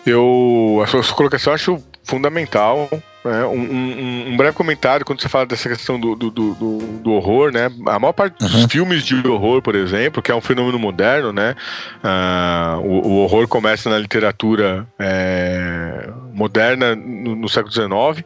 [0.05, 2.89] Eu, a sua colocação eu acho fundamental.
[3.25, 3.45] Né?
[3.45, 7.53] Um, um, um, breve comentário quando você fala dessa questão do, do, do, do horror,
[7.53, 7.71] né?
[7.87, 8.69] A maior parte dos uhum.
[8.69, 11.55] filmes de horror, por exemplo, que é um fenômeno moderno, né?
[12.03, 18.25] Uh, o, o, horror começa na literatura é, moderna no, no século XIX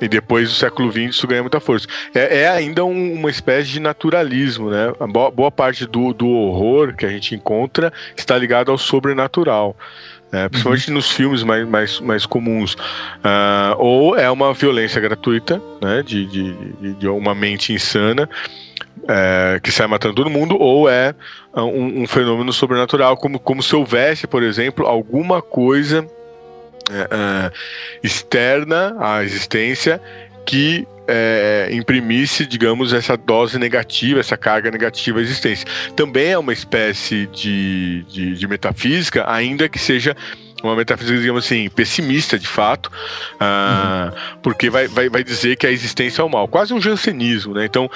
[0.00, 1.86] e depois do século XX isso ganha muita força.
[2.14, 4.92] É, é ainda um, uma espécie de naturalismo, né?
[5.00, 9.76] A boa, boa parte do, do horror que a gente encontra está ligado ao sobrenatural.
[10.32, 10.94] É, principalmente uhum.
[10.94, 12.74] nos filmes mais, mais, mais comuns.
[12.74, 18.28] Uh, ou é uma violência gratuita, né, de, de, de uma mente insana
[19.08, 21.14] é, que sai matando todo mundo, ou é
[21.54, 26.06] um, um, fenômeno sobrenatural, como, como se houvesse, por exemplo, alguma coisa
[26.90, 27.52] é, é,
[28.02, 30.00] externa à existência
[30.46, 35.66] que é, imprimisse, digamos, essa dose negativa, essa carga negativa à existência.
[35.96, 40.16] Também é uma espécie de, de, de metafísica, ainda que seja
[40.62, 44.38] uma metafísica, digamos assim, pessimista de fato, uh, uhum.
[44.42, 47.64] porque vai, vai, vai dizer que a existência é o mal, quase um jansenismo, né?
[47.64, 47.90] Então,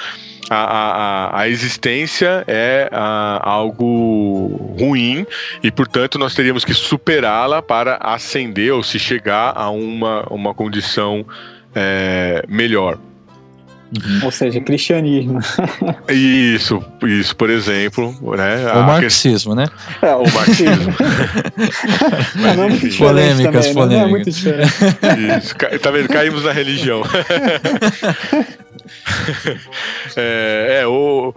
[0.51, 5.27] a, a, a existência é a, algo ruim
[5.63, 11.25] e, portanto, nós teríamos que superá-la para ascender ou se chegar a uma, uma condição
[11.75, 12.99] é, melhor.
[14.03, 14.25] Uhum.
[14.25, 15.39] Ou seja, cristianismo.
[16.09, 18.13] Isso, isso, por exemplo.
[18.37, 19.67] Né, o marxismo, né?
[20.03, 20.95] É, o marxismo.
[22.35, 23.75] não, não é muito polêmicas, também, polêmicas.
[23.75, 23.97] Né?
[23.97, 24.73] Não é muito diferente.
[25.39, 26.09] Isso, tá vendo?
[26.09, 27.03] Caímos na religião.
[30.17, 31.33] é, é, o,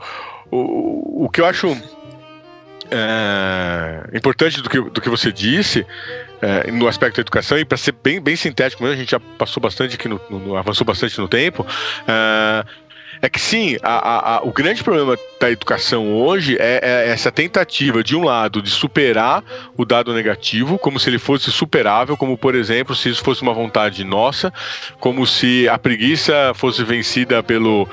[0.49, 1.77] o, o que eu acho
[2.89, 5.85] é, importante do que, do que você disse
[6.41, 9.19] é, no aspecto da educação, e para ser bem, bem sintético mesmo, a gente já
[9.19, 11.65] passou bastante aqui, no, no avançou bastante no tempo.
[12.07, 12.65] É,
[13.21, 17.31] é que sim, a, a, a, o grande problema da educação hoje é, é, essa
[17.31, 19.43] tentativa, de um lado, de superar
[19.75, 23.53] o dado negativo, como se ele fosse superável, como por exemplo, se isso fosse uma
[23.53, 24.53] vontade nossa,
[24.99, 27.87] como se a preguiça fosse vencida pelo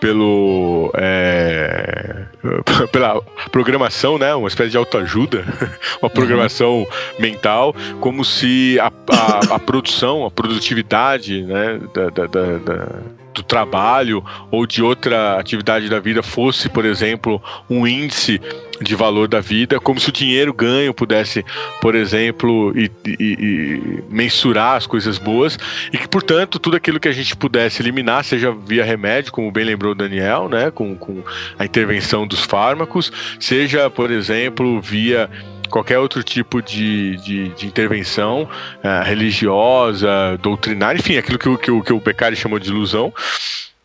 [0.00, 2.24] pelo é,
[2.90, 3.20] pela
[3.52, 5.44] programação, né, uma espécie de autoajuda,
[6.00, 6.86] uma programação uhum.
[7.18, 12.88] mental, como se a, a, a, produção, a produtividade, né, da, da, da,
[13.34, 18.40] do trabalho ou de outra atividade da vida fosse, por exemplo, um índice
[18.80, 21.44] de valor da vida, como se o dinheiro ganho pudesse,
[21.80, 25.58] por exemplo, e, e, e mensurar as coisas boas,
[25.92, 29.64] e que, portanto, tudo aquilo que a gente pudesse eliminar, seja via remédio, como bem
[29.64, 31.22] lembrou o Daniel, né, com, com
[31.58, 35.28] a intervenção dos fármacos, seja, por exemplo, via
[35.70, 41.92] qualquer outro tipo de, de, de intervenção uh, religiosa, doutrinária, enfim, aquilo que, que, que
[41.92, 43.12] o Beccari chamou de ilusão.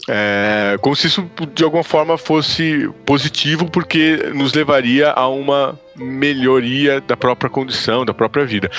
[0.09, 6.99] É, como se isso de alguma forma fosse positivo, porque nos levaria a uma melhoria
[6.99, 8.69] da própria condição, da própria vida.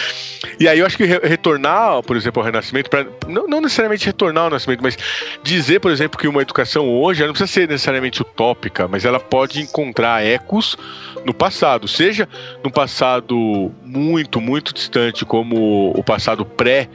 [0.60, 4.44] E aí eu acho que retornar, por exemplo, ao renascimento, pra, não, não, necessariamente retornar
[4.44, 4.96] ao nascimento, mas
[5.42, 9.60] dizer, por exemplo, que uma educação hoje não precisa ser necessariamente utópica, mas ela pode
[9.62, 10.76] encontrar ecos
[11.24, 12.28] no passado, seja
[12.62, 16.88] no passado muito, muito distante, como o passado pré-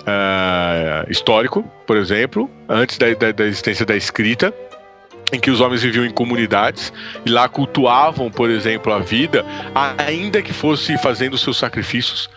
[0.00, 4.54] uh, histórico, por exemplo, antes da, da, da existência da escrita,
[5.32, 6.92] em que os homens viviam em comunidades
[7.24, 9.44] e lá cultuavam, por exemplo, a vida,
[9.98, 12.28] ainda que fosse fazendo seus sacrifícios.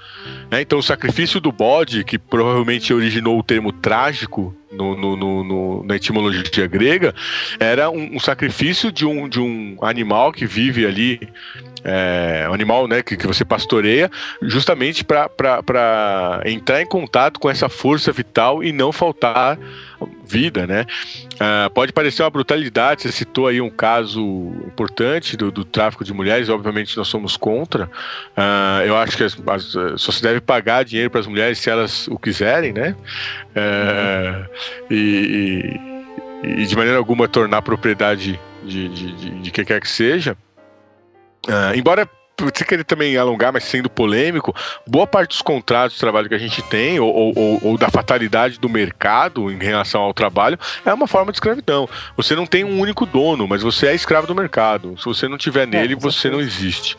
[0.49, 0.61] Né?
[0.61, 5.95] Então, o sacrifício do bode, que provavelmente originou o termo trágico no, no, no, na
[5.95, 7.13] etimologia grega,
[7.59, 11.19] era um, um, sacrifício de um, de um animal que vive ali
[11.83, 14.09] é, animal né, que, que você pastoreia,
[14.41, 19.57] justamente para entrar em contato com essa força vital e não faltar
[20.25, 20.85] vida, né?
[21.33, 24.21] Uh, pode parecer uma brutalidade, você citou aí um caso
[24.65, 27.85] importante do, do tráfico de mulheres, obviamente nós somos contra.
[28.35, 31.69] Uh, eu acho que as, as, só se deve pagar dinheiro para as mulheres se
[31.69, 32.95] elas o quiserem, né?
[33.55, 34.49] Uh,
[34.89, 35.79] e,
[36.43, 40.37] e, e, de maneira alguma tornar propriedade de, de, de, de quem quer que seja.
[41.47, 42.09] Uh, embora
[42.39, 44.55] você querer também alongar, mas sendo polêmico,
[44.87, 48.59] boa parte dos contratos de trabalho que a gente tem, ou, ou, ou, da fatalidade
[48.59, 51.87] do mercado em relação ao trabalho, é uma forma de escravidão.
[52.17, 54.95] Você não tem um único dono, mas você é escravo do mercado.
[54.97, 56.97] Se você não tiver nele, é, você não existe.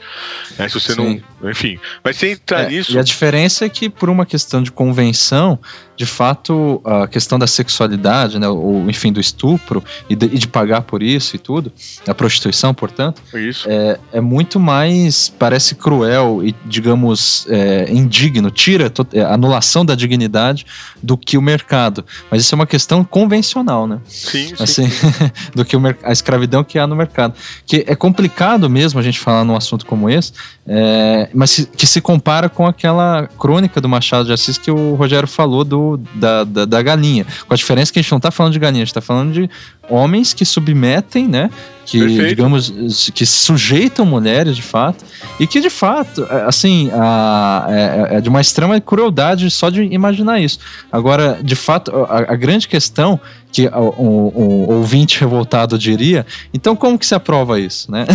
[0.58, 1.22] É, se você Sim.
[1.40, 1.50] não.
[1.50, 1.78] Enfim.
[2.02, 2.92] Mas sem entrar é, nisso.
[2.92, 5.58] E a diferença é que, por uma questão de convenção,
[5.96, 10.48] de fato, a questão da sexualidade, né, ou enfim, do estupro e de, e de
[10.48, 11.72] pagar por isso e tudo,
[12.06, 13.68] a prostituição, portanto, isso.
[13.70, 19.94] É, é muito mais, parece cruel e, digamos, é, indigno, tira a é, anulação da
[19.94, 20.66] dignidade
[21.02, 22.04] do que o mercado.
[22.30, 23.98] Mas isso é uma questão convencional, né?
[24.06, 25.06] Sim, assim, sim.
[25.54, 27.34] do que o, a escravidão que há no mercado.
[27.66, 30.32] Que é complicado mesmo a gente falar num assunto como esse,
[30.66, 34.94] é, mas se, que se compara com aquela crônica do Machado de Assis que o
[34.94, 37.26] Rogério falou do da, da, da, galinha.
[37.46, 39.32] Com a diferença que a gente não está falando de galinha, a gente está falando
[39.32, 39.50] de
[39.88, 41.50] homens que submetem, né?
[41.84, 42.28] Que, Perfeito.
[42.28, 45.04] digamos, que sujeitam mulheres de fato,
[45.38, 49.82] e que de fato, é, assim, a, é, é, de uma extrema crueldade só de
[49.82, 50.58] imaginar isso.
[50.90, 53.20] Agora, de fato, a, a grande questão
[53.52, 56.24] que o, o, o, ouvinte revoltado diria,
[56.54, 58.06] então como que se aprova isso, né?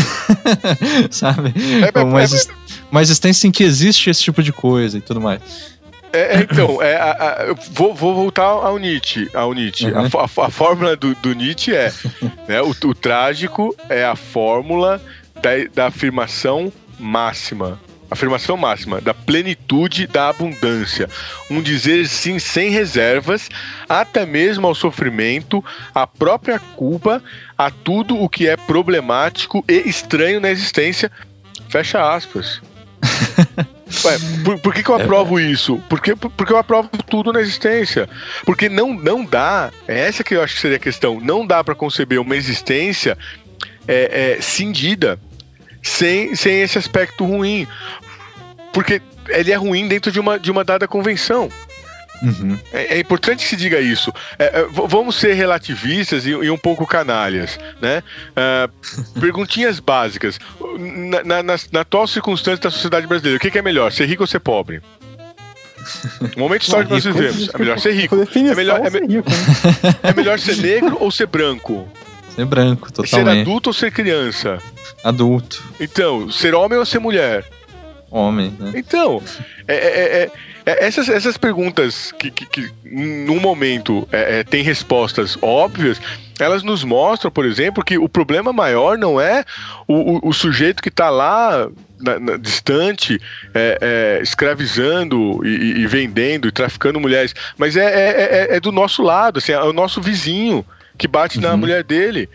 [1.11, 1.53] Sabe?
[1.93, 2.19] É, uma,
[2.91, 5.41] uma existência em que existe esse tipo de coisa e tudo mais.
[6.11, 9.29] É, é, então, é, a, a, eu vou, vou, voltar ao Nietzsche.
[9.33, 9.85] Ao Nietzsche.
[9.85, 9.99] Uhum.
[9.99, 11.91] A, a, fórmula do, do Nietzsche é:
[12.47, 15.01] né, o, o, trágico é a fórmula
[15.41, 17.79] da, da afirmação máxima.
[18.11, 21.07] Afirmação máxima da plenitude da abundância.
[21.49, 23.49] Um dizer sim sem reservas,
[23.87, 25.63] até mesmo ao sofrimento,
[25.93, 27.21] à própria culpa,
[27.55, 31.11] a tudo o que é problemático e estranho na existência.
[31.69, 32.59] Fecha aspas.
[34.05, 35.43] Ué, por, por, que, que eu aprovo é.
[35.43, 35.81] isso?
[35.89, 38.07] Porque, porque eu aprovo tudo na existência.
[38.45, 41.63] Porque não, não dá, é essa que eu acho que seria a questão, não dá
[41.63, 43.17] para conceber uma existência
[43.87, 45.19] é, é, cindida
[45.81, 47.67] sem, sem esse aspecto ruim.
[48.71, 51.49] Porque ele é ruim dentro de uma, de uma dada convenção.
[52.21, 52.57] Uhum.
[52.73, 54.13] É, é, importante que se diga isso.
[54.37, 58.03] É, é, vamos ser relativistas e, e, um pouco canalhas, né?
[58.35, 58.69] É,
[59.19, 60.39] perguntinhas básicas.
[60.77, 64.05] Na, na, na, na, atual circunstância da sociedade brasileira, o que, que, é melhor, ser
[64.05, 64.81] rico ou ser pobre?
[66.35, 67.49] O momento histórico que nós vivemos.
[67.53, 68.15] É melhor ser rico.
[68.35, 69.95] É melhor, é, ser rico, né?
[70.03, 71.87] é melhor ser negro ou ser branco?
[72.35, 73.35] Ser branco, totalmente.
[73.35, 74.59] Ser adulto ou ser criança?
[75.03, 75.63] Adulto.
[75.79, 77.45] Então, ser homem ou ser mulher?
[78.11, 78.71] Homem, né?
[78.75, 79.21] Então,
[79.67, 80.31] é, é, é
[80.69, 85.99] é, essas, essas perguntas que, que, que num momento é, é, tem respostas óbvias,
[86.39, 89.43] elas nos mostram, por exemplo, que o problema maior não é
[89.87, 91.67] o, o, o sujeito que está lá
[91.99, 93.19] na, na, distante,
[93.53, 98.71] é, é, escravizando e, e, vendendo e traficando mulheres, mas é, é, é, é do
[98.71, 100.63] nosso lado, assim, é o nosso vizinho
[100.97, 101.43] que bate uhum.
[101.43, 102.29] na mulher dele.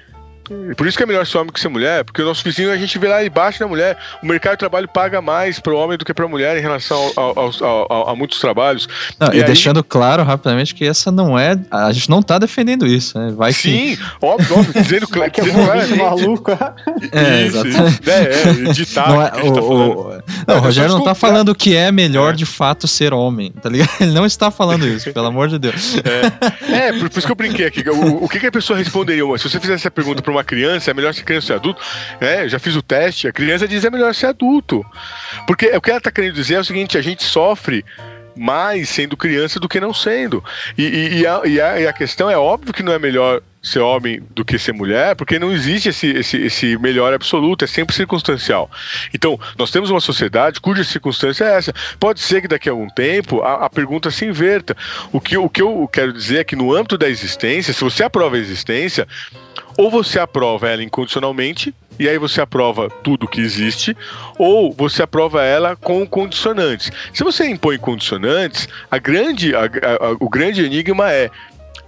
[0.76, 2.76] Por isso que é melhor ser homem que ser mulher, porque o nosso vizinho a
[2.76, 3.96] gente vê lá embaixo da mulher.
[4.22, 6.60] O mercado de trabalho paga mais para o homem do que para a mulher em
[6.60, 7.12] relação
[8.08, 8.88] a muitos trabalhos.
[9.18, 9.44] Não, e, e aí...
[9.44, 11.58] deixando claro rapidamente que essa não é.
[11.70, 13.32] A gente não está defendendo isso, né?
[13.36, 13.98] Vai Sim, que...
[14.20, 15.98] óbvio, óbvio, dizendo, Vai que dizendo claramente.
[15.98, 16.50] maluco.
[17.12, 18.10] É, isso, exatamente.
[18.10, 21.74] É, é, editar, não, é, o, tá o, não, o Rogério não está falando que
[21.74, 22.36] é melhor é.
[22.36, 23.90] de fato ser homem, tá ligado?
[24.00, 25.96] Ele não está falando isso, pelo amor de Deus.
[25.98, 27.88] É, é por, por, isso que eu brinquei aqui.
[27.88, 29.24] O, o que, que a pessoa responderia?
[29.38, 31.82] Se você fizesse essa pergunta para uma criança, é melhor ser criança ou ser adulto?
[32.20, 34.84] É, já fiz o teste, a criança diz é melhor ser adulto.
[35.46, 37.84] Porque o que ela está querendo dizer é o seguinte: a gente sofre
[38.36, 40.42] mais sendo criança do que não sendo.
[40.76, 43.40] E, e, e, a, e, a, e, a, questão é óbvio que não é melhor
[43.62, 47.66] ser homem do que ser mulher, porque não existe esse, esse, esse melhor absoluto, é
[47.66, 48.70] sempre circunstancial.
[49.14, 51.72] Então, nós temos uma sociedade cuja circunstância é essa.
[51.98, 54.76] Pode ser que daqui a algum tempo a, a pergunta se inverta.
[55.12, 58.04] O que, o que eu quero dizer é que no âmbito da existência, se você
[58.04, 59.08] aprova a existência,
[59.76, 63.96] ou você aprova ela incondicionalmente, e aí você aprova tudo que existe,
[64.38, 66.90] ou você aprova ela com condicionantes.
[67.12, 71.30] Se você impõe condicionantes, a grande, a, a, o grande enigma é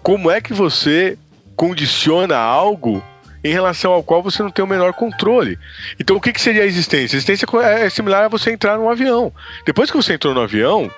[0.02, 1.18] como é que você
[1.56, 3.02] condiciona algo
[3.42, 5.58] em relação ao qual você não tem o menor controle.
[5.98, 7.16] Então, o que, que seria a existência?
[7.16, 9.32] A existência é similar a você entrar num avião.
[9.64, 10.90] Depois que você entrou no avião,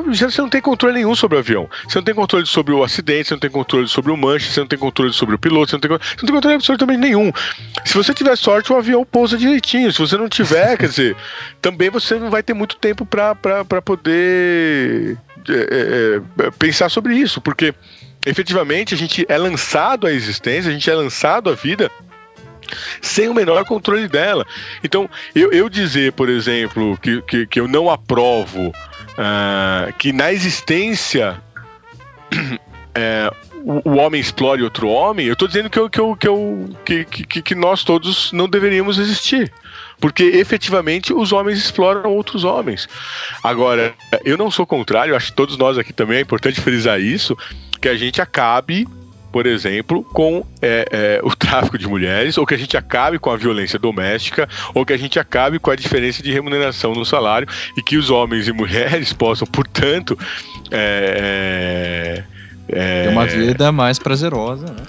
[0.00, 1.68] você não tem controle nenhum sobre o avião.
[1.86, 4.60] Você não tem controle sobre o acidente, você não tem controle sobre o manche, você
[4.60, 7.32] não tem controle sobre o piloto, você não tem, você não tem controle absolutamente nenhum.
[7.84, 9.92] Se você tiver sorte, o avião pousa direitinho.
[9.92, 11.16] Se você não tiver, quer dizer,
[11.60, 17.40] também você não vai ter muito tempo para poder é, é, é, pensar sobre isso,
[17.40, 17.74] porque
[18.24, 21.90] efetivamente a gente é lançado à existência, a gente é lançado à vida
[23.00, 24.46] sem o menor controle dela.
[24.82, 28.72] Então, eu, eu dizer, por exemplo, que, que, que eu não aprovo
[29.12, 31.40] uh, que na existência
[32.94, 33.30] é,
[33.64, 36.68] o, o, homem explore outro homem, eu estou dizendo que, eu, que, eu, que, eu,
[36.84, 39.52] que, que, que nós todos não deveríamos existir.
[40.00, 42.88] porque efetivamente os homens exploram outros homens.
[43.42, 43.94] Agora,
[44.24, 47.38] eu não sou contrário, acho que todos nós aqui também é importante frisar isso,
[47.80, 48.88] que a gente acabe
[49.32, 53.30] por exemplo, com é, é, o tráfico de mulheres, ou que a gente acabe com
[53.30, 57.48] a violência doméstica, ou que a gente acabe com a diferença de remuneração no salário
[57.76, 60.18] e que os homens e mulheres possam, portanto,
[60.70, 62.22] é,
[62.68, 63.04] é é...
[63.04, 64.82] Ter uma vida mais prazerosa, né?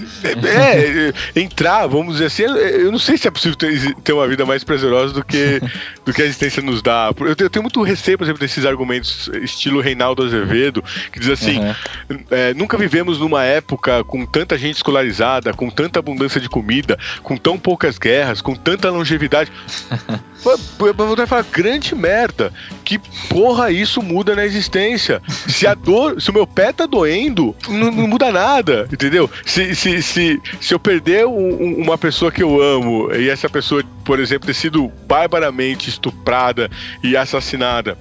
[0.45, 4.27] É, é, entrar, vamos dizer assim, eu não sei se é possível ter, ter uma
[4.27, 5.61] vida mais prazerosa do que,
[6.05, 7.13] do que a existência nos dá.
[7.19, 11.29] Eu tenho, eu tenho muito receio, por exemplo, desses argumentos estilo Reinaldo Azevedo, que diz
[11.29, 12.19] assim: uhum.
[12.31, 17.37] é, nunca vivemos numa época com tanta gente escolarizada, com tanta abundância de comida, com
[17.37, 19.51] tão poucas guerras, com tanta longevidade.
[20.77, 22.51] Vou voltar a falar, grande merda.
[22.83, 25.21] Que porra isso muda na existência?
[25.47, 29.29] Se a dor, se o meu pé tá doendo, não, não muda nada, entendeu?
[29.45, 33.83] Se, se, se, se eu perder um, uma pessoa que eu amo e essa pessoa,
[34.03, 36.69] por exemplo, ter sido barbaramente estuprada
[37.03, 37.97] e assassinada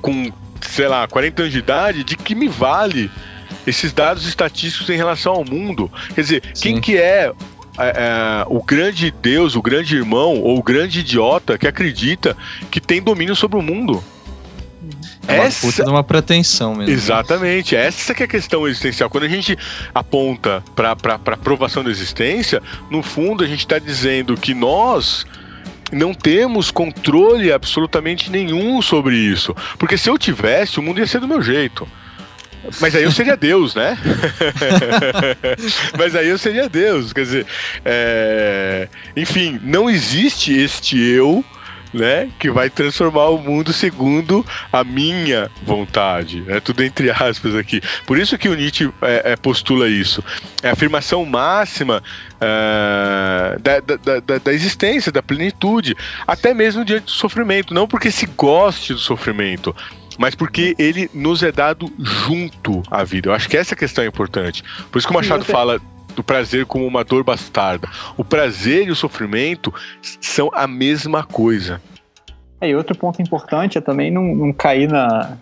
[0.00, 3.10] com, sei lá, 40 anos de idade, de que me vale
[3.66, 5.90] esses dados estatísticos em relação ao mundo?
[6.14, 6.62] Quer dizer, Sim.
[6.62, 7.32] quem que é
[7.78, 12.36] é, é, o grande Deus, o grande irmão ou o grande idiota que acredita
[12.70, 14.02] que tem domínio sobre o mundo.
[15.28, 15.66] É uma essa...
[15.66, 16.92] puta de uma pretensão mesmo.
[16.92, 19.10] Exatamente, essa que é a questão existencial.
[19.10, 19.56] Quando a gente
[19.94, 25.26] aponta para a provação da existência, no fundo a gente está dizendo que nós
[25.92, 29.54] não temos controle absolutamente nenhum sobre isso.
[29.78, 31.86] Porque se eu tivesse, o mundo ia ser do meu jeito.
[32.80, 33.96] Mas aí eu seria Deus, né?
[35.96, 37.12] Mas aí eu seria Deus.
[37.12, 37.46] Quer dizer,
[37.84, 38.88] é...
[39.16, 41.44] enfim, não existe este eu
[41.96, 47.80] né, que vai transformar o mundo segundo a minha vontade, é tudo entre aspas aqui.
[48.06, 50.22] Por isso que o Nietzsche é, é, postula isso.
[50.62, 52.02] É a afirmação máxima
[52.40, 55.96] é, da, da, da, da, existência, da plenitude,
[56.26, 59.74] até mesmo diante do sofrimento, não porque se goste do sofrimento,
[60.18, 63.30] mas porque ele nos é dado junto à vida.
[63.30, 64.62] Eu acho que essa questão é importante.
[64.90, 65.80] Por isso que o Machado fala
[66.16, 67.88] do prazer como uma dor bastarda.
[68.16, 69.72] O prazer e o sofrimento
[70.20, 71.80] são a mesma coisa.
[72.60, 75.36] É, e outro ponto importante é também não, não cair na,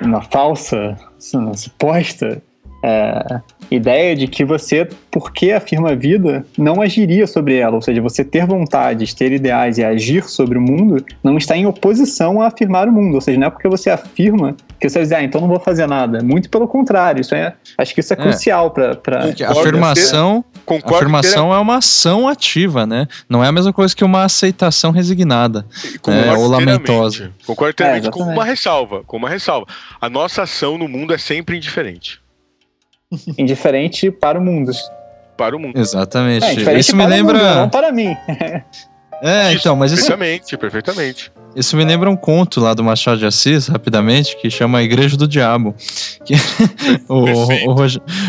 [0.00, 0.96] na falsa,
[1.34, 2.40] na suposta
[2.84, 3.40] é,
[3.70, 7.76] ideia de que você, porque afirma a vida, não agiria sobre ela.
[7.76, 11.66] Ou seja, você ter vontades, ter ideais e agir sobre o mundo não está em
[11.66, 13.14] oposição a afirmar o mundo.
[13.14, 14.54] Ou seja, não é porque você afirma
[14.86, 16.22] que você vai dizer, ah, então não vou fazer nada.
[16.22, 17.20] Muito pelo contrário.
[17.20, 18.22] Isso é, acho que isso é, é.
[18.22, 18.94] crucial para.
[18.96, 19.24] Pra...
[19.48, 23.06] Afirmação, Concordo afirmação é uma ação ativa, né?
[23.28, 25.66] Não é a mesma coisa que uma aceitação resignada
[26.06, 27.32] é, ou lamentosa.
[27.46, 29.02] Concordo inteiramente é, com uma ressalva.
[29.04, 29.66] Com uma ressalva.
[30.00, 32.20] A nossa ação no mundo é sempre indiferente.
[33.38, 34.72] indiferente para o mundo.
[35.36, 35.78] Para o mundo.
[35.78, 36.68] Exatamente.
[36.68, 37.38] É, isso me lembra.
[37.38, 38.16] Mundo, não para mim.
[39.24, 40.02] É, isso, então, mas isso.
[40.02, 41.32] Perfeitamente, perfeitamente.
[41.56, 45.16] Isso me lembra um conto lá do Machado de Assis, rapidamente, que chama a Igreja
[45.16, 45.74] do Diabo.
[46.26, 46.34] Que
[47.08, 47.24] o,
[47.70, 47.74] o,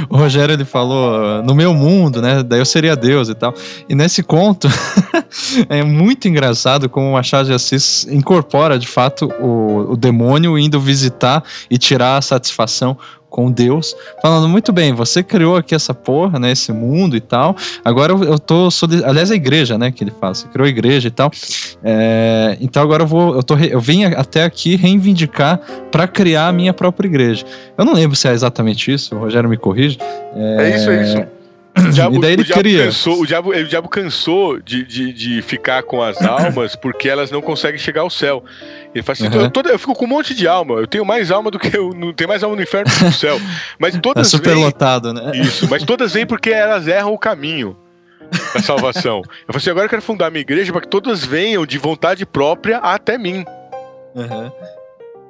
[0.10, 2.42] o, Rogério ele falou no meu mundo, né?
[2.44, 3.54] Daí eu seria Deus e tal.
[3.90, 4.70] E nesse conto
[5.68, 10.80] é muito engraçado como o Machado de Assis incorpora de fato o, o demônio indo
[10.80, 12.98] visitar e tirar a satisfação
[13.36, 17.53] com Deus, falando muito bem, você criou aqui essa porra, né, esse mundo e tal.
[17.84, 18.70] Agora eu, eu tô,
[19.03, 21.30] aliás, a igreja, né, que ele fala, você criou a igreja e tal.
[21.84, 25.60] É, então agora eu vou, eu tô, eu vim até aqui reivindicar
[25.91, 27.45] para criar a minha própria igreja.
[27.78, 29.98] Eu não lembro se é exatamente isso, o Rogério me corrige.
[30.34, 31.35] É, é isso, é isso.
[31.78, 32.86] O diabo, e daí ele o cria.
[32.86, 37.30] Cansou, o, diabo, o diabo cansou de, de, de ficar com as almas porque elas
[37.30, 38.44] não conseguem chegar ao céu.
[38.94, 39.44] Ele fala assim: uhum.
[39.44, 41.76] eu, toda, eu fico com um monte de alma, eu tenho mais alma do que
[41.76, 41.94] eu.
[41.94, 43.40] Não tenho mais alma no inferno do que no céu.
[43.78, 45.32] Mas todas é super vêm, lotado, né?
[45.36, 47.76] Isso, mas todas vêm porque elas erram o caminho
[48.54, 49.18] da salvação.
[49.18, 52.26] Eu falei assim: agora eu quero fundar minha igreja para que todas venham de vontade
[52.26, 53.44] própria até mim.
[54.16, 54.52] Uhum.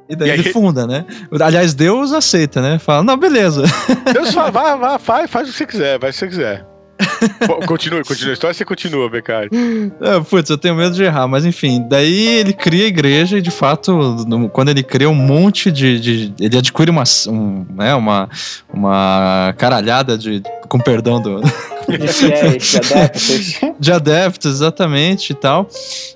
[0.08, 1.06] E daí e ele funda, né?
[1.42, 2.78] Aliás, Deus aceita, né?
[2.78, 3.64] Fala, não, beleza.
[4.14, 6.66] Deus fala, vá, vá, faz, faz o que você quiser, vai o que você quiser.
[7.68, 9.50] continue, continue a história, você continua, Becari.
[10.00, 13.42] É, putz, eu tenho medo de errar, mas enfim, daí ele cria a igreja e
[13.42, 14.16] de fato,
[14.54, 16.00] quando ele cria um monte de.
[16.00, 18.30] de ele adquire uma, um, né, uma,
[18.74, 20.42] uma caralhada de.
[20.70, 21.42] com perdão do.
[21.88, 23.60] De fiéis, de adeptos.
[23.80, 25.70] De adeptos, exatamente e tal.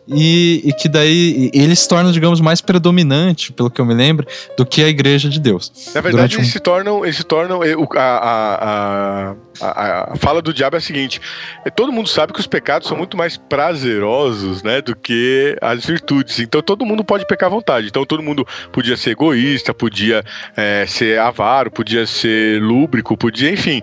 [0.08, 4.26] E, e que daí ele se torna, digamos, mais predominante, pelo que eu me lembro,
[4.58, 5.72] do que a igreja de Deus.
[5.94, 6.52] Na verdade, eles um...
[6.52, 7.04] se tornam.
[7.04, 11.22] Eles se tornam a, a, a, a, a fala do diabo é a seguinte:
[11.66, 15.86] é, todo mundo sabe que os pecados são muito mais prazerosos, né, do que as
[15.86, 16.40] virtudes.
[16.40, 17.88] Então todo mundo pode pecar à vontade.
[17.88, 20.24] Então todo mundo podia ser egoísta, podia
[20.56, 23.82] é, ser avaro, podia ser lúbrico, podia, enfim,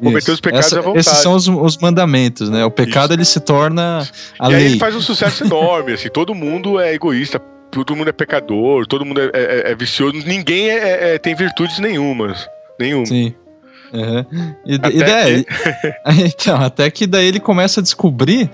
[0.00, 0.32] cometer Isso.
[0.32, 1.00] os pecados Essa- à vontade.
[1.06, 2.64] Esses são os, os mandamentos, né?
[2.64, 4.00] O pecado ele se torna
[4.38, 4.66] a e aí lei.
[4.72, 7.38] ele faz um sucesso enorme, assim, todo mundo é egoísta,
[7.70, 11.78] todo mundo é pecador, todo mundo é, é- é vicioso, ninguém é- é- tem virtudes
[11.78, 12.46] nenhumas.
[12.78, 13.06] Nenhuma.
[13.06, 13.34] Sim.
[13.92, 14.54] Uhum.
[14.66, 15.46] E, Até e daí,
[16.26, 18.50] então, até que daí ele começa a descobrir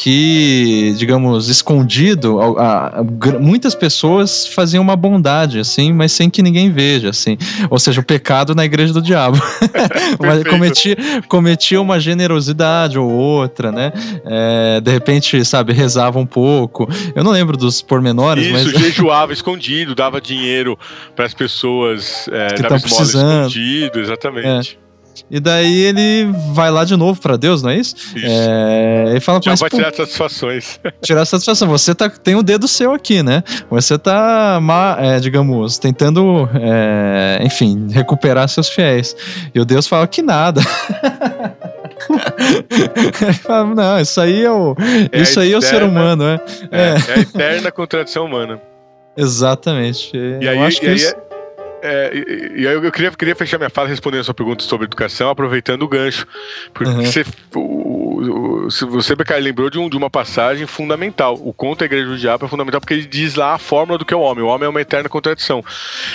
[0.00, 3.02] que, digamos, escondido, a- a-
[3.40, 7.36] muitas pessoas faziam uma bondade, assim, mas sem que ninguém veja, assim.
[7.68, 9.38] Ou seja, o pecado na igreja do diabo.
[10.48, 10.96] cometia,
[11.28, 13.92] cometia uma generosidade ou outra, né?
[14.24, 16.88] É, de repente, sabe, rezava um pouco.
[17.14, 20.78] Eu não lembro dos pormenores, Isso, mas jejuava escondido, dava dinheiro
[21.16, 23.48] para as pessoas, é, Que dava esmola precisando.
[23.48, 24.78] escondido, exatamente.
[25.30, 27.94] E daí ele vai lá de novo pra Deus, não é isso?
[28.16, 28.26] Isso.
[28.26, 30.80] É, ele fala Já mas, vai tirar satisfações.
[31.02, 31.68] tirar satisfação.
[31.68, 33.42] Você tá, tem o dedo seu aqui, né?
[33.70, 34.60] Você tá,
[35.00, 39.14] é, digamos, tentando, é, enfim, recuperar seus fiéis.
[39.54, 40.60] E o Deus fala que nada.
[43.42, 44.74] Fala, não, isso aí é o,
[45.12, 46.40] É isso aí é o ser eterna- humano, é.
[46.70, 46.90] É, É.
[46.90, 48.60] é a eterna contradição humana.
[49.16, 50.16] Exatamente.
[50.16, 51.14] E Eu aí, acho que e aí, isso-
[51.82, 54.86] é, e, e aí eu queria, queria fechar minha fala respondendo a sua pergunta sobre
[54.86, 56.26] educação, aproveitando o gancho.
[56.74, 57.04] Porque Uhum.
[57.04, 57.24] você,
[57.54, 61.34] o, você, Becari, lembrou de, um, de uma passagem fundamental.
[61.42, 64.04] O conto da Igreja do Diabo é fundamental porque ele diz lá a fórmula do
[64.04, 64.42] que é o homem.
[64.44, 65.64] O homem é uma eterna contradição.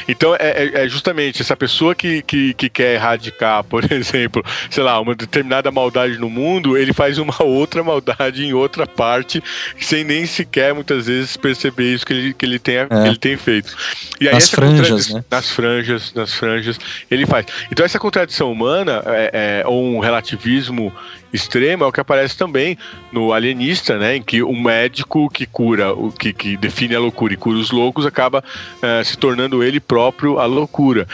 [0.07, 4.83] Então, é, é- é justamente essa pessoa que, que, que quer erradicar, por exemplo, sei
[4.83, 9.41] lá, uma determinada maldade no mundo, ele faz uma outra maldade em outra parte,
[9.79, 13.37] sem nem sequer, muitas vezes, perceber isso que ele, que ele, tenha, que ele tem
[13.37, 13.75] feito.
[14.19, 15.23] E aí, Nas essa franjas, contradição- né?
[15.31, 17.45] nas franjas, nas franjas, ele faz.
[17.71, 20.91] Então essa contradição humana, é, é, ou um relativismo
[21.31, 22.77] extremo, é o que aparece também
[23.11, 27.33] no Alienista, né, em que o médico que cura, o que, que define a loucura
[27.33, 28.43] e cura os loucos, acaba
[28.81, 31.07] é, se tornando ele próprio a loucura.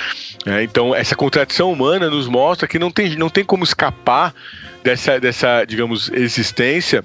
[0.45, 4.33] É, então essa contradição humana nos mostra que não tem, não tem como escapar
[4.83, 7.03] dessa, dessa, digamos, existência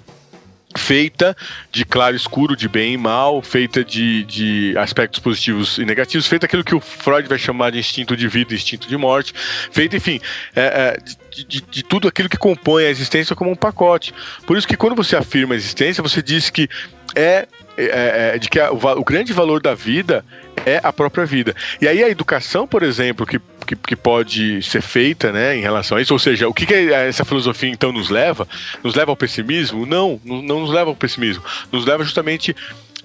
[0.76, 1.36] feita
[1.70, 6.26] de claro e escuro, de bem e mal, feita de, de aspectos positivos e negativos,
[6.26, 9.32] feita aquilo que o Freud vai chamar de instinto de vida instinto de morte,
[9.70, 10.20] feita, enfim,
[10.54, 10.96] é, é,
[11.30, 14.12] de, de- de tudo aquilo que compõe a existência como um pacote.
[14.46, 16.68] Por isso que quando você afirma a existência, você diz que
[17.14, 17.46] é,
[17.76, 20.24] é- é- de que a- o, o grande valor da vida
[20.66, 21.54] é a própria vida.
[21.80, 25.96] E aí a educação, por exemplo, que, que, que pode ser feita né, em relação
[25.96, 28.46] a isso, ou seja, o que, que essa filosofia então nos leva?
[28.82, 29.86] Nos leva ao pessimismo?
[29.86, 31.42] Não, não, nos leva ao pessimismo.
[31.72, 32.54] Nos leva justamente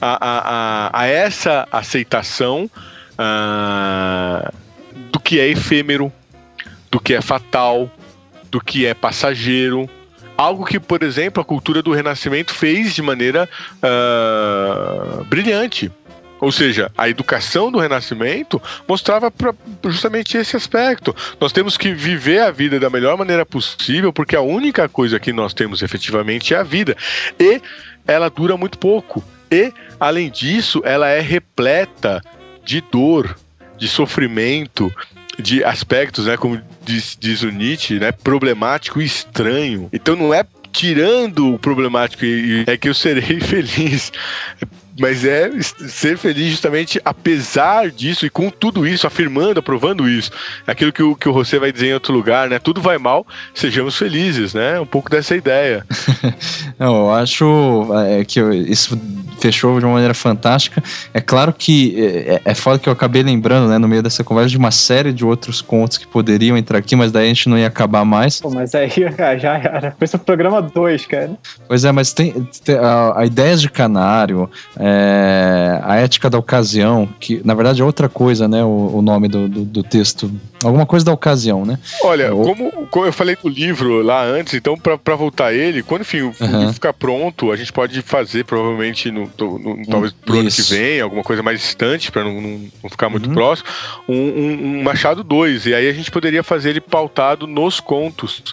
[0.01, 0.39] a, a,
[0.89, 2.69] a, a essa aceitação
[3.17, 4.51] ah,
[5.11, 6.11] do que é efêmero,
[6.89, 7.91] do que é fatal,
[8.49, 9.89] do que é passageiro.
[10.37, 13.49] Algo que, por exemplo, a cultura do Renascimento fez de maneira
[13.81, 15.91] ah, brilhante.
[16.39, 19.53] Ou seja, a educação do Renascimento mostrava pra-
[19.85, 21.15] justamente esse aspecto.
[21.39, 25.33] Nós temos que viver a vida da melhor maneira possível, porque a única coisa que
[25.33, 26.95] nós temos efetivamente é a vida.
[27.39, 27.61] E
[28.07, 29.23] ela dura muito pouco.
[29.51, 32.21] E, além disso, ela é repleta
[32.63, 33.35] de dor,
[33.77, 34.93] de sofrimento,
[35.37, 39.89] de aspectos, né, como diz, diz o Nietzsche, né, problemático e estranho.
[39.91, 42.23] Então não é tirando o problemático
[42.67, 44.11] é que eu serei feliz.
[44.99, 50.31] Mas é ser feliz justamente apesar disso e com tudo isso, afirmando, aprovando isso.
[50.67, 52.59] Aquilo que o, que o José vai dizer em outro lugar, né?
[52.59, 54.79] Tudo vai mal, sejamos felizes, né?
[54.79, 55.85] Um pouco dessa ideia.
[56.77, 58.99] Não, eu acho é, que eu- isso
[59.39, 60.83] fechou de uma maneira fantástica.
[61.13, 64.49] É claro que é, é foda que eu acabei lembrando, né, no meio dessa conversa,
[64.49, 67.57] de uma série de outros contos que poderiam entrar aqui, mas daí a gente não
[67.57, 68.41] ia acabar mais.
[68.41, 68.89] Pô, mas aí
[69.39, 69.95] já era.
[69.97, 71.31] Foi o programa 2, cara.
[71.67, 74.88] Pois é, mas tem, tem a, a ideias de canário, é,
[75.83, 79.47] a ética da ocasião, que na verdade é outra coisa, né, o, o nome do,
[79.47, 80.31] do, do texto.
[80.63, 81.79] Alguma coisa da ocasião, né?
[82.03, 85.81] Olha, Eu- como, como eu falei do livro lá antes, então pra voltar a ele,
[85.81, 86.57] quando enfim, o, o Aham.
[86.59, 90.73] livro ficar pronto, a gente pode fazer provavelmente no, no- talvez pro ano que isso.
[90.73, 93.35] vem, alguma coisa mais distante pra não, não, não ficar muito Uhum.
[93.35, 93.67] próximo,
[94.07, 98.43] um, um- um Machado 2, e aí a gente poderia fazer ele pautado nos contos,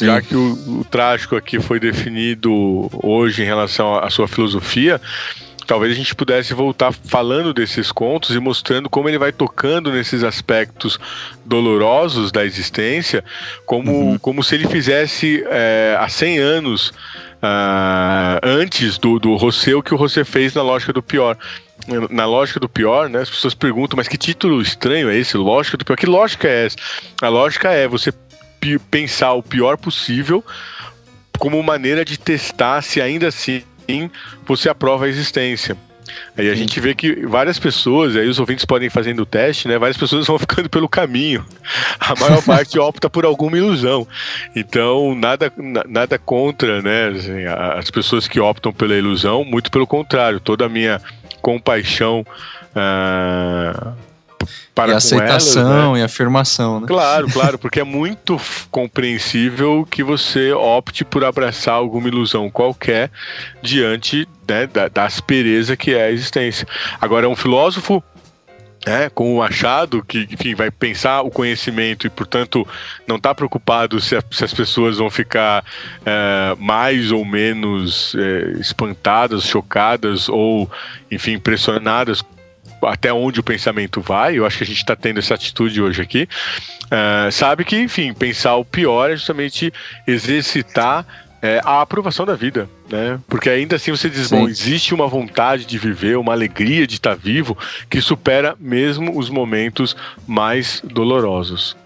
[0.00, 5.00] já que o, o trágico aqui foi definido hoje em relação à sua filosofia,
[5.70, 10.24] talvez a gente pudesse voltar falando desses contos e mostrando como ele vai tocando nesses
[10.24, 10.98] aspectos
[11.44, 13.24] dolorosos da existência,
[13.64, 14.18] como, Uhum.
[14.18, 16.92] como se ele fizesse é, há 100 anos
[17.40, 21.38] ah, antes do, do o que o Rousseau fez na lógica do pior.
[22.10, 23.20] Na lógica do pior, né?
[23.20, 25.36] As pessoas perguntam, mas que título estranho é esse?
[25.36, 25.96] Lógica do pior.
[25.96, 26.76] Que lógica é essa?
[27.22, 28.12] A lógica é você
[28.90, 30.44] pensar o pior possível
[31.38, 33.62] como maneira de testar se ainda assim
[34.46, 35.76] você aprova a existência.
[36.36, 39.68] Aí a gente vê que várias pessoas, aí os ouvintes podem ir fazendo o teste,
[39.68, 39.78] né?
[39.78, 41.44] Várias pessoas vão ficando pelo caminho.
[41.98, 44.06] A maior parte opta por alguma ilusão.
[44.54, 45.52] Então, nada,
[45.88, 47.08] nada contra, né?
[47.08, 47.44] Assim,
[47.78, 50.40] as pessoas que optam pela ilusão, muito pelo contrário.
[50.40, 51.00] Toda a minha
[51.40, 52.24] compaixão.
[52.74, 54.09] Uh,
[54.80, 56.00] para e aceitação elas, né?
[56.00, 56.86] e afirmação, né?
[56.86, 58.40] Claro, claro, porque é muito
[58.70, 63.10] compreensível que você opte por abraçar alguma ilusão qualquer
[63.62, 66.66] diante né, da, da aspereza que é a existência.
[67.00, 68.02] Agora, um filósofo
[68.86, 72.66] é, com o Machado, que enfim, vai pensar o conhecimento e, portanto,
[73.06, 75.62] não está preocupado se, a, se, as pessoas vão ficar
[76.04, 80.70] é, mais ou menos é, espantadas, chocadas ou,
[81.10, 82.24] enfim, impressionadas
[82.82, 86.02] até onde o pensamento vai, eu acho que a gente está tendo essa atitude hoje
[86.02, 86.28] aqui,
[86.86, 89.72] uh, sabe que, enfim, pensar o pior é justamente
[90.06, 91.06] exercitar
[91.42, 93.18] é, a aprovação da vida, né?
[93.26, 94.36] Porque ainda assim você diz, Sim.
[94.36, 97.56] bom, existe uma vontade de viver, uma alegria de estar vivo
[97.88, 99.96] que supera mesmo os momentos
[100.26, 101.76] mais dolorosos.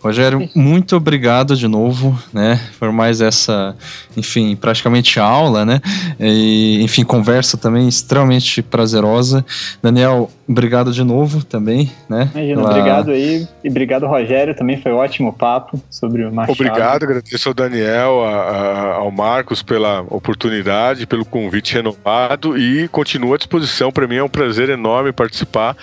[0.00, 3.74] Rogério, muito obrigado de novo, né, por mais essa,
[4.16, 5.80] enfim, praticamente aula, né,
[6.18, 9.44] e, enfim, conversa também extremamente prazerosa.
[9.82, 12.30] Daniel, obrigado de novo também, né.
[12.34, 12.70] Imagina, pela...
[12.70, 16.52] obrigado aí, e obrigado Rogério, também foi um ótimo papo sobre o Machado.
[16.52, 23.34] Obrigado, agradeço ao Daniel, a, a, ao Marcos pela oportunidade, pelo convite renovado e continuo
[23.34, 25.76] à disposição, para mim é um prazer enorme participar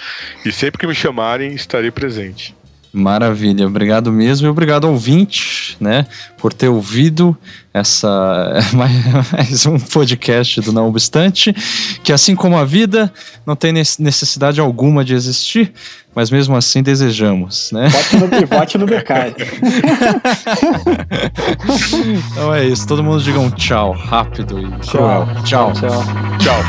[0.45, 2.55] e sempre que me chamarem estarei presente.
[2.93, 6.05] Maravilha, obrigado mesmo e obrigado ouvinte, né,
[6.37, 7.35] por ter ouvido
[7.73, 11.55] essa mais um podcast do Não Obstante,
[12.03, 13.11] que assim como a vida
[13.47, 15.73] não tem necessidade alguma de existir,
[16.13, 17.89] mas mesmo assim desejamos, né?
[17.89, 19.37] Bote no, bote no mercado.
[22.31, 25.25] então é isso, todo mundo diga um tchau rápido e tchau.
[25.25, 25.27] cruel.
[25.43, 25.73] Tchau.
[25.73, 26.03] Tchau.
[26.37, 26.61] tchau.